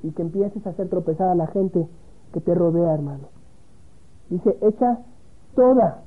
y 0.04 0.12
que 0.12 0.22
empieces 0.22 0.68
a 0.68 0.72
hacer 0.72 0.89
tropezar 0.89 1.30
a 1.30 1.36
la 1.36 1.47
gente 1.47 1.88
que 2.34 2.41
te 2.41 2.54
rodea, 2.54 2.93
hermano. 2.93 3.30
Dice, 4.30 4.58
echa 4.62 5.00
toda, 5.56 6.02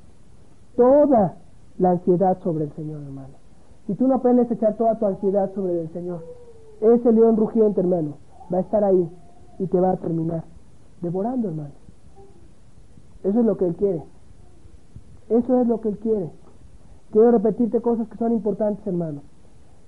toda 0.76 1.36
la 1.78 1.92
ansiedad 1.92 2.36
sobre 2.42 2.64
el 2.64 2.72
Señor, 2.72 3.00
hermano. 3.00 3.36
Si 3.86 3.94
tú 3.94 4.06
no 4.06 4.16
aprendes 4.16 4.50
a 4.50 4.54
echar 4.54 4.74
toda 4.74 4.96
tu 4.96 5.06
ansiedad 5.06 5.50
sobre 5.54 5.80
el 5.80 5.90
Señor, 5.94 6.22
ese 6.82 7.10
león 7.10 7.38
rugiente, 7.38 7.80
hermano, 7.80 8.16
va 8.52 8.58
a 8.58 8.62
estar 8.62 8.84
ahí 8.84 9.08
y 9.58 9.66
te 9.66 9.80
va 9.80 9.92
a 9.92 9.96
terminar 9.96 10.44
devorando, 11.00 11.48
hermano. 11.48 11.70
Eso 13.24 13.40
es 13.40 13.46
lo 13.46 13.56
que 13.56 13.66
Él 13.66 13.76
quiere. 13.76 14.02
Eso 15.28 15.60
es 15.60 15.66
lo 15.66 15.80
que 15.80 15.88
Él 15.88 15.98
quiere. 15.98 16.30
Quiero 17.10 17.30
repetirte 17.30 17.80
cosas 17.80 18.08
que 18.08 18.16
son 18.16 18.32
importantes, 18.32 18.86
hermano. 18.86 19.20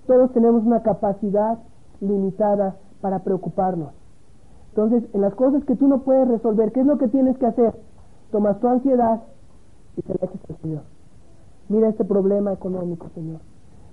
Todos 0.06 0.32
tenemos 0.32 0.64
una 0.64 0.82
capacidad 0.82 1.58
limitada 2.00 2.76
para 3.00 3.20
preocuparnos. 3.20 3.92
Entonces, 4.70 5.04
en 5.14 5.20
las 5.20 5.34
cosas 5.34 5.64
que 5.64 5.76
tú 5.76 5.86
no 5.88 6.02
puedes 6.02 6.28
resolver, 6.28 6.72
¿qué 6.72 6.80
es 6.80 6.86
lo 6.86 6.98
que 6.98 7.08
tienes 7.08 7.38
que 7.38 7.46
hacer? 7.46 7.74
Tomas 8.30 8.58
tu 8.60 8.68
ansiedad 8.68 9.22
y 9.96 10.02
te 10.02 10.14
la 10.14 10.26
echas 10.26 10.50
al 10.50 10.56
Señor. 10.58 10.82
Mira 11.68 11.88
este 11.88 12.04
problema 12.04 12.52
económico, 12.52 13.08
Señor. 13.14 13.40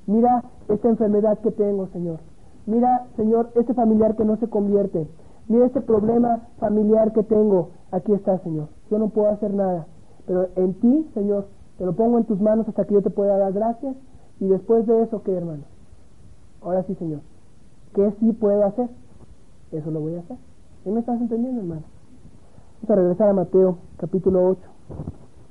Mira 0.07 0.43
esta 0.67 0.89
enfermedad 0.89 1.37
que 1.39 1.51
tengo, 1.51 1.87
Señor. 1.87 2.19
Mira, 2.65 3.07
Señor, 3.15 3.51
este 3.55 3.73
familiar 3.73 4.15
que 4.15 4.25
no 4.25 4.37
se 4.37 4.47
convierte. 4.47 5.07
Mira 5.47 5.65
este 5.65 5.81
problema 5.81 6.47
familiar 6.59 7.11
que 7.13 7.23
tengo. 7.23 7.69
Aquí 7.91 8.13
está, 8.13 8.37
Señor. 8.39 8.69
Yo 8.89 8.99
no 8.99 9.09
puedo 9.09 9.29
hacer 9.29 9.53
nada. 9.53 9.87
Pero 10.25 10.47
en 10.55 10.73
ti, 10.75 11.09
Señor, 11.13 11.47
te 11.77 11.85
lo 11.85 11.93
pongo 11.93 12.19
en 12.19 12.25
tus 12.25 12.39
manos 12.39 12.67
hasta 12.67 12.85
que 12.85 12.93
yo 12.93 13.01
te 13.01 13.09
pueda 13.09 13.37
dar 13.37 13.51
gracias. 13.53 13.95
Y 14.39 14.47
después 14.47 14.85
de 14.87 15.03
eso, 15.03 15.23
¿qué, 15.23 15.35
hermano? 15.35 15.63
Ahora 16.61 16.83
sí, 16.83 16.95
Señor. 16.95 17.21
¿Qué 17.93 18.13
sí 18.19 18.31
puedo 18.33 18.63
hacer? 18.65 18.89
Eso 19.71 19.91
lo 19.91 19.99
voy 19.99 20.15
a 20.15 20.19
hacer. 20.19 20.37
¿Sí 20.83 20.91
me 20.91 20.99
estás 20.99 21.19
entendiendo, 21.19 21.61
hermano? 21.61 21.83
Vamos 22.81 22.89
a 22.89 22.95
regresar 23.01 23.29
a 23.29 23.33
Mateo, 23.33 23.77
capítulo 23.97 24.49
8. 24.49 24.61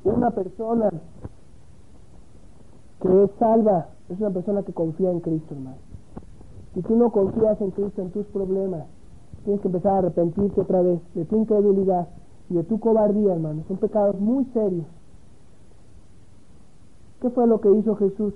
Una 0.04 0.30
persona 0.30 0.90
que 3.00 3.24
es 3.24 3.30
salva 3.38 3.88
es 4.08 4.18
una 4.18 4.30
persona 4.30 4.62
que 4.62 4.72
confía 4.72 5.11
en 5.11 5.20
Cristo, 5.20 5.54
hermano. 5.54 5.89
Si 6.74 6.82
tú 6.82 6.96
no 6.96 7.10
confías 7.10 7.60
en 7.60 7.70
Cristo, 7.72 8.02
en 8.02 8.10
tus 8.10 8.26
problemas, 8.26 8.84
tienes 9.44 9.60
que 9.60 9.68
empezar 9.68 9.92
a 9.92 9.98
arrepentirte 9.98 10.60
otra 10.60 10.82
vez 10.82 11.00
de 11.14 11.24
tu 11.24 11.36
incredulidad 11.36 12.08
y 12.48 12.54
de 12.54 12.64
tu 12.64 12.78
cobardía, 12.78 13.32
hermano. 13.32 13.64
Son 13.68 13.76
pecados 13.78 14.18
muy 14.20 14.44
serios. 14.46 14.86
¿Qué 17.20 17.30
fue 17.30 17.46
lo 17.46 17.60
que 17.60 17.70
hizo 17.72 17.96
Jesús? 17.96 18.34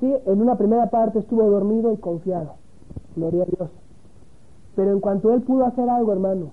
Sí, 0.00 0.12
en 0.26 0.40
una 0.40 0.56
primera 0.56 0.88
parte 0.90 1.18
estuvo 1.18 1.42
dormido 1.50 1.92
y 1.92 1.98
confiado. 1.98 2.54
Gloria 3.16 3.42
a 3.42 3.46
Dios. 3.46 3.70
Pero 4.74 4.92
en 4.92 5.00
cuanto 5.00 5.32
él 5.32 5.42
pudo 5.42 5.66
hacer 5.66 5.88
algo, 5.88 6.12
hermano, 6.12 6.50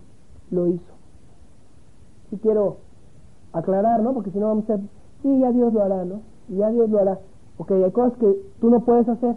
lo 0.51 0.68
hizo. 0.68 0.93
Sí 2.30 2.38
quiero 2.41 2.78
aclarar, 3.53 4.01
¿no? 4.01 4.13
Porque 4.13 4.32
si 4.32 4.39
no 4.39 4.47
vamos 4.47 4.70
a 4.70 4.74
decir, 4.74 4.89
sí, 5.22 5.39
ya 5.39 5.51
Dios 5.51 5.74
lo 5.74 5.82
hará, 5.82 6.03
¿no? 6.03 6.22
Y 6.49 6.57
ya 6.57 6.70
Dios 6.72 6.89
lo 6.89 6.99
hará. 6.99 7.20
Ok, 7.57 7.72
hay 7.72 7.91
cosas 7.91 8.18
que 8.20 8.41
tú 8.59 8.70
no 8.70 8.82
puedes 8.82 9.07
hacer. 9.07 9.36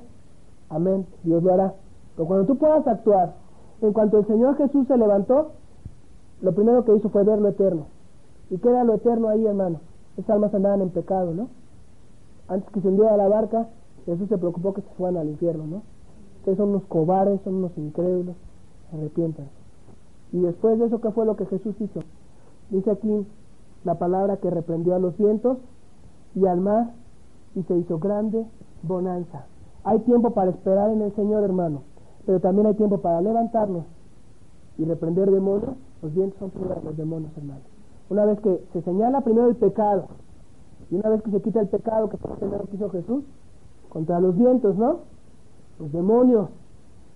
Amén, 0.70 1.06
Dios 1.24 1.42
lo 1.42 1.52
hará. 1.52 1.74
Pero 2.16 2.26
cuando 2.26 2.46
tú 2.46 2.56
puedas 2.56 2.86
actuar, 2.86 3.34
en 3.82 3.92
cuanto 3.92 4.18
el 4.18 4.26
Señor 4.26 4.56
Jesús 4.56 4.86
se 4.86 4.96
levantó, 4.96 5.52
lo 6.40 6.52
primero 6.54 6.84
que 6.84 6.96
hizo 6.96 7.10
fue 7.10 7.24
ver 7.24 7.40
lo 7.40 7.48
eterno. 7.48 7.86
¿Y 8.50 8.58
qué 8.58 8.68
era 8.68 8.84
lo 8.84 8.94
eterno 8.94 9.28
ahí, 9.28 9.44
hermano? 9.44 9.80
Esas 10.16 10.30
almas 10.30 10.54
andaban 10.54 10.80
en 10.82 10.90
pecado, 10.90 11.34
¿no? 11.34 11.48
Antes 12.48 12.70
que 12.70 12.80
se 12.80 12.88
hundiera 12.88 13.16
la 13.16 13.28
barca, 13.28 13.68
Jesús 14.06 14.28
se 14.28 14.38
preocupó 14.38 14.74
que 14.74 14.82
se 14.82 14.88
fueran 14.90 15.18
al 15.18 15.28
infierno, 15.28 15.66
¿no? 15.66 15.82
Ustedes 16.38 16.58
son 16.58 16.70
unos 16.70 16.84
cobardes, 16.84 17.40
son 17.42 17.56
unos 17.56 17.76
incrédulos, 17.76 18.36
arrepientan. 18.92 19.48
Y 20.32 20.40
después 20.40 20.78
de 20.78 20.86
eso, 20.86 21.00
¿qué 21.00 21.10
fue 21.10 21.26
lo 21.26 21.36
que 21.36 21.46
Jesús 21.46 21.74
hizo? 21.80 22.00
Dice 22.70 22.90
aquí 22.90 23.26
la 23.84 23.96
palabra 23.96 24.36
que 24.38 24.50
reprendió 24.50 24.94
a 24.94 24.98
los 24.98 25.16
vientos 25.16 25.58
y 26.34 26.46
al 26.46 26.60
mar 26.60 26.92
y 27.54 27.62
se 27.64 27.76
hizo 27.76 27.98
grande 27.98 28.46
bonanza. 28.82 29.46
Hay 29.84 29.98
tiempo 30.00 30.30
para 30.30 30.50
esperar 30.50 30.90
en 30.90 31.02
el 31.02 31.14
Señor, 31.14 31.42
hermano, 31.44 31.82
pero 32.26 32.40
también 32.40 32.66
hay 32.66 32.74
tiempo 32.74 32.98
para 32.98 33.20
levantarnos 33.20 33.84
y 34.78 34.84
reprender 34.84 35.30
demonios. 35.30 35.70
Los 36.02 36.14
vientos 36.14 36.38
son 36.38 36.50
primero 36.50 36.80
los 36.84 36.96
demonios, 36.96 37.32
hermano. 37.36 37.60
Una 38.08 38.24
vez 38.24 38.40
que 38.40 38.64
se 38.72 38.82
señala 38.82 39.20
primero 39.20 39.48
el 39.48 39.56
pecado 39.56 40.06
y 40.90 40.96
una 40.96 41.10
vez 41.10 41.22
que 41.22 41.30
se 41.30 41.42
quita 41.42 41.60
el 41.60 41.68
pecado, 41.68 42.08
que 42.08 42.16
fue 42.16 42.30
lo 42.40 42.64
que 42.64 42.76
hizo 42.76 42.90
Jesús, 42.90 43.24
contra 43.88 44.20
los 44.20 44.36
vientos, 44.36 44.76
¿no? 44.76 45.10
los 45.80 45.92
demonios. 45.92 46.48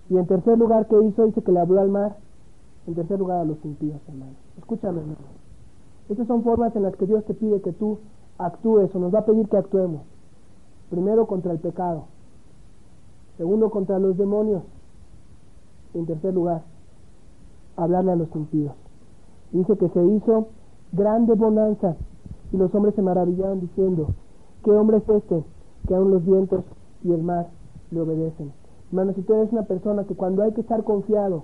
Y 0.09 0.17
en 0.17 0.25
tercer 0.27 0.57
lugar, 0.57 0.87
¿qué 0.87 1.01
hizo? 1.03 1.25
Dice 1.25 1.41
que 1.41 1.51
le 1.51 1.59
habló 1.59 1.79
al 1.79 1.89
mar. 1.89 2.17
En 2.87 2.95
tercer 2.95 3.17
lugar, 3.17 3.39
a 3.39 3.45
los 3.45 3.63
impíos, 3.63 3.99
hermano. 4.07 4.33
Escúchame, 4.57 4.99
hermano. 4.99 5.17
Estas 6.09 6.27
son 6.27 6.43
formas 6.43 6.75
en 6.75 6.83
las 6.83 6.95
que 6.95 7.05
Dios 7.05 7.23
te 7.25 7.33
pide 7.33 7.61
que 7.61 7.71
tú 7.71 7.99
actúes 8.37 8.93
o 8.93 8.99
nos 8.99 9.13
va 9.13 9.19
a 9.19 9.25
pedir 9.25 9.47
que 9.49 9.57
actuemos. 9.57 10.01
Primero 10.89 11.25
contra 11.25 11.51
el 11.51 11.59
pecado. 11.59 12.05
Segundo 13.37 13.69
contra 13.69 13.99
los 13.99 14.17
demonios. 14.17 14.63
En 15.93 16.05
tercer 16.05 16.33
lugar, 16.33 16.63
hablarle 17.77 18.11
a 18.11 18.15
los 18.15 18.33
impíos. 18.35 18.73
Dice 19.51 19.77
que 19.77 19.89
se 19.89 20.03
hizo 20.05 20.47
grande 20.91 21.33
bonanza 21.33 21.95
y 22.51 22.57
los 22.57 22.73
hombres 22.73 22.95
se 22.95 23.01
maravillaron 23.01 23.59
diciendo, 23.61 24.07
¿qué 24.63 24.71
hombre 24.71 24.97
es 24.97 25.09
este 25.09 25.43
que 25.87 25.95
aún 25.95 26.11
los 26.11 26.25
vientos 26.25 26.63
y 27.03 27.11
el 27.11 27.23
mar 27.23 27.47
le 27.91 28.01
obedecen? 28.01 28.51
Hermano, 28.89 29.13
si 29.13 29.21
tú 29.21 29.33
eres 29.33 29.51
una 29.51 29.63
persona 29.63 30.05
que 30.05 30.15
cuando 30.15 30.43
hay 30.43 30.53
que 30.53 30.61
estar 30.61 30.83
confiado, 30.83 31.43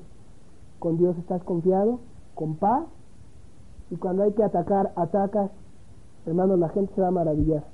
con 0.79 0.97
Dios 0.97 1.17
estás 1.17 1.43
confiado, 1.43 1.99
con 2.35 2.55
paz, 2.55 2.85
y 3.89 3.97
cuando 3.97 4.23
hay 4.23 4.31
que 4.31 4.43
atacar, 4.43 4.93
atacas, 4.95 5.51
hermano, 6.25 6.55
la 6.55 6.69
gente 6.69 6.93
se 6.95 7.01
va 7.01 7.09
a 7.09 7.11
maravillar 7.11 7.65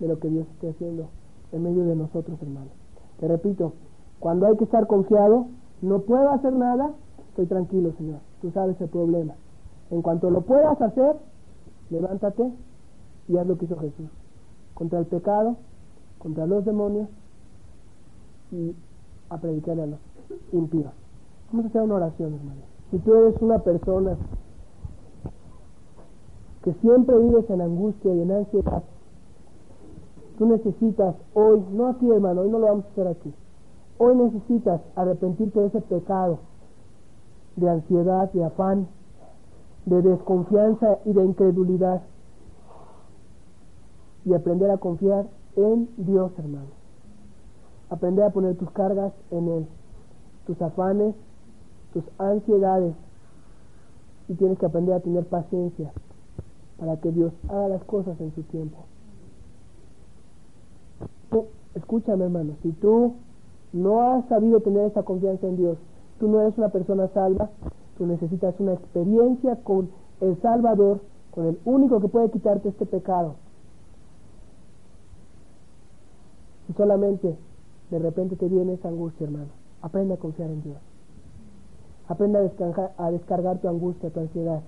de 0.00 0.08
lo 0.08 0.18
que 0.18 0.28
Dios 0.28 0.46
esté 0.54 0.70
haciendo 0.70 1.08
en 1.52 1.62
medio 1.62 1.84
de 1.84 1.94
nosotros, 1.94 2.40
hermano. 2.40 2.70
Te 3.20 3.28
repito, 3.28 3.72
cuando 4.20 4.46
hay 4.46 4.56
que 4.56 4.64
estar 4.64 4.86
confiado, 4.86 5.46
no 5.82 6.00
puedo 6.00 6.30
hacer 6.30 6.52
nada, 6.52 6.92
estoy 7.30 7.46
tranquilo, 7.46 7.92
Señor. 7.96 8.20
Tú 8.40 8.50
sabes 8.52 8.80
el 8.80 8.88
problema. 8.88 9.34
En 9.90 10.02
cuanto 10.02 10.30
lo 10.30 10.42
puedas 10.42 10.80
hacer, 10.80 11.16
levántate 11.90 12.52
y 13.28 13.36
haz 13.36 13.46
lo 13.46 13.56
que 13.58 13.64
hizo 13.64 13.76
Jesús. 13.78 14.08
Contra 14.74 14.98
el 14.98 15.06
pecado, 15.06 15.56
contra 16.18 16.46
los 16.46 16.64
demonios 16.64 17.08
y 18.52 18.74
a 19.30 19.38
predicarle 19.38 19.82
a 19.82 19.86
los 19.86 20.00
impíos. 20.52 20.92
Vamos 21.50 21.66
a 21.66 21.68
hacer 21.68 21.82
una 21.82 21.94
oración, 21.94 22.34
hermano. 22.34 22.60
Si 22.90 22.98
tú 22.98 23.14
eres 23.14 23.40
una 23.40 23.58
persona 23.58 24.16
que 26.62 26.72
siempre 26.74 27.18
vives 27.18 27.48
en 27.50 27.60
angustia 27.60 28.14
y 28.14 28.20
en 28.22 28.32
ansiedad, 28.32 28.82
tú 30.38 30.46
necesitas 30.46 31.16
hoy, 31.34 31.62
no 31.72 31.88
aquí 31.88 32.10
hermano, 32.10 32.42
hoy 32.42 32.50
no 32.50 32.58
lo 32.58 32.66
vamos 32.66 32.84
a 32.86 32.88
hacer 32.90 33.08
aquí, 33.08 33.34
hoy 33.98 34.16
necesitas 34.16 34.80
arrepentirte 34.96 35.60
de 35.60 35.66
ese 35.66 35.80
pecado 35.82 36.38
de 37.56 37.68
ansiedad, 37.68 38.30
de 38.32 38.44
afán, 38.44 38.86
de 39.86 40.00
desconfianza 40.02 40.98
y 41.04 41.12
de 41.12 41.24
incredulidad 41.24 42.02
y 44.24 44.34
aprender 44.34 44.70
a 44.70 44.76
confiar 44.76 45.26
en 45.56 45.88
Dios, 45.96 46.30
hermano. 46.38 46.68
Aprender 47.90 48.24
a 48.24 48.30
poner 48.30 48.56
tus 48.56 48.70
cargas 48.72 49.12
en 49.30 49.48
Él, 49.48 49.66
tus 50.46 50.60
afanes, 50.60 51.14
tus 51.94 52.04
ansiedades. 52.18 52.94
Y 54.28 54.34
tienes 54.34 54.58
que 54.58 54.66
aprender 54.66 54.94
a 54.94 55.00
tener 55.00 55.24
paciencia 55.24 55.90
para 56.78 57.00
que 57.00 57.10
Dios 57.10 57.32
haga 57.48 57.68
las 57.68 57.84
cosas 57.84 58.20
en 58.20 58.34
su 58.34 58.42
tiempo. 58.42 58.76
Escúchame, 61.74 62.24
hermano, 62.24 62.54
si 62.62 62.72
tú 62.72 63.14
no 63.72 64.02
has 64.02 64.26
sabido 64.28 64.60
tener 64.60 64.86
esa 64.86 65.02
confianza 65.02 65.46
en 65.46 65.56
Dios, 65.56 65.78
tú 66.18 66.28
no 66.28 66.40
eres 66.40 66.56
una 66.58 66.70
persona 66.70 67.08
salva, 67.08 67.50
tú 67.96 68.06
necesitas 68.06 68.54
una 68.58 68.72
experiencia 68.72 69.56
con 69.62 69.90
el 70.20 70.40
Salvador, 70.40 71.00
con 71.30 71.46
el 71.46 71.58
único 71.64 72.00
que 72.00 72.08
puede 72.08 72.30
quitarte 72.30 72.70
este 72.70 72.86
pecado. 72.86 73.34
Y 76.68 76.72
solamente 76.72 77.36
de 77.90 77.98
repente 77.98 78.36
te 78.36 78.48
viene 78.48 78.74
esa 78.74 78.88
angustia, 78.88 79.26
hermano, 79.26 79.48
aprende 79.82 80.14
a 80.14 80.18
confiar 80.18 80.50
en 80.50 80.62
Dios. 80.62 80.78
Aprende 82.08 82.38
a 82.38 82.42
descargar, 82.42 82.92
a 82.96 83.10
descargar 83.10 83.58
tu 83.58 83.68
angustia, 83.68 84.10
tu 84.10 84.20
ansiedad. 84.20 84.62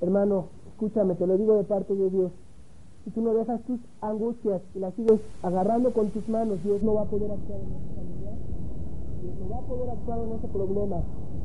Hermano, 0.00 0.46
escúchame, 0.68 1.14
te 1.14 1.26
lo 1.26 1.36
digo 1.36 1.56
de 1.56 1.64
parte 1.64 1.94
de 1.94 2.10
Dios. 2.10 2.30
Si 3.04 3.10
tú 3.10 3.22
no 3.22 3.34
dejas 3.34 3.62
tus 3.62 3.80
angustias 4.00 4.60
y 4.74 4.78
las 4.78 4.94
sigues 4.94 5.20
agarrando 5.42 5.92
con 5.92 6.10
tus 6.10 6.28
manos, 6.28 6.62
Dios 6.62 6.82
no 6.82 6.94
va 6.94 7.02
a 7.02 7.06
poder 7.06 7.30
actuar 7.30 7.60
en 7.60 7.66
esa 7.66 7.94
familia. 7.94 8.30
Dios 9.22 9.34
no 9.40 9.48
va 9.50 9.56
a 9.56 9.66
poder 9.66 9.90
actuar 9.90 10.18
en 10.20 10.32
ese 10.32 10.48
problema 10.48 10.96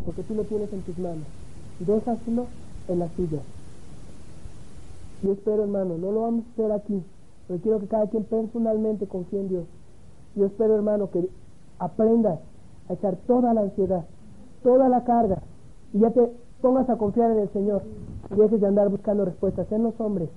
porque 0.05 0.23
tú 0.23 0.35
lo 0.35 0.43
tienes 0.43 0.71
en 0.71 0.81
tus 0.81 0.97
manos. 0.99 1.25
Déjaselo 1.79 2.47
en 2.87 2.99
las 2.99 3.11
tuyas. 3.15 3.41
Yo 5.23 5.31
espero, 5.31 5.63
hermano, 5.63 5.97
no 5.97 6.11
lo 6.11 6.21
vamos 6.21 6.45
a 6.45 6.51
hacer 6.51 6.71
aquí, 6.71 7.03
pero 7.47 7.59
quiero 7.61 7.79
que 7.79 7.87
cada 7.87 8.07
quien 8.07 8.23
personalmente 8.25 9.07
confíe 9.07 9.39
en 9.39 9.49
Dios. 9.49 9.65
Yo 10.35 10.45
espero, 10.45 10.75
hermano, 10.75 11.09
que 11.09 11.27
aprendas 11.79 12.39
a 12.89 12.93
echar 12.93 13.15
toda 13.27 13.53
la 13.53 13.61
ansiedad, 13.61 14.05
toda 14.61 14.89
la 14.89 15.03
carga, 15.03 15.41
y 15.93 15.99
ya 15.99 16.11
te 16.11 16.31
pongas 16.61 16.89
a 16.89 16.97
confiar 16.97 17.31
en 17.31 17.39
el 17.39 17.49
Señor. 17.49 17.83
Y 18.29 18.35
dejes 18.35 18.61
de 18.61 18.67
andar 18.67 18.89
buscando 18.89 19.25
respuestas 19.25 19.71
en 19.71 19.83
los 19.83 19.99
hombres, 19.99 20.29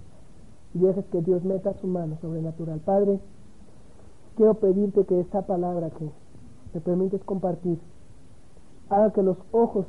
y 0.75 0.79
dejes 0.79 1.05
que 1.07 1.23
Dios 1.23 1.45
meta 1.45 1.75
su 1.75 1.87
mano 1.87 2.17
sobrenatural. 2.21 2.81
Padre, 2.81 3.21
quiero 4.37 4.55
pedirte 4.55 5.05
que 5.05 5.21
esta 5.21 5.43
palabra 5.43 5.91
que 5.91 6.11
me 6.75 6.81
permites 6.81 7.23
compartir, 7.25 7.79
haga 8.91 9.13
que 9.13 9.23
los 9.23 9.37
ojos 9.53 9.87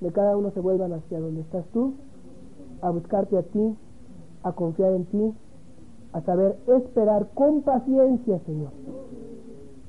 de 0.00 0.12
cada 0.12 0.36
uno 0.36 0.50
se 0.52 0.60
vuelvan 0.60 0.92
hacia 0.92 1.20
donde 1.20 1.40
estás 1.40 1.64
tú, 1.72 1.94
a 2.80 2.90
buscarte 2.90 3.38
a 3.38 3.42
ti, 3.42 3.76
a 4.42 4.52
confiar 4.52 4.92
en 4.92 5.04
ti, 5.06 5.34
a 6.12 6.20
saber 6.22 6.56
esperar 6.66 7.28
con 7.34 7.62
paciencia, 7.62 8.38
Señor, 8.40 8.70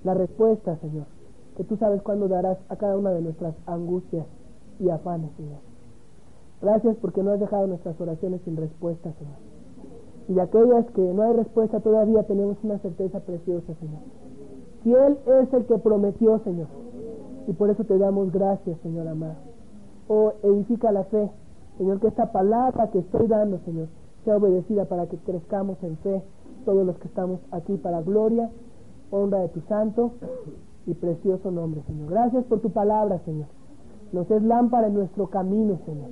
la 0.04 0.14
respuesta, 0.14 0.78
Señor, 0.78 1.06
que 1.58 1.64
tú 1.64 1.78
sabes 1.78 2.02
cuándo 2.02 2.28
darás 2.28 2.58
a 2.70 2.76
cada 2.76 2.98
una 2.98 3.12
de 3.12 3.22
nuestras 3.22 3.56
angustias 3.68 4.26
y 4.80 4.90
afanes, 4.90 5.32
Señor. 5.38 5.60
Gracias 6.62 6.96
porque 6.98 7.22
no 7.22 7.32
has 7.32 7.40
dejado 7.40 7.68
nuestras 7.68 8.00
oraciones 8.00 8.42
sin 8.44 8.58
respuesta, 8.58 9.12
Señor. 9.14 9.45
Y 10.28 10.34
de 10.34 10.42
aquellas 10.42 10.86
que 10.92 11.02
no 11.02 11.24
hay 11.24 11.34
respuesta 11.34 11.80
todavía 11.80 12.24
tenemos 12.24 12.58
una 12.64 12.80
certeza 12.80 13.20
preciosa, 13.20 13.74
Señor. 13.76 14.02
Fiel 14.84 15.18
es 15.26 15.54
el 15.54 15.66
que 15.66 15.78
prometió, 15.78 16.40
Señor. 16.40 16.68
Y 17.48 17.54
por 17.54 17.70
eso 17.70 17.84
te 17.84 17.98
damos 17.98 18.32
gracias, 18.32 18.80
Señor 18.82 19.08
amado. 19.08 19.36
Oh, 20.08 20.34
edifica 20.44 20.92
la 20.92 21.04
fe, 21.06 21.30
Señor, 21.78 22.00
que 22.00 22.08
esta 22.08 22.32
palabra 22.32 22.90
que 22.92 23.00
estoy 23.00 23.28
dando, 23.28 23.60
Señor, 23.66 23.88
sea 24.24 24.38
obedecida 24.38 24.86
para 24.86 25.08
que 25.08 25.18
crezcamos 25.18 25.78
en 25.84 25.98
fe 25.98 26.24
todos 26.66 26.86
los 26.86 26.98
que 26.98 27.08
estamos 27.08 27.40
aquí 27.52 27.78
para 27.78 28.02
gloria, 28.02 28.50
honra 29.12 29.40
de 29.40 29.50
tu 29.50 29.62
santo 29.62 30.12
y 30.88 30.94
precioso 30.96 31.52
nombre, 31.52 31.82
Señor. 31.88 32.10
Gracias 32.10 32.44
por 32.46 32.60
tu 32.60 32.72
palabra, 32.72 33.20
Señor. 33.26 33.48
Nos 34.12 34.30
es 34.32 34.42
lámpara 34.44 34.88
en 34.88 34.96
nuestro 34.96 35.28
camino, 35.28 35.80
Señor. 35.86 36.10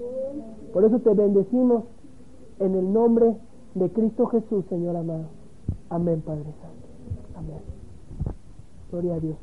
Por 0.72 0.84
eso 0.84 1.00
te 1.00 1.14
bendecimos 1.14 1.84
en 2.60 2.76
el 2.76 2.94
nombre 2.94 3.36
de 3.76 3.90
Cristo 3.92 4.28
Jesús, 4.28 4.66
Señor 4.70 4.96
amado. 4.96 5.26
Amén, 5.90 6.22
Padre 6.22 6.44
Santo. 6.44 6.88
Amén. 7.36 7.60
Gloria 8.92 9.16
a 9.16 9.20
Dios. 9.20 9.38